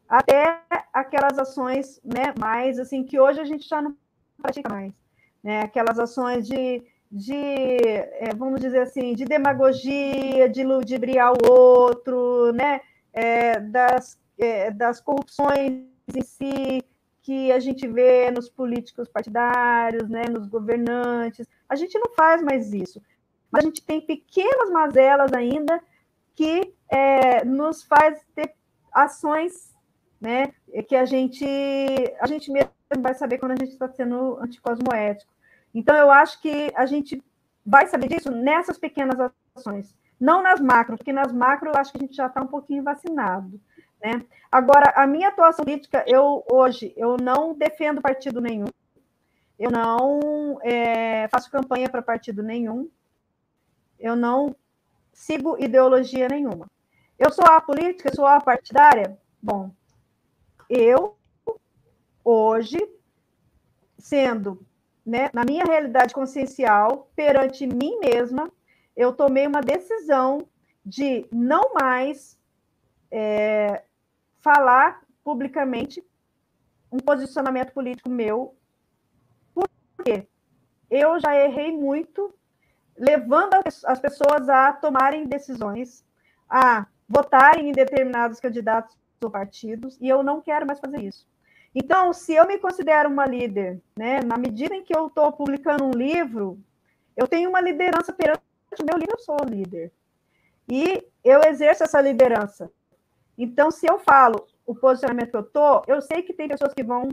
até 0.09 0.63
aquelas 0.91 1.37
ações 1.37 2.01
né, 2.03 2.33
mais 2.39 2.79
assim 2.79 3.03
que 3.03 3.19
hoje 3.19 3.39
a 3.39 3.45
gente 3.45 3.67
já 3.67 3.81
não 3.81 3.95
pratica 4.41 4.73
mais. 4.73 5.00
Né? 5.43 5.61
Aquelas 5.61 5.99
ações 5.99 6.47
de, 6.47 6.83
de 7.11 7.35
é, 7.35 8.33
vamos 8.35 8.61
dizer 8.61 8.81
assim, 8.81 9.13
de 9.13 9.25
demagogia, 9.25 10.47
de 10.49 10.63
ludibriar 10.63 11.33
o 11.33 11.51
outro, 11.51 12.51
né? 12.53 12.81
É, 13.13 13.59
das, 13.59 14.17
é, 14.37 14.71
das 14.71 15.01
corrupções 15.01 15.83
em 16.15 16.21
si, 16.21 16.83
que 17.21 17.51
a 17.51 17.59
gente 17.59 17.87
vê 17.87 18.31
nos 18.31 18.49
políticos 18.49 19.07
partidários, 19.07 20.09
né, 20.09 20.23
nos 20.29 20.47
governantes. 20.47 21.47
A 21.69 21.75
gente 21.75 21.97
não 21.99 22.13
faz 22.15 22.41
mais 22.41 22.73
isso. 22.73 23.01
Mas 23.51 23.63
a 23.63 23.67
gente 23.67 23.83
tem 23.83 24.01
pequenas 24.01 24.69
mazelas 24.71 25.33
ainda 25.33 25.81
que 26.35 26.73
é, 26.89 27.43
nos 27.45 27.83
faz 27.83 28.19
ter 28.33 28.53
ações 28.91 29.75
né, 30.19 30.53
que 30.87 30.95
a 30.95 31.05
gente, 31.05 31.45
a 32.19 32.27
gente 32.27 32.51
mesmo 32.51 32.71
vai 32.99 33.13
saber 33.13 33.37
quando 33.37 33.53
a 33.53 33.55
gente 33.55 33.71
está 33.71 33.87
sendo 33.87 34.37
anticosmoético. 34.41 35.31
Então, 35.73 35.95
eu 35.95 36.11
acho 36.11 36.41
que 36.41 36.71
a 36.75 36.85
gente 36.85 37.23
vai 37.65 37.87
saber 37.87 38.07
disso 38.07 38.31
nessas 38.31 38.77
pequenas 38.77 39.17
ações, 39.55 39.95
não 40.19 40.41
nas 40.41 40.59
macro, 40.59 40.97
porque 40.97 41.13
nas 41.13 41.31
macro 41.31 41.69
eu 41.69 41.75
acho 41.79 41.91
que 41.91 41.97
a 41.97 42.01
gente 42.01 42.15
já 42.15 42.27
está 42.27 42.41
um 42.41 42.47
pouquinho 42.47 42.83
vacinado. 42.83 43.59
Né? 44.03 44.25
Agora, 44.51 44.91
a 44.95 45.05
minha 45.05 45.29
atuação 45.29 45.63
política, 45.63 46.03
eu 46.07 46.43
hoje, 46.51 46.93
eu 46.97 47.17
não 47.17 47.53
defendo 47.53 48.01
partido 48.01 48.41
nenhum, 48.41 48.67
eu 49.57 49.69
não 49.69 50.59
é, 50.63 51.27
faço 51.27 51.51
campanha 51.51 51.87
para 51.87 52.01
partido 52.01 52.41
nenhum, 52.41 52.89
eu 53.99 54.15
não 54.15 54.55
sigo 55.13 55.55
ideologia 55.59 56.27
nenhuma. 56.27 56.65
Eu 57.17 57.31
sou 57.31 57.45
a 57.45 57.61
política, 57.61 58.13
sou 58.13 58.25
a 58.25 58.41
partidária? 58.41 59.15
Bom, 59.39 59.71
eu, 60.67 61.15
hoje, 62.23 62.77
sendo 63.97 64.65
né, 65.05 65.29
na 65.33 65.43
minha 65.43 65.63
realidade 65.63 66.13
consciencial, 66.13 67.09
perante 67.15 67.65
mim 67.65 67.99
mesma, 67.99 68.51
eu 68.95 69.13
tomei 69.13 69.47
uma 69.47 69.61
decisão 69.61 70.47
de 70.85 71.27
não 71.31 71.73
mais 71.73 72.39
é, 73.09 73.83
falar 74.39 75.01
publicamente 75.23 76.03
um 76.91 76.97
posicionamento 76.97 77.71
político 77.71 78.09
meu. 78.09 78.55
Por 79.53 79.69
quê? 80.03 80.27
Eu 80.89 81.19
já 81.19 81.35
errei 81.35 81.71
muito, 81.71 82.33
levando 82.97 83.53
as 83.85 83.99
pessoas 83.99 84.49
a 84.49 84.73
tomarem 84.73 85.25
decisões, 85.25 86.03
a 86.49 86.85
votarem 87.07 87.69
em 87.69 87.71
determinados 87.71 88.39
candidatos 88.39 88.97
ou 89.23 89.29
partidos, 89.29 89.97
e 90.01 90.09
eu 90.09 90.23
não 90.23 90.41
quero 90.41 90.65
mais 90.65 90.79
fazer 90.79 91.01
isso. 91.01 91.25
Então, 91.73 92.11
se 92.11 92.33
eu 92.33 92.45
me 92.45 92.57
considero 92.57 93.09
uma 93.09 93.25
líder, 93.25 93.79
né, 93.95 94.19
na 94.21 94.37
medida 94.37 94.75
em 94.75 94.83
que 94.83 94.95
eu 94.95 95.07
estou 95.07 95.31
publicando 95.31 95.85
um 95.85 95.91
livro, 95.91 96.59
eu 97.15 97.27
tenho 97.27 97.49
uma 97.49 97.61
liderança 97.61 98.11
perante 98.11 98.41
o 98.79 98.85
meu 98.85 98.97
livro, 98.97 99.15
eu 99.15 99.19
sou 99.19 99.37
líder. 99.47 99.91
E 100.69 101.05
eu 101.23 101.41
exerço 101.45 101.83
essa 101.83 102.01
liderança. 102.01 102.69
Então, 103.37 103.71
se 103.71 103.89
eu 103.89 103.99
falo 103.99 104.45
o 104.65 104.75
posicionamento 104.75 105.31
que 105.31 105.37
eu 105.37 105.41
estou, 105.41 105.83
eu 105.87 106.01
sei 106.01 106.21
que 106.21 106.33
tem 106.33 106.47
pessoas 106.47 106.73
que 106.73 106.83
vão 106.83 107.09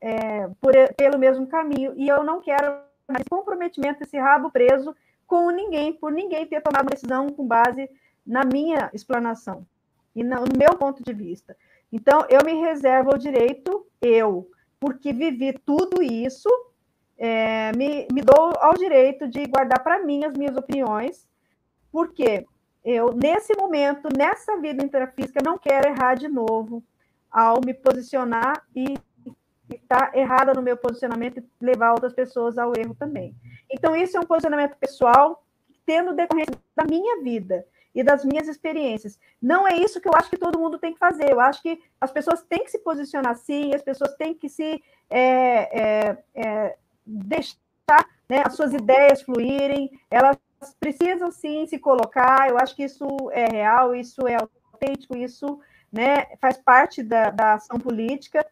é, 0.00 0.48
por, 0.60 0.72
pelo 0.96 1.18
mesmo 1.18 1.46
caminho, 1.46 1.94
e 1.96 2.08
eu 2.08 2.24
não 2.24 2.40
quero 2.40 2.80
mais 3.08 3.24
comprometimento, 3.28 4.02
esse 4.02 4.18
rabo 4.18 4.50
preso 4.50 4.94
com 5.26 5.50
ninguém, 5.50 5.92
por 5.92 6.12
ninguém 6.12 6.46
ter 6.46 6.60
tomado 6.60 6.82
uma 6.82 6.90
decisão 6.90 7.28
com 7.28 7.46
base 7.46 7.88
na 8.26 8.44
minha 8.44 8.90
explanação 8.92 9.66
e 10.14 10.22
no 10.22 10.44
meu 10.56 10.76
ponto 10.76 11.02
de 11.02 11.12
vista. 11.12 11.56
Então, 11.92 12.24
eu 12.30 12.40
me 12.44 12.54
reservo 12.54 13.10
o 13.14 13.18
direito, 13.18 13.86
eu, 14.00 14.50
porque 14.80 15.12
vivi 15.12 15.52
tudo 15.52 16.02
isso, 16.02 16.48
é, 17.18 17.70
me, 17.76 18.08
me 18.10 18.22
dou 18.22 18.52
ao 18.58 18.72
direito 18.74 19.28
de 19.28 19.44
guardar 19.46 19.82
para 19.82 20.02
mim 20.02 20.24
as 20.24 20.32
minhas 20.32 20.56
opiniões, 20.56 21.28
porque 21.92 22.46
eu, 22.82 23.12
nesse 23.12 23.54
momento, 23.54 24.08
nessa 24.16 24.58
vida 24.58 24.82
intrafísica, 24.82 25.40
não 25.44 25.58
quero 25.58 25.88
errar 25.88 26.14
de 26.14 26.26
novo 26.26 26.82
ao 27.30 27.60
me 27.64 27.74
posicionar 27.74 28.66
e 28.74 28.98
estar 29.70 30.10
tá 30.10 30.18
errada 30.18 30.54
no 30.54 30.62
meu 30.62 30.76
posicionamento 30.76 31.38
e 31.38 31.44
levar 31.60 31.92
outras 31.92 32.12
pessoas 32.14 32.56
ao 32.56 32.72
erro 32.76 32.94
também. 32.94 33.36
Então, 33.70 33.94
isso 33.94 34.16
é 34.16 34.20
um 34.20 34.26
posicionamento 34.26 34.76
pessoal, 34.76 35.44
tendo 35.84 36.14
decorrência 36.14 36.58
da 36.74 36.84
minha 36.84 37.22
vida 37.22 37.64
e 37.94 38.02
das 38.02 38.24
minhas 38.24 38.48
experiências. 38.48 39.18
Não 39.40 39.66
é 39.66 39.76
isso 39.76 40.00
que 40.00 40.08
eu 40.08 40.14
acho 40.14 40.30
que 40.30 40.38
todo 40.38 40.58
mundo 40.58 40.78
tem 40.78 40.92
que 40.92 40.98
fazer. 40.98 41.30
Eu 41.30 41.40
acho 41.40 41.62
que 41.62 41.80
as 42.00 42.10
pessoas 42.10 42.42
têm 42.42 42.64
que 42.64 42.70
se 42.70 42.78
posicionar 42.78 43.36
sim, 43.36 43.74
as 43.74 43.82
pessoas 43.82 44.14
têm 44.14 44.34
que 44.34 44.48
se 44.48 44.82
é, 45.10 45.80
é, 45.80 46.18
é, 46.34 46.76
deixar 47.04 47.56
né, 48.28 48.42
as 48.46 48.54
suas 48.54 48.72
ideias 48.72 49.22
fluírem, 49.22 49.90
elas 50.10 50.38
precisam 50.80 51.30
sim 51.30 51.66
se 51.66 51.78
colocar. 51.78 52.48
Eu 52.48 52.58
acho 52.58 52.74
que 52.74 52.84
isso 52.84 53.06
é 53.30 53.44
real, 53.44 53.94
isso 53.94 54.26
é 54.26 54.36
autêntico, 54.36 55.16
isso 55.16 55.60
né, 55.92 56.26
faz 56.40 56.56
parte 56.56 57.02
da, 57.02 57.30
da 57.30 57.54
ação 57.54 57.78
política. 57.78 58.46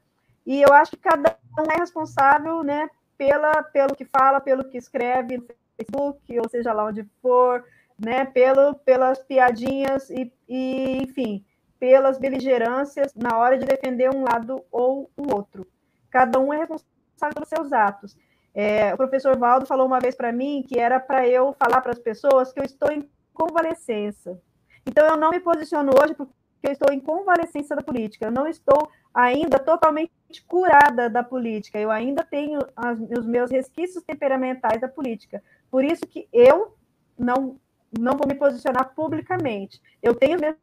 E 0.47 0.61
eu 0.61 0.73
acho 0.75 0.93
que 0.93 0.99
cada 0.99 1.37
um 1.59 1.71
é 1.71 1.79
responsável 1.79 2.63
né, 2.63 2.91
pela, 3.17 3.63
pelo 3.63 3.95
que 3.95 4.05
fala, 4.05 4.41
pelo 4.41 4.65
que 4.65 4.77
escreve 4.77 5.39
no 5.39 5.47
Facebook, 5.77 6.39
ou 6.39 6.49
seja 6.49 6.73
lá 6.73 6.85
onde 6.85 7.05
for, 7.23 7.65
né, 8.01 8.25
pelo, 8.25 8.75
pelas 8.77 9.23
piadinhas 9.23 10.09
e, 10.11 10.33
e, 10.49 11.03
enfim, 11.03 11.45
pelas 11.79 12.19
beligerâncias 12.19 13.15
na 13.15 13.37
hora 13.39 13.59
de 13.59 13.67
defender 13.67 14.11
um 14.15 14.23
lado 14.23 14.65
ou 14.73 15.11
o 15.17 15.35
outro. 15.35 15.67
Cada 16.11 16.41
um 16.41 16.53
é 16.53 16.59
responsável 16.59 17.35
pelos 17.35 17.49
seus 17.49 17.73
atos. 17.73 18.17
É, 18.55 18.93
o 18.93 18.97
professor 18.97 19.37
Valdo 19.39 19.67
falou 19.67 19.87
uma 19.87 20.01
vez 20.01 20.15
para 20.15 20.33
mim 20.33 20.65
que 20.67 20.79
era 20.79 20.99
para 20.99 21.29
eu 21.29 21.53
falar 21.53 21.81
para 21.81 21.93
as 21.93 21.99
pessoas 21.99 22.53
que 22.53 22.59
eu 22.59 22.65
estou 22.65 22.91
em 22.91 23.09
convalescença. 23.33 24.41
Então, 24.87 25.07
eu 25.07 25.17
não 25.17 25.31
me 25.31 25.41
posiciono 25.41 25.93
hoje 25.93 26.15
porque 26.15 26.33
eu 26.63 26.73
estou 26.73 26.93
em 26.93 27.01
convalescença 27.01 27.77
da 27.77 27.83
política. 27.83 28.27
Eu 28.27 28.33
não 28.33 28.47
estou 28.47 28.91
ainda 29.15 29.59
totalmente 29.59 30.11
curada 30.49 31.09
da 31.09 31.23
política. 31.23 31.79
Eu 31.79 31.91
ainda 31.91 32.25
tenho 32.25 32.61
as, 32.75 32.99
os 32.99 33.27
meus 33.27 33.51
resquícios 33.51 34.03
temperamentais 34.03 34.81
da 34.81 34.89
política. 34.89 35.43
Por 35.71 35.85
isso 35.85 36.07
que 36.07 36.29
eu 36.33 36.77
não 37.19 37.59
não 37.99 38.17
vou 38.17 38.27
me 38.27 38.35
posicionar 38.35 38.95
publicamente. 38.95 39.81
Eu 40.03 40.15
tenho 40.15 40.41
meus 40.41 40.57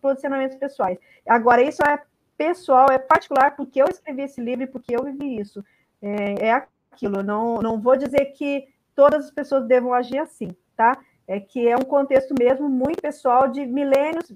posicionamentos 0.00 0.56
pessoais. 0.56 0.98
Agora, 1.26 1.62
isso 1.62 1.82
é 1.82 2.02
pessoal, 2.36 2.88
é 2.90 2.98
particular, 2.98 3.54
porque 3.56 3.82
eu 3.82 3.86
escrevi 3.86 4.22
esse 4.22 4.40
livro 4.40 4.64
e 4.64 4.66
porque 4.66 4.96
eu 4.96 5.04
vivi 5.04 5.38
isso. 5.38 5.64
É, 6.00 6.48
é 6.48 6.66
aquilo. 6.90 7.22
Não, 7.22 7.60
não 7.60 7.80
vou 7.80 7.96
dizer 7.96 8.26
que 8.32 8.66
todas 8.94 9.26
as 9.26 9.30
pessoas 9.30 9.66
devam 9.66 9.92
agir 9.92 10.18
assim, 10.18 10.48
tá? 10.76 10.98
É 11.26 11.38
que 11.38 11.68
é 11.68 11.76
um 11.76 11.84
contexto 11.84 12.34
mesmo 12.38 12.68
muito 12.68 13.00
pessoal 13.00 13.48
de 13.48 13.64
milênios 13.66 14.32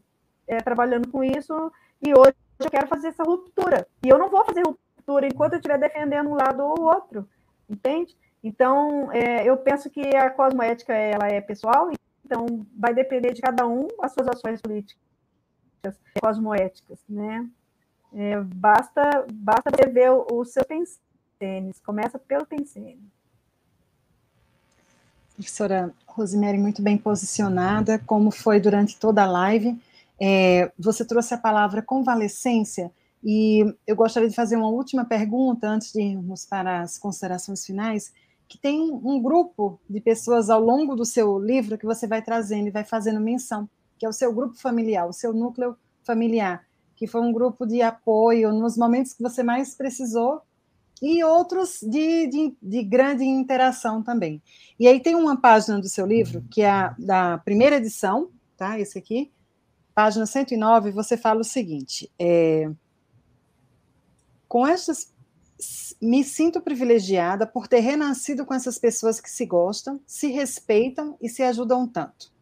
é, 0.46 0.58
trabalhando 0.58 1.08
com 1.08 1.24
isso 1.24 1.72
e 2.00 2.12
hoje 2.12 2.34
eu 2.58 2.70
quero 2.70 2.86
fazer 2.86 3.08
essa 3.08 3.24
ruptura. 3.24 3.86
E 4.04 4.08
eu 4.08 4.18
não 4.18 4.28
vou 4.28 4.44
fazer 4.44 4.62
ruptura 4.62 5.26
enquanto 5.26 5.54
eu 5.54 5.58
estiver 5.58 5.78
defendendo 5.78 6.28
um 6.28 6.34
lado 6.34 6.62
ou 6.62 6.82
outro, 6.82 7.28
entende? 7.68 8.16
Então, 8.42 9.10
é, 9.10 9.48
eu 9.48 9.56
penso 9.56 9.88
que 9.88 10.14
a 10.14 10.28
cosmoética 10.30 10.92
ela 10.92 11.26
é 11.26 11.40
pessoal 11.40 11.90
então, 12.24 12.66
vai 12.76 12.94
depender 12.94 13.32
de 13.32 13.42
cada 13.42 13.66
um 13.66 13.86
as 14.00 14.12
suas 14.12 14.26
ações 14.28 14.60
políticas 14.60 15.02
cosmoéticas, 16.20 16.98
né? 17.08 17.48
É, 18.12 18.40
basta, 18.40 19.26
basta 19.32 19.70
você 19.70 19.90
ver 19.90 20.10
o, 20.10 20.26
o 20.32 20.44
seu 20.44 20.64
pensênis, 20.64 21.80
começa 21.84 22.18
pelo 22.18 22.46
pensênis. 22.46 23.00
Professora 25.34 25.92
Rosemary, 26.06 26.58
muito 26.58 26.80
bem 26.80 26.96
posicionada, 26.96 27.98
como 27.98 28.30
foi 28.30 28.60
durante 28.60 28.98
toda 28.98 29.24
a 29.24 29.26
live. 29.26 29.78
É, 30.18 30.70
você 30.78 31.04
trouxe 31.04 31.34
a 31.34 31.38
palavra 31.38 31.82
convalescência, 31.82 32.92
e 33.22 33.74
eu 33.86 33.96
gostaria 33.96 34.28
de 34.28 34.34
fazer 34.34 34.54
uma 34.54 34.68
última 34.68 35.04
pergunta 35.04 35.66
antes 35.66 35.92
de 35.92 36.00
irmos 36.00 36.46
para 36.46 36.82
as 36.82 36.98
considerações 36.98 37.66
finais, 37.66 38.12
que 38.54 38.58
tem 38.58 38.80
um 38.80 39.20
grupo 39.20 39.80
de 39.90 40.00
pessoas 40.00 40.48
ao 40.48 40.60
longo 40.60 40.94
do 40.94 41.04
seu 41.04 41.40
livro 41.40 41.76
que 41.76 41.84
você 41.84 42.06
vai 42.06 42.22
trazendo 42.22 42.68
e 42.68 42.70
vai 42.70 42.84
fazendo 42.84 43.18
menção, 43.18 43.68
que 43.98 44.06
é 44.06 44.08
o 44.08 44.12
seu 44.12 44.32
grupo 44.32 44.54
familiar, 44.54 45.08
o 45.08 45.12
seu 45.12 45.32
núcleo 45.32 45.76
familiar, 46.04 46.64
que 46.94 47.08
foi 47.08 47.20
um 47.20 47.32
grupo 47.32 47.66
de 47.66 47.82
apoio 47.82 48.52
nos 48.52 48.76
momentos 48.76 49.12
que 49.12 49.24
você 49.24 49.42
mais 49.42 49.74
precisou 49.74 50.40
e 51.02 51.24
outros 51.24 51.80
de, 51.82 52.28
de, 52.28 52.56
de, 52.62 52.84
grande 52.84 53.24
interação 53.24 54.00
também. 54.00 54.40
E 54.78 54.86
aí 54.86 55.00
tem 55.00 55.16
uma 55.16 55.36
página 55.36 55.80
do 55.80 55.88
seu 55.88 56.06
livro, 56.06 56.44
que 56.48 56.62
é 56.62 56.70
a 56.70 56.94
da 56.96 57.38
primeira 57.38 57.78
edição, 57.78 58.30
tá? 58.56 58.78
Esse 58.78 58.96
aqui, 58.96 59.32
página 59.92 60.26
109, 60.26 60.92
você 60.92 61.16
fala 61.16 61.40
o 61.40 61.44
seguinte: 61.44 62.08
é, 62.16 62.70
com 64.46 64.64
estas 64.64 65.12
me 66.00 66.22
sinto 66.24 66.60
privilegiada 66.60 67.46
por 67.46 67.66
ter 67.68 67.80
renascido 67.80 68.44
com 68.44 68.54
essas 68.54 68.78
pessoas 68.78 69.20
que 69.20 69.30
se 69.30 69.46
gostam, 69.46 70.00
se 70.06 70.28
respeitam 70.28 71.16
e 71.20 71.28
se 71.28 71.42
ajudam 71.42 71.86
tanto. 71.86 72.32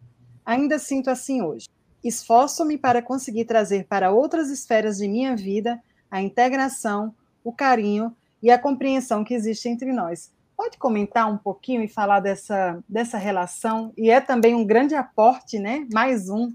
Ainda 0.45 0.79
sinto 0.79 1.11
assim 1.11 1.43
hoje. 1.43 1.69
Esforço-me 2.03 2.77
para 2.77 3.01
conseguir 3.01 3.45
trazer 3.45 3.87
para 3.87 4.11
outras 4.11 4.51
esferas 4.51 4.99
de 4.99 5.07
minha 5.07 5.37
vida 5.37 5.81
a 6.11 6.21
integração, 6.21 7.15
o 7.45 7.53
carinho 7.53 8.15
e 8.43 8.51
a 8.51 8.59
compreensão 8.59 9.23
que 9.23 9.35
existe 9.35 9.69
entre 9.69 9.93
nós. 9.93 10.33
Pode 10.57 10.77
comentar 10.79 11.31
um 11.31 11.39
pouquinho 11.39 11.83
e 11.83 11.89
falar 11.89 12.21
dessa, 12.21 12.83
dessa 12.89 13.19
relação? 13.19 13.93
E 13.97 14.11
é 14.11 14.21
também 14.21 14.55
um 14.55 14.65
grande 14.65 14.95
aporte, 14.95 15.59
né? 15.59 15.87
Mais 15.93 16.29
um. 16.29 16.53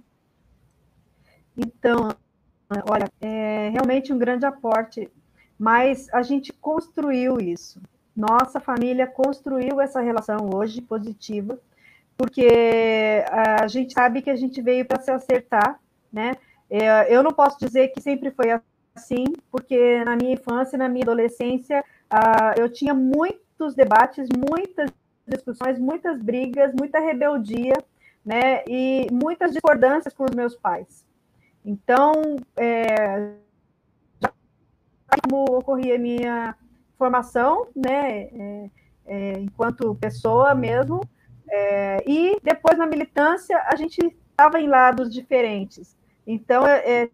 Então, 1.58 2.10
olha, 2.90 3.10
é 3.20 3.70
realmente 3.70 4.14
um 4.14 4.18
grande 4.18 4.46
aporte, 4.46 5.10
mas 5.58 6.08
a 6.14 6.22
gente 6.22 6.54
construiu 6.54 7.40
isso. 7.40 7.82
Nossa 8.16 8.60
família 8.60 9.08
construiu 9.08 9.80
essa 9.80 10.02
relação 10.02 10.50
hoje 10.54 10.82
positiva, 10.82 11.60
porque 12.18 13.24
a 13.30 13.68
gente 13.68 13.94
sabe 13.94 14.22
que 14.22 14.30
a 14.30 14.36
gente 14.36 14.62
veio 14.62 14.86
para 14.86 15.02
se 15.02 15.12
acertar, 15.12 15.80
né? 16.12 16.36
É, 16.70 17.14
eu 17.16 17.24
não 17.24 17.32
posso 17.32 17.60
dizer 17.60 17.90
que 17.90 18.02
sempre 18.02 18.32
foi 18.32 18.60
assim, 18.96 19.26
porque 19.52 20.04
na 20.04 20.16
minha 20.16 20.34
infância, 20.34 20.78
na 20.78 20.90
minha 20.90 21.04
adolescência, 21.04 21.84
eu 22.58 22.68
tinha 22.70 22.94
muitos 22.94 23.76
debates, 23.76 24.28
muitas 24.30 24.92
discussões, 25.28 25.78
muitas 25.78 26.22
brigas, 26.22 26.74
muita 26.74 27.00
rebeldia, 27.00 27.76
né? 28.26 28.64
E 28.68 29.08
muitas 29.12 29.52
discordâncias 29.52 30.14
com 30.14 30.26
os 30.26 30.36
meus 30.36 30.56
pais. 30.56 31.06
Então, 31.64 32.38
é, 32.56 33.34
como 35.08 35.58
ocorria 35.58 35.98
minha 35.98 36.56
formação, 36.98 37.68
né? 37.76 38.22
É, 38.24 38.70
é, 39.06 39.40
enquanto 39.40 39.96
pessoa 39.96 40.54
mesmo, 40.54 41.02
é, 41.50 42.04
e 42.06 42.40
depois 42.44 42.78
na 42.78 42.86
militância 42.86 43.58
a 43.66 43.76
gente 43.76 44.00
estava 44.32 44.60
em 44.60 44.68
lados 44.68 45.12
diferentes. 45.14 45.96
Então, 46.26 46.68
é, 46.68 47.04
é, 47.04 47.10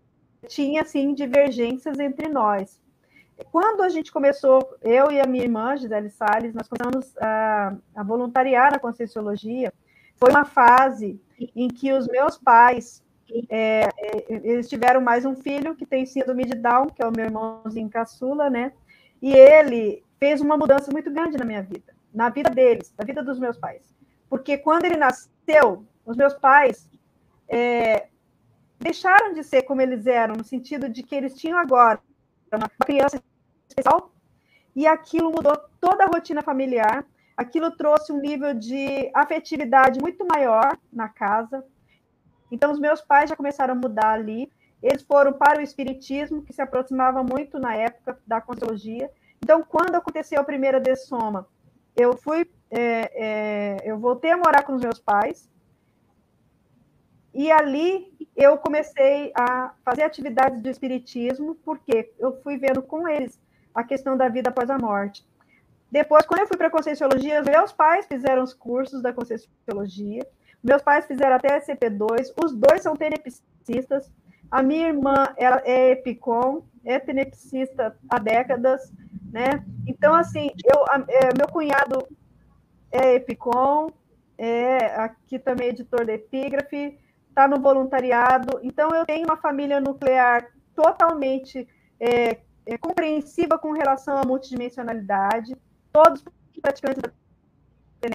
tinha, 0.48 0.82
assim, 0.82 1.14
divergências 1.14 2.00
entre 2.00 2.28
nós. 2.28 2.82
Quando 3.52 3.82
a 3.82 3.90
gente 3.90 4.12
começou, 4.12 4.76
eu 4.82 5.12
e 5.12 5.20
a 5.20 5.26
minha 5.26 5.44
irmã, 5.44 5.76
Gisele 5.78 6.10
Salles, 6.10 6.54
nós 6.54 6.68
começamos 6.68 7.16
a, 7.18 7.76
a 7.96 8.04
voluntariar 8.04 8.72
na 8.72 8.80
Conscienciologia, 8.80 9.72
foi 10.16 10.32
uma 10.32 10.46
fase 10.46 11.20
em 11.56 11.68
que 11.68 11.92
os 11.92 12.08
meus 12.08 12.38
pais, 12.38 13.03
é, 13.50 13.90
é, 13.98 14.26
eles 14.30 14.70
tiveram 14.70 15.02
mais 15.02 15.26
um 15.26 15.36
filho 15.36 15.76
que 15.76 15.86
tem 15.86 16.06
síndrome 16.06 16.46
de 16.46 16.56
Down, 16.56 16.88
que 16.88 17.02
é 17.02 17.08
o 17.08 17.12
meu 17.12 17.26
irmãozinho 17.26 17.90
caçula, 17.90 18.50
né? 18.50 18.74
E 19.22 19.34
ele 19.34 20.04
fez 20.20 20.42
uma 20.42 20.58
mudança 20.58 20.92
muito 20.92 21.12
grande 21.12 21.38
na 21.38 21.46
minha 21.46 21.62
vida, 21.62 21.94
na 22.14 22.30
vida 22.30 22.50
deles, 22.50 22.94
na 22.98 23.04
vida 23.04 23.24
dos 23.24 23.40
meus 23.40 23.58
pais. 23.58 23.94
Porque 24.30 24.58
quando 24.58 24.86
ele 24.86 24.98
nasceu, 24.98 25.86
os 26.06 26.16
meus 26.16 26.34
pais 26.34 26.90
é, 27.48 28.08
deixaram 28.80 29.34
de 29.34 29.44
ser 29.44 29.64
como 29.64 29.82
eles 29.82 30.06
eram, 30.06 30.36
no 30.36 30.44
sentido 30.44 30.90
de 30.90 31.04
que 31.04 31.16
eles 31.16 31.36
tinham 31.36 31.58
agora 31.58 32.00
uma 32.52 32.70
criança 32.86 33.22
especial, 33.68 34.12
e 34.76 34.86
aquilo 34.86 35.32
mudou 35.32 35.58
toda 35.80 36.04
a 36.04 36.08
rotina 36.08 36.42
familiar, 36.42 37.06
aquilo 37.38 37.72
trouxe 37.72 38.12
um 38.12 38.20
nível 38.20 38.54
de 38.54 39.10
afetividade 39.14 40.00
muito 40.00 40.26
maior 40.26 40.78
na 40.92 41.08
casa. 41.10 41.64
Então, 42.54 42.72
os 42.72 42.80
meus 42.80 43.02
pais 43.02 43.32
já 43.32 43.36
começaram 43.36 43.74
a 43.74 43.76
mudar 43.76 44.12
ali. 44.12 44.48
Eles 44.80 45.02
foram 45.02 45.34
para 45.34 45.58
o 45.58 45.64
espiritismo, 45.64 46.44
que 46.44 46.54
se 46.54 46.62
aproximava 46.62 47.24
muito 47.24 47.58
na 47.58 47.76
época 47.76 48.20
da 48.28 48.40
consciologia. 48.40 49.10
Então, 49.42 49.64
quando 49.64 49.96
aconteceu 49.96 50.40
a 50.40 50.44
primeira 50.44 50.80
dessoma, 50.80 51.48
eu 51.96 52.16
fui, 52.16 52.48
é, 52.70 53.12
é, 53.26 53.78
eu 53.84 53.98
voltei 53.98 54.30
a 54.30 54.38
morar 54.38 54.62
com 54.62 54.76
os 54.76 54.84
meus 54.84 55.00
pais, 55.00 55.50
e 57.34 57.52
ali 57.52 58.14
eu 58.36 58.56
comecei 58.60 59.32
a 59.36 59.74
fazer 59.84 60.04
atividades 60.04 60.62
do 60.62 60.70
espiritismo, 60.70 61.56
porque 61.66 62.14
eu 62.20 62.40
fui 62.44 62.60
vendo 62.60 62.84
com 62.84 63.08
eles 63.08 63.42
a 63.74 63.84
questão 63.84 64.16
da 64.16 64.30
vida 64.30 64.52
após 64.52 64.70
a 64.70 64.78
morte. 64.78 65.26
Depois, 65.92 66.24
quando 66.28 66.42
eu 66.42 66.48
fui 66.48 66.58
para 66.58 66.68
a 66.68 66.72
Conscienciologia, 66.72 67.42
meus 67.42 67.72
pais 67.72 68.06
fizeram 68.06 68.44
os 68.44 68.54
cursos 68.54 69.02
da 69.02 69.12
Conscienciologia, 69.12 70.24
meus 70.64 70.82
pais 70.82 71.06
fizeram 71.06 71.36
até 71.36 71.60
CP2, 71.60 72.34
os 72.44 72.54
dois 72.54 72.82
são 72.82 72.96
tenepsistas, 72.96 74.10
a 74.50 74.64
minha 74.64 74.88
irmã 74.88 75.28
ela 75.36 75.62
é 75.66 75.92
epicom, 75.92 76.64
é 76.86 77.00
tenepsista 77.00 77.98
há 78.10 78.20
décadas, 78.20 78.92
né? 79.32 79.66
Então, 79.88 80.14
assim, 80.14 80.52
eu, 80.64 80.86
é, 81.08 81.36
meu 81.38 81.48
cunhado 81.52 82.08
é 82.92 83.16
epicom, 83.16 83.90
é 84.38 84.96
aqui 84.96 85.40
também 85.40 85.70
editor 85.70 86.06
da 86.06 86.14
Epígrafe, 86.14 87.00
está 87.30 87.48
no 87.48 87.60
voluntariado. 87.60 88.60
Então, 88.62 88.90
eu 88.92 89.06
tenho 89.06 89.26
uma 89.26 89.38
família 89.38 89.82
nuclear 89.82 90.48
totalmente 90.76 91.68
é, 92.00 92.38
é, 92.66 92.78
compreensiva 92.78 93.58
com 93.58 93.72
relação 93.72 94.18
à 94.18 94.26
multidimensionalidade, 94.26 95.56
todos 95.92 96.24
praticantes 96.62 97.02
da 97.02 97.12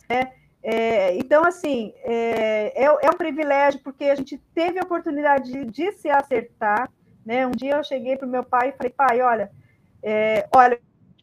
né? 0.08 0.32
É, 0.62 1.16
então, 1.16 1.44
assim, 1.44 1.92
é, 2.02 2.72
é, 2.74 2.84
é, 2.84 3.10
um 3.10 3.16
privilégio, 3.16 3.80
porque 3.82 4.04
a 4.04 4.14
gente 4.14 4.38
teve 4.54 4.78
a 4.78 4.82
oportunidade 4.82 5.52
de, 5.52 5.64
de 5.64 5.92
se 5.92 6.08
acertar. 6.10 6.90
Né? 7.24 7.46
Um 7.46 7.52
dia 7.52 7.76
eu 7.76 7.84
cheguei 7.84 8.16
para 8.16 8.26
o 8.26 8.30
meu 8.30 8.44
pai 8.44 8.70
e 8.70 8.72
falei, 8.72 8.90
pai, 8.90 9.20
olha, 9.20 9.50
é, 10.02 10.48
olha, 10.54 10.78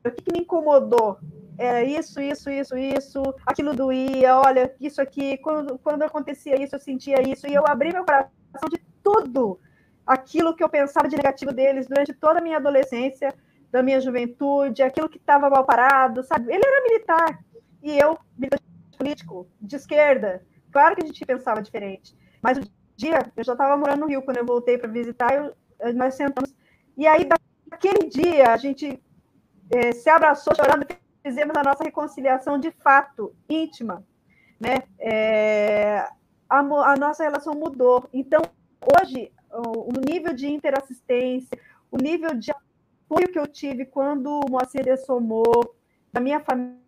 o 0.05 0.11
que, 0.11 0.21
que 0.21 0.33
me 0.33 0.39
incomodou? 0.39 1.19
é, 1.57 1.83
isso, 1.83 2.21
isso, 2.21 2.49
isso, 2.49 2.77
isso, 2.77 3.21
aquilo 3.45 3.73
doía, 3.73 4.37
olha, 4.37 4.73
isso 4.79 5.01
aqui, 5.01 5.37
quando, 5.37 5.77
quando 5.79 6.03
acontecia 6.03 6.61
isso, 6.61 6.75
eu 6.75 6.79
sentia 6.79 7.21
isso, 7.21 7.47
e 7.47 7.53
eu 7.53 7.65
abri 7.65 7.93
meu 7.93 8.03
coração 8.03 8.31
de 8.69 8.79
tudo 9.01 9.59
aquilo 10.05 10.55
que 10.55 10.63
eu 10.63 10.69
pensava 10.69 11.07
de 11.07 11.15
negativo 11.15 11.53
deles 11.53 11.87
durante 11.87 12.13
toda 12.13 12.39
a 12.39 12.41
minha 12.41 12.57
adolescência, 12.57 13.33
da 13.71 13.81
minha 13.81 13.99
juventude, 13.99 14.83
aquilo 14.83 15.09
que 15.09 15.17
estava 15.17 15.49
mal 15.49 15.65
parado, 15.65 16.23
sabe? 16.23 16.53
Ele 16.53 16.63
era 16.65 16.83
militar, 16.83 17.39
e 17.81 17.97
eu, 17.97 18.17
político, 18.95 19.47
de 19.61 19.75
esquerda. 19.75 20.45
Claro 20.71 20.95
que 20.95 21.03
a 21.03 21.05
gente 21.05 21.25
pensava 21.25 21.61
diferente, 21.61 22.15
mas 22.41 22.57
o 22.57 22.61
dia, 22.95 23.19
eu 23.35 23.43
já 23.43 23.53
estava 23.53 23.77
morando 23.77 24.01
no 24.01 24.07
Rio, 24.07 24.21
quando 24.21 24.37
eu 24.37 24.45
voltei 24.45 24.77
para 24.77 24.89
visitar, 24.89 25.33
eu, 25.33 25.55
nós 25.93 26.15
sentamos, 26.15 26.53
e 26.97 27.05
aí, 27.05 27.27
daquele 27.67 28.09
dia, 28.09 28.53
a 28.53 28.57
gente 28.57 29.01
é, 29.69 29.91
se 29.91 30.09
abraçou 30.09 30.55
chorando, 30.55 30.85
fizemos 31.21 31.55
a 31.57 31.63
nossa 31.63 31.83
reconciliação 31.83 32.57
de 32.57 32.71
fato, 32.71 33.35
íntima, 33.49 34.05
né? 34.59 34.83
É, 34.97 36.07
a, 36.49 36.59
a, 36.59 36.95
nossa 36.95 37.23
relação 37.23 37.53
mudou. 37.53 38.07
Então, 38.13 38.41
hoje, 39.01 39.31
o, 39.51 39.89
o, 39.89 39.91
nível 40.07 40.33
de 40.33 40.47
interassistência, 40.47 41.57
o 41.91 41.97
nível 41.97 42.33
de 42.35 42.51
apoio 42.51 43.31
que 43.31 43.39
eu 43.39 43.47
tive 43.47 43.85
quando 43.85 44.27
o 44.27 44.49
Moacir 44.49 44.83
dessomou, 44.83 45.75
da 46.13 46.21
minha 46.21 46.39
família, 46.39 46.84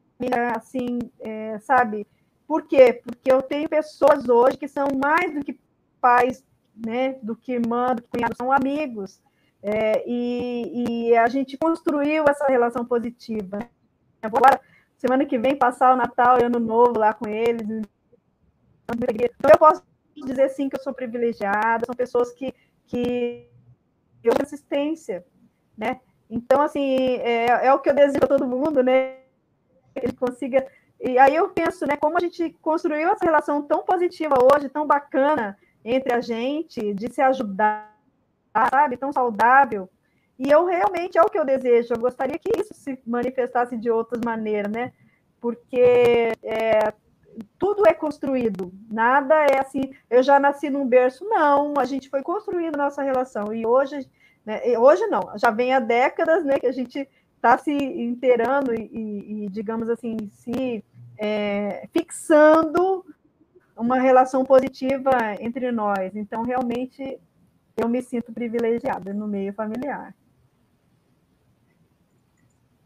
assim, 0.56 1.00
é, 1.20 1.60
sabe? 1.60 2.08
Por 2.48 2.64
quê? 2.64 3.02
Porque 3.04 3.32
eu 3.32 3.42
tenho 3.42 3.68
pessoas 3.68 4.28
hoje 4.30 4.58
que 4.58 4.68
são 4.68 4.88
mais 4.96 5.34
do 5.34 5.44
que 5.44 5.60
pais, 6.00 6.44
né? 6.76 7.18
Do 7.22 7.36
que 7.36 7.54
irmã, 7.54 7.94
do 7.94 8.02
que 8.02 8.10
cunhado, 8.10 8.36
são 8.36 8.52
amigos. 8.52 9.20
É, 9.62 10.04
e, 10.08 11.10
e, 11.10 11.18
a 11.18 11.28
gente 11.28 11.58
construiu 11.58 12.24
essa 12.28 12.46
relação 12.48 12.86
positiva. 12.86 13.58
Né? 13.58 13.70
Agora, 14.22 14.62
semana 14.96 15.26
que 15.26 15.38
vem, 15.38 15.58
passar 15.58 15.94
o 15.94 15.98
Natal 15.98 16.40
e 16.40 16.44
Ano 16.44 16.60
Novo 16.60 17.00
lá 17.00 17.14
com 17.14 17.28
eles. 17.28 17.68
Então, 18.90 19.52
eu 19.52 19.58
posso 19.58 19.84
dizer 20.16 20.50
sim 20.50 20.70
que 20.70 20.78
eu 20.78 20.84
sou 20.84 20.94
privilegiada, 20.94 21.86
são 21.86 21.96
pessoas 21.96 22.32
que, 22.32 22.54
que 22.88 23.50
eu 24.24 24.34
assistência, 24.42 25.26
né? 25.78 26.00
Então, 26.30 26.62
assim, 26.62 27.18
é, 27.18 27.68
é 27.68 27.74
o 27.74 27.80
que 27.80 27.90
eu 27.90 27.96
desejo 27.96 28.24
a 28.24 28.28
todo 28.28 28.48
mundo, 28.48 28.82
né? 28.84 29.17
Ele 30.04 30.14
consiga. 30.14 30.66
E 31.00 31.18
aí 31.18 31.36
eu 31.36 31.50
penso, 31.50 31.86
né, 31.86 31.96
como 31.96 32.18
a 32.18 32.20
gente 32.20 32.50
construiu 32.62 33.10
essa 33.10 33.26
relação 33.26 33.62
tão 33.62 33.84
positiva 33.84 34.36
hoje, 34.42 34.70
tão 34.70 34.86
bacana, 34.86 35.58
entre 35.84 36.14
a 36.14 36.22
gente, 36.22 36.94
de 36.94 37.12
se 37.14 37.22
ajudar, 37.22 37.96
sabe? 38.72 38.98
Tão 38.98 39.12
saudável. 39.14 39.90
E 40.40 40.50
eu 40.52 40.66
realmente 40.66 41.18
é 41.18 41.22
o 41.22 41.30
que 41.30 41.40
eu 41.40 41.46
desejo. 41.46 41.94
Eu 41.94 42.00
gostaria 42.00 42.38
que 42.38 42.50
isso 42.60 42.74
se 42.74 43.00
manifestasse 43.06 43.78
de 43.78 43.90
outras 43.90 44.22
maneiras, 44.24 44.72
né? 44.72 44.94
Porque 45.40 46.34
é, 46.44 46.94
tudo 47.58 47.88
é 47.88 47.94
construído, 47.94 48.72
nada 48.90 49.36
é 49.46 49.60
assim. 49.60 49.94
Eu 50.10 50.22
já 50.24 50.40
nasci 50.40 50.70
num 50.70 50.88
berço, 50.88 51.26
não. 51.26 51.74
A 51.78 51.86
gente 51.86 52.10
foi 52.10 52.22
construindo 52.22 52.78
nossa 52.78 53.02
relação 53.02 53.54
e 53.54 53.66
hoje, 53.66 54.10
né, 54.46 54.62
hoje 54.78 55.06
não. 55.08 55.38
Já 55.38 55.52
vem 55.52 55.74
há 55.74 55.80
décadas, 55.80 56.44
né, 56.44 56.60
que 56.60 56.68
a 56.68 56.72
gente 56.72 57.08
está 57.38 57.58
se 57.58 57.72
inteirando 57.72 58.74
e, 58.74 59.46
e, 59.46 59.50
digamos 59.50 59.90
assim, 59.90 60.18
se 60.34 60.84
é, 61.18 61.88
fixando 61.94 63.06
uma 63.78 64.00
relação 64.00 64.44
positiva 64.44 65.12
entre 65.40 65.72
nós. 65.72 66.16
Então, 66.16 66.44
realmente, 66.44 67.20
eu 67.78 67.88
me 67.88 68.02
sinto 68.02 68.34
privilegiada 68.34 69.14
no 69.14 69.28
meio 69.28 69.54
familiar. 69.54 70.14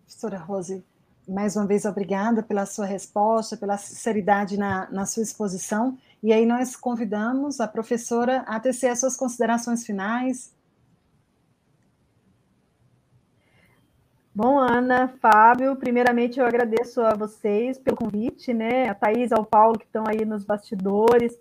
Professora 0.06 0.38
Rose, 0.38 0.84
mais 1.28 1.56
uma 1.56 1.66
vez, 1.66 1.86
obrigada 1.86 2.44
pela 2.44 2.66
sua 2.66 2.86
resposta, 2.86 3.56
pela 3.56 3.78
sinceridade 3.78 4.58
na, 4.58 4.92
na 4.92 5.06
sua 5.06 5.24
exposição. 5.24 5.98
E 6.22 6.34
aí 6.34 6.46
nós 6.46 6.76
convidamos 6.76 7.60
a 7.60 7.68
professora 7.68 8.42
a 8.42 8.60
tecer 8.60 8.90
as 8.90 9.00
suas 9.00 9.16
considerações 9.16 9.86
finais. 9.86 10.54
Bom, 14.34 14.58
Ana, 14.58 15.10
Fábio, 15.22 15.76
primeiramente 15.76 16.40
eu 16.40 16.46
agradeço 16.46 17.02
a 17.02 17.14
vocês 17.14 17.78
pelo 17.78 17.98
convite, 17.98 18.54
né? 18.54 18.90
A 18.90 18.96
Thaís, 18.96 19.32
ao 19.32 19.46
Paulo, 19.46 19.78
que 19.78 19.86
estão 19.86 20.06
aí 20.08 20.24
nos 20.24 20.46
bastidores. 20.46 21.38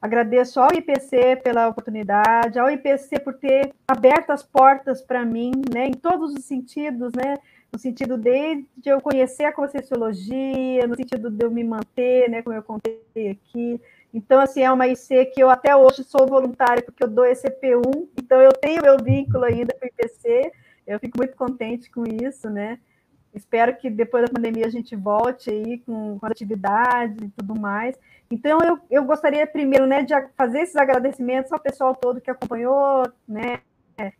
Agradeço 0.00 0.58
ao 0.58 0.72
IPC 0.72 1.36
pela 1.44 1.68
oportunidade, 1.68 2.58
ao 2.58 2.70
IPC 2.70 3.20
por 3.20 3.34
ter 3.34 3.74
aberto 3.86 4.30
as 4.30 4.42
portas 4.42 5.02
para 5.02 5.24
mim, 5.24 5.52
né? 5.72 5.86
Em 5.86 5.92
todos 5.92 6.32
os 6.32 6.44
sentidos, 6.44 7.12
né? 7.14 7.36
no 7.74 7.78
sentido 7.78 8.16
de, 8.16 8.64
de 8.76 8.88
eu 8.88 9.00
conhecer 9.00 9.44
a 9.44 9.52
Conscienciologia, 9.52 10.86
no 10.86 10.94
sentido 10.94 11.28
de 11.28 11.44
eu 11.44 11.50
me 11.50 11.64
manter, 11.64 12.30
né, 12.30 12.40
como 12.40 12.54
eu 12.54 12.62
contei 12.62 13.02
aqui. 13.16 13.80
Então, 14.12 14.40
assim, 14.40 14.62
é 14.62 14.70
uma 14.70 14.86
IC 14.86 15.26
que 15.34 15.42
eu 15.42 15.50
até 15.50 15.74
hoje 15.74 16.04
sou 16.04 16.24
voluntária, 16.24 16.84
porque 16.84 17.02
eu 17.02 17.08
dou 17.08 17.24
ECP1, 17.24 18.08
então 18.16 18.40
eu 18.40 18.52
tenho 18.52 18.80
meu 18.80 18.96
vínculo 18.96 19.42
ainda 19.42 19.74
com 19.74 19.84
o 19.84 19.88
IPC, 19.88 20.52
eu 20.86 20.98
fico 21.00 21.18
muito 21.18 21.36
contente 21.36 21.90
com 21.90 22.04
isso, 22.04 22.48
né? 22.50 22.78
Espero 23.34 23.76
que 23.76 23.90
depois 23.90 24.24
da 24.24 24.32
pandemia 24.32 24.66
a 24.66 24.70
gente 24.70 24.94
volte 24.94 25.50
aí 25.50 25.78
com, 25.78 26.18
com 26.18 26.26
atividades 26.26 27.16
e 27.20 27.28
tudo 27.30 27.58
mais. 27.58 27.98
Então, 28.30 28.60
eu, 28.62 28.78
eu 28.90 29.04
gostaria 29.04 29.46
primeiro 29.46 29.86
né, 29.86 30.02
de 30.02 30.14
fazer 30.36 30.60
esses 30.60 30.76
agradecimentos 30.76 31.52
ao 31.52 31.58
pessoal 31.58 31.94
todo 31.94 32.20
que 32.20 32.30
acompanhou, 32.30 33.02
né? 33.26 33.60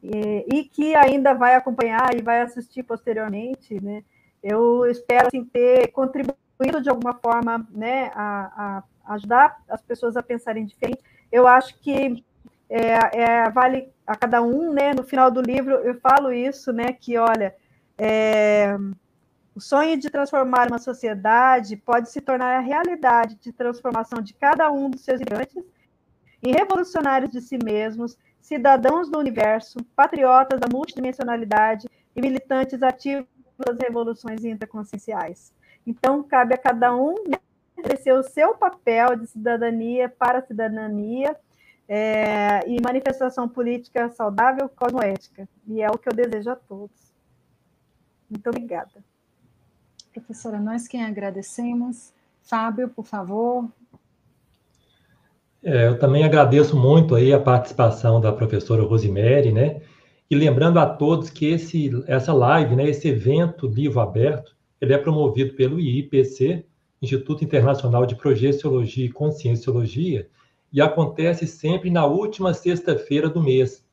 e, 0.02 0.46
e, 0.52 0.64
que 0.64 0.94
ainda 0.94 1.34
vai 1.34 1.54
acompanhar 1.54 2.14
e 2.14 2.22
vai 2.22 2.40
assistir 2.42 2.82
posteriormente, 2.82 3.82
né? 3.82 4.04
Eu 4.42 4.86
espero 4.86 5.26
assim, 5.26 5.44
ter 5.44 5.88
contribuído 5.88 6.80
de 6.80 6.90
alguma 6.90 7.14
forma, 7.14 7.66
né, 7.70 8.10
a, 8.14 8.82
a 9.06 9.14
ajudar 9.14 9.56
as 9.68 9.82
pessoas 9.82 10.16
a 10.16 10.22
pensarem 10.22 10.64
diferente. 10.64 11.02
Eu 11.32 11.48
acho 11.48 11.78
que 11.80 12.22
é, 12.68 13.20
é, 13.20 13.50
vale 13.50 13.88
a 14.06 14.16
cada 14.16 14.42
um, 14.42 14.72
né? 14.72 14.92
No 14.94 15.02
final 15.02 15.30
do 15.30 15.40
livro 15.40 15.72
eu 15.76 15.94
falo 16.00 16.32
isso, 16.32 16.72
né? 16.72 16.92
Que 16.92 17.16
olha, 17.16 17.54
é, 17.96 18.76
o 19.54 19.60
sonho 19.60 19.96
de 19.98 20.10
transformar 20.10 20.68
uma 20.68 20.78
sociedade 20.78 21.76
pode 21.76 22.10
se 22.10 22.20
tornar 22.20 22.56
a 22.56 22.60
realidade 22.60 23.36
de 23.36 23.52
transformação 23.52 24.20
de 24.20 24.34
cada 24.34 24.70
um 24.70 24.90
dos 24.90 25.02
seus 25.02 25.20
integrantes 25.20 25.62
em 26.42 26.52
revolucionários 26.52 27.30
de 27.30 27.40
si 27.40 27.56
mesmos, 27.62 28.18
cidadãos 28.40 29.08
do 29.08 29.18
universo, 29.18 29.78
patriotas 29.96 30.60
da 30.60 30.68
multidimensionalidade 30.70 31.88
e 32.14 32.20
militantes 32.20 32.82
ativos 32.82 33.26
das 33.56 33.78
revoluções 33.78 34.44
interconscienciais. 34.44 35.52
Então, 35.86 36.22
cabe 36.22 36.54
a 36.54 36.58
cada 36.58 36.94
um 36.94 37.14
exercer 37.78 38.14
o 38.14 38.22
seu 38.22 38.54
papel 38.54 39.16
de 39.16 39.26
cidadania 39.26 40.08
para 40.08 40.38
a 40.38 40.42
cidadania 40.42 41.36
é, 41.88 42.68
e 42.68 42.80
manifestação 42.82 43.48
política 43.48 44.08
saudável 44.10 44.68
cosmoética. 44.68 45.48
E 45.66 45.82
é 45.82 45.90
o 45.90 45.98
que 45.98 46.08
eu 46.08 46.14
desejo 46.14 46.50
a 46.50 46.56
todos. 46.56 47.12
Muito 48.30 48.48
obrigada. 48.48 49.04
Professora, 50.12 50.58
nós 50.60 50.88
quem 50.88 51.04
agradecemos. 51.04 52.12
Fábio, 52.42 52.90
por 52.90 53.06
favor, 53.06 53.68
é, 55.64 55.86
eu 55.86 55.98
também 55.98 56.22
agradeço 56.22 56.76
muito 56.76 57.14
aí 57.14 57.32
a 57.32 57.40
participação 57.40 58.20
da 58.20 58.30
professora 58.30 58.82
Rosemary, 58.82 59.50
né? 59.50 59.80
E 60.30 60.36
lembrando 60.36 60.78
a 60.78 60.84
todos 60.84 61.30
que 61.30 61.46
esse, 61.46 61.90
essa 62.06 62.34
live, 62.34 62.76
né, 62.76 62.88
esse 62.88 63.08
evento 63.08 63.66
Livro 63.66 64.00
Aberto, 64.00 64.54
ele 64.78 64.92
é 64.92 64.98
promovido 64.98 65.54
pelo 65.54 65.80
IIPC, 65.80 66.66
Instituto 67.00 67.42
Internacional 67.42 68.04
de 68.04 68.14
Projeciologia 68.14 69.06
e 69.06 69.12
Conscienciologia, 69.12 70.28
e 70.74 70.80
acontece 70.80 71.46
sempre 71.46 71.88
na 71.88 72.04
última 72.04 72.52
sexta-feira 72.52 73.30
do 73.30 73.40
mês. 73.40 73.86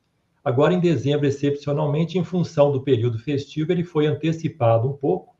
Agora, 0.44 0.74
em 0.74 0.80
dezembro, 0.80 1.28
excepcionalmente, 1.28 2.18
em 2.18 2.24
função 2.24 2.72
do 2.72 2.82
período 2.82 3.20
festivo, 3.20 3.72
ele 3.72 3.84
foi 3.84 4.08
antecipado 4.08 4.90
um 4.90 4.94
pouco, 4.94 5.36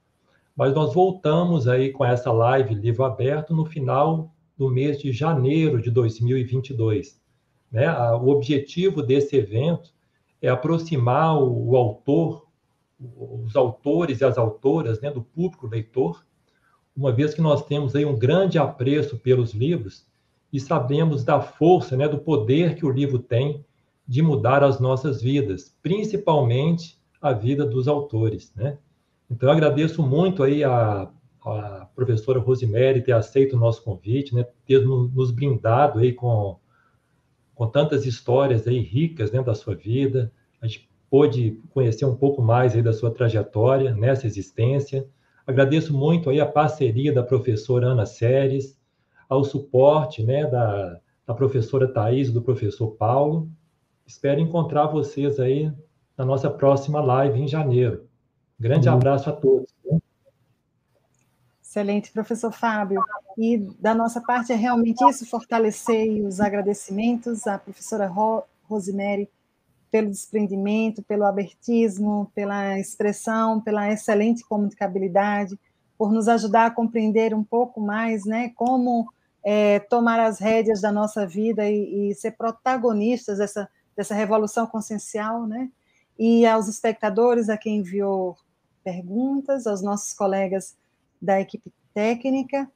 mas 0.56 0.72
nós 0.76 0.94
voltamos 0.94 1.68
aí 1.68 1.92
com 1.92 2.06
essa 2.06 2.32
live 2.32 2.76
Livro 2.76 3.04
Aberto 3.04 3.56
no 3.56 3.66
final 3.66 4.32
no 4.56 4.70
mês 4.70 5.00
de 5.00 5.12
janeiro 5.12 5.82
de 5.82 5.90
2022. 5.90 7.20
Né? 7.72 7.92
O 8.12 8.28
objetivo 8.28 9.02
desse 9.02 9.36
evento 9.36 9.92
é 10.40 10.48
aproximar 10.48 11.42
o 11.42 11.76
autor, 11.76 12.46
os 13.00 13.56
autores 13.56 14.22
e 14.22 14.26
as 14.26 14.38
autoras, 14.38 15.02
né, 15.02 15.10
do 15.10 15.24
público 15.24 15.66
leitor, 15.66 16.24
uma 16.96 17.12
vez 17.12 17.34
que 17.34 17.42
nós 17.42 17.66
temos 17.66 17.96
aí 17.96 18.06
um 18.06 18.16
grande 18.16 18.60
apreço 18.60 19.18
pelos 19.18 19.56
livros 19.56 20.11
e 20.52 20.60
sabemos 20.60 21.24
da 21.24 21.42
força, 21.42 21.96
né, 21.96 22.08
do 22.08 22.18
poder 22.18 22.76
que 22.76 22.86
o 22.86 22.92
livro 22.92 23.20
tem 23.20 23.66
de 24.08 24.22
mudar 24.22 24.64
as 24.64 24.80
nossas 24.80 25.22
vidas, 25.22 25.76
principalmente 25.82 27.00
a 27.22 27.32
vida 27.32 27.66
dos 27.66 27.88
autores, 27.88 28.54
né? 28.56 28.78
Então 29.30 29.48
eu 29.48 29.54
agradeço 29.54 30.04
muito 30.04 30.44
aí 30.44 30.64
a 30.64 31.10
a 31.44 31.88
professora 31.96 32.40
Rosemary 32.40 33.02
ter 33.02 33.14
aceito 33.14 33.56
o 33.56 33.60
nosso 33.60 33.84
convite, 33.84 34.36
né, 34.36 34.46
ter 34.66 34.86
nos 34.86 35.32
brindado 35.32 36.00
aí 36.00 36.14
com, 36.14 36.58
com 37.56 37.68
tantas 37.68 38.06
histórias 38.06 38.68
aí 38.68 38.80
ricas 38.80 39.32
né, 39.32 39.42
da 39.42 39.56
sua 39.56 39.74
vida. 39.74 40.32
A 40.62 40.68
gente 40.68 40.90
pôde 41.10 41.60
conhecer 41.72 42.06
um 42.06 42.16
pouco 42.16 42.42
mais 42.42 42.76
aí 42.76 42.82
da 42.82 42.94
sua 42.94 43.12
trajetória 43.12 43.94
nessa 43.96 44.28
existência. 44.28 45.08
Agradeço 45.46 45.94
muito 45.94 46.30
aí 46.30 46.40
a 46.40 46.46
parceria 46.46 47.12
da 47.12 47.24
professora 47.24 47.88
Ana 47.88 48.06
Séries, 48.06 48.80
ao 49.32 49.46
suporte 49.46 50.22
né, 50.24 50.46
da, 50.46 51.00
da 51.26 51.34
professora 51.34 51.88
Thais 51.88 52.28
e 52.28 52.32
do 52.32 52.42
professor 52.42 52.90
Paulo. 52.98 53.50
Espero 54.06 54.42
encontrar 54.42 54.88
vocês 54.88 55.40
aí 55.40 55.72
na 56.18 56.26
nossa 56.26 56.50
próxima 56.50 57.00
live 57.00 57.40
em 57.40 57.48
janeiro. 57.48 58.10
Grande 58.60 58.90
uhum. 58.90 58.96
abraço 58.96 59.30
a 59.30 59.34
todos. 59.34 59.74
Né? 59.90 60.00
Excelente, 61.64 62.12
professor 62.12 62.52
Fábio. 62.52 63.02
E 63.38 63.58
da 63.80 63.96
nossa 63.96 64.20
parte 64.20 64.52
é 64.52 64.56
realmente 64.56 65.02
isso, 65.06 65.26
fortalecer 65.26 66.26
os 66.26 66.42
agradecimentos 66.42 67.48
à 67.48 67.58
professora 67.58 68.08
Ro 68.08 68.44
Rosemary 68.64 69.30
pelo 69.90 70.10
desprendimento, 70.10 71.02
pelo 71.04 71.24
abertismo, 71.24 72.30
pela 72.36 72.78
expressão, 72.78 73.62
pela 73.62 73.90
excelente 73.90 74.44
comunicabilidade, 74.44 75.58
por 75.98 76.12
nos 76.12 76.28
ajudar 76.28 76.66
a 76.66 76.72
compreender 76.72 77.34
um 77.34 77.46
pouco 77.46 77.80
mais 77.80 78.26
né, 78.26 78.52
como 78.58 79.08
é, 79.44 79.80
tomar 79.80 80.20
as 80.20 80.40
rédeas 80.40 80.82
da 80.82 80.92
nossa 80.92 81.26
vida 81.26 81.70
e, 81.70 82.12
e, 82.12 82.16
ser 82.16 82.32
protagonistas 82.32 83.40
dessa, 83.40 83.70
dessa 83.96 84.14
revolução 84.14 84.68
consciencial, 84.68 85.48
né? 85.48 85.70
E 86.18 86.46
aos 86.46 86.68
espectadores, 86.68 87.50
a 87.50 87.58
quem 87.58 87.78
enviou 87.78 88.38
perguntas, 88.84 89.66
aos 89.66 89.82
nossos 89.82 90.14
colegas 90.14 90.76
da 91.22 91.40
equipe 91.40 91.72
técnica. 91.94 92.70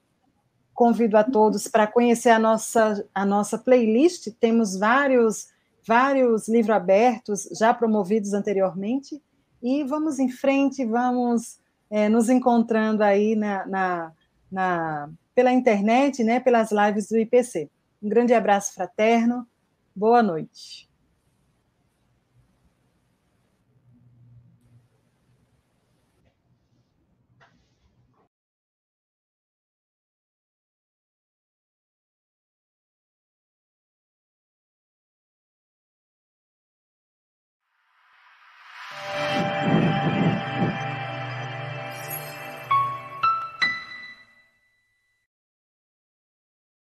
Convido 0.73 1.17
a 1.17 1.23
todos 1.23 1.67
para 1.67 1.87
conhecer 1.87 2.29
a 2.29 2.39
nossa, 2.39 3.05
a 3.13 3.25
nossa 3.25 3.57
playlist. 3.57 4.27
Temos 4.39 4.77
vários, 4.77 5.49
vários 5.87 6.47
livros 6.47 6.75
abertos 6.75 7.47
já 7.57 7.73
promovidos 7.73 8.33
anteriormente. 8.33 9.21
E 9.61 9.83
vamos 9.83 10.19
em 10.19 10.29
frente, 10.29 10.85
vamos 10.85 11.59
é, 11.89 12.09
nos 12.09 12.29
encontrando 12.29 13.03
aí 13.03 13.35
na, 13.35 13.65
na, 13.65 14.11
na, 14.51 15.09
pela 15.35 15.51
internet, 15.51 16.23
né, 16.23 16.39
pelas 16.39 16.71
lives 16.71 17.09
do 17.09 17.17
IPC. 17.17 17.69
Um 18.01 18.09
grande 18.09 18.33
abraço 18.33 18.73
fraterno, 18.73 19.45
boa 19.95 20.23
noite. 20.23 20.84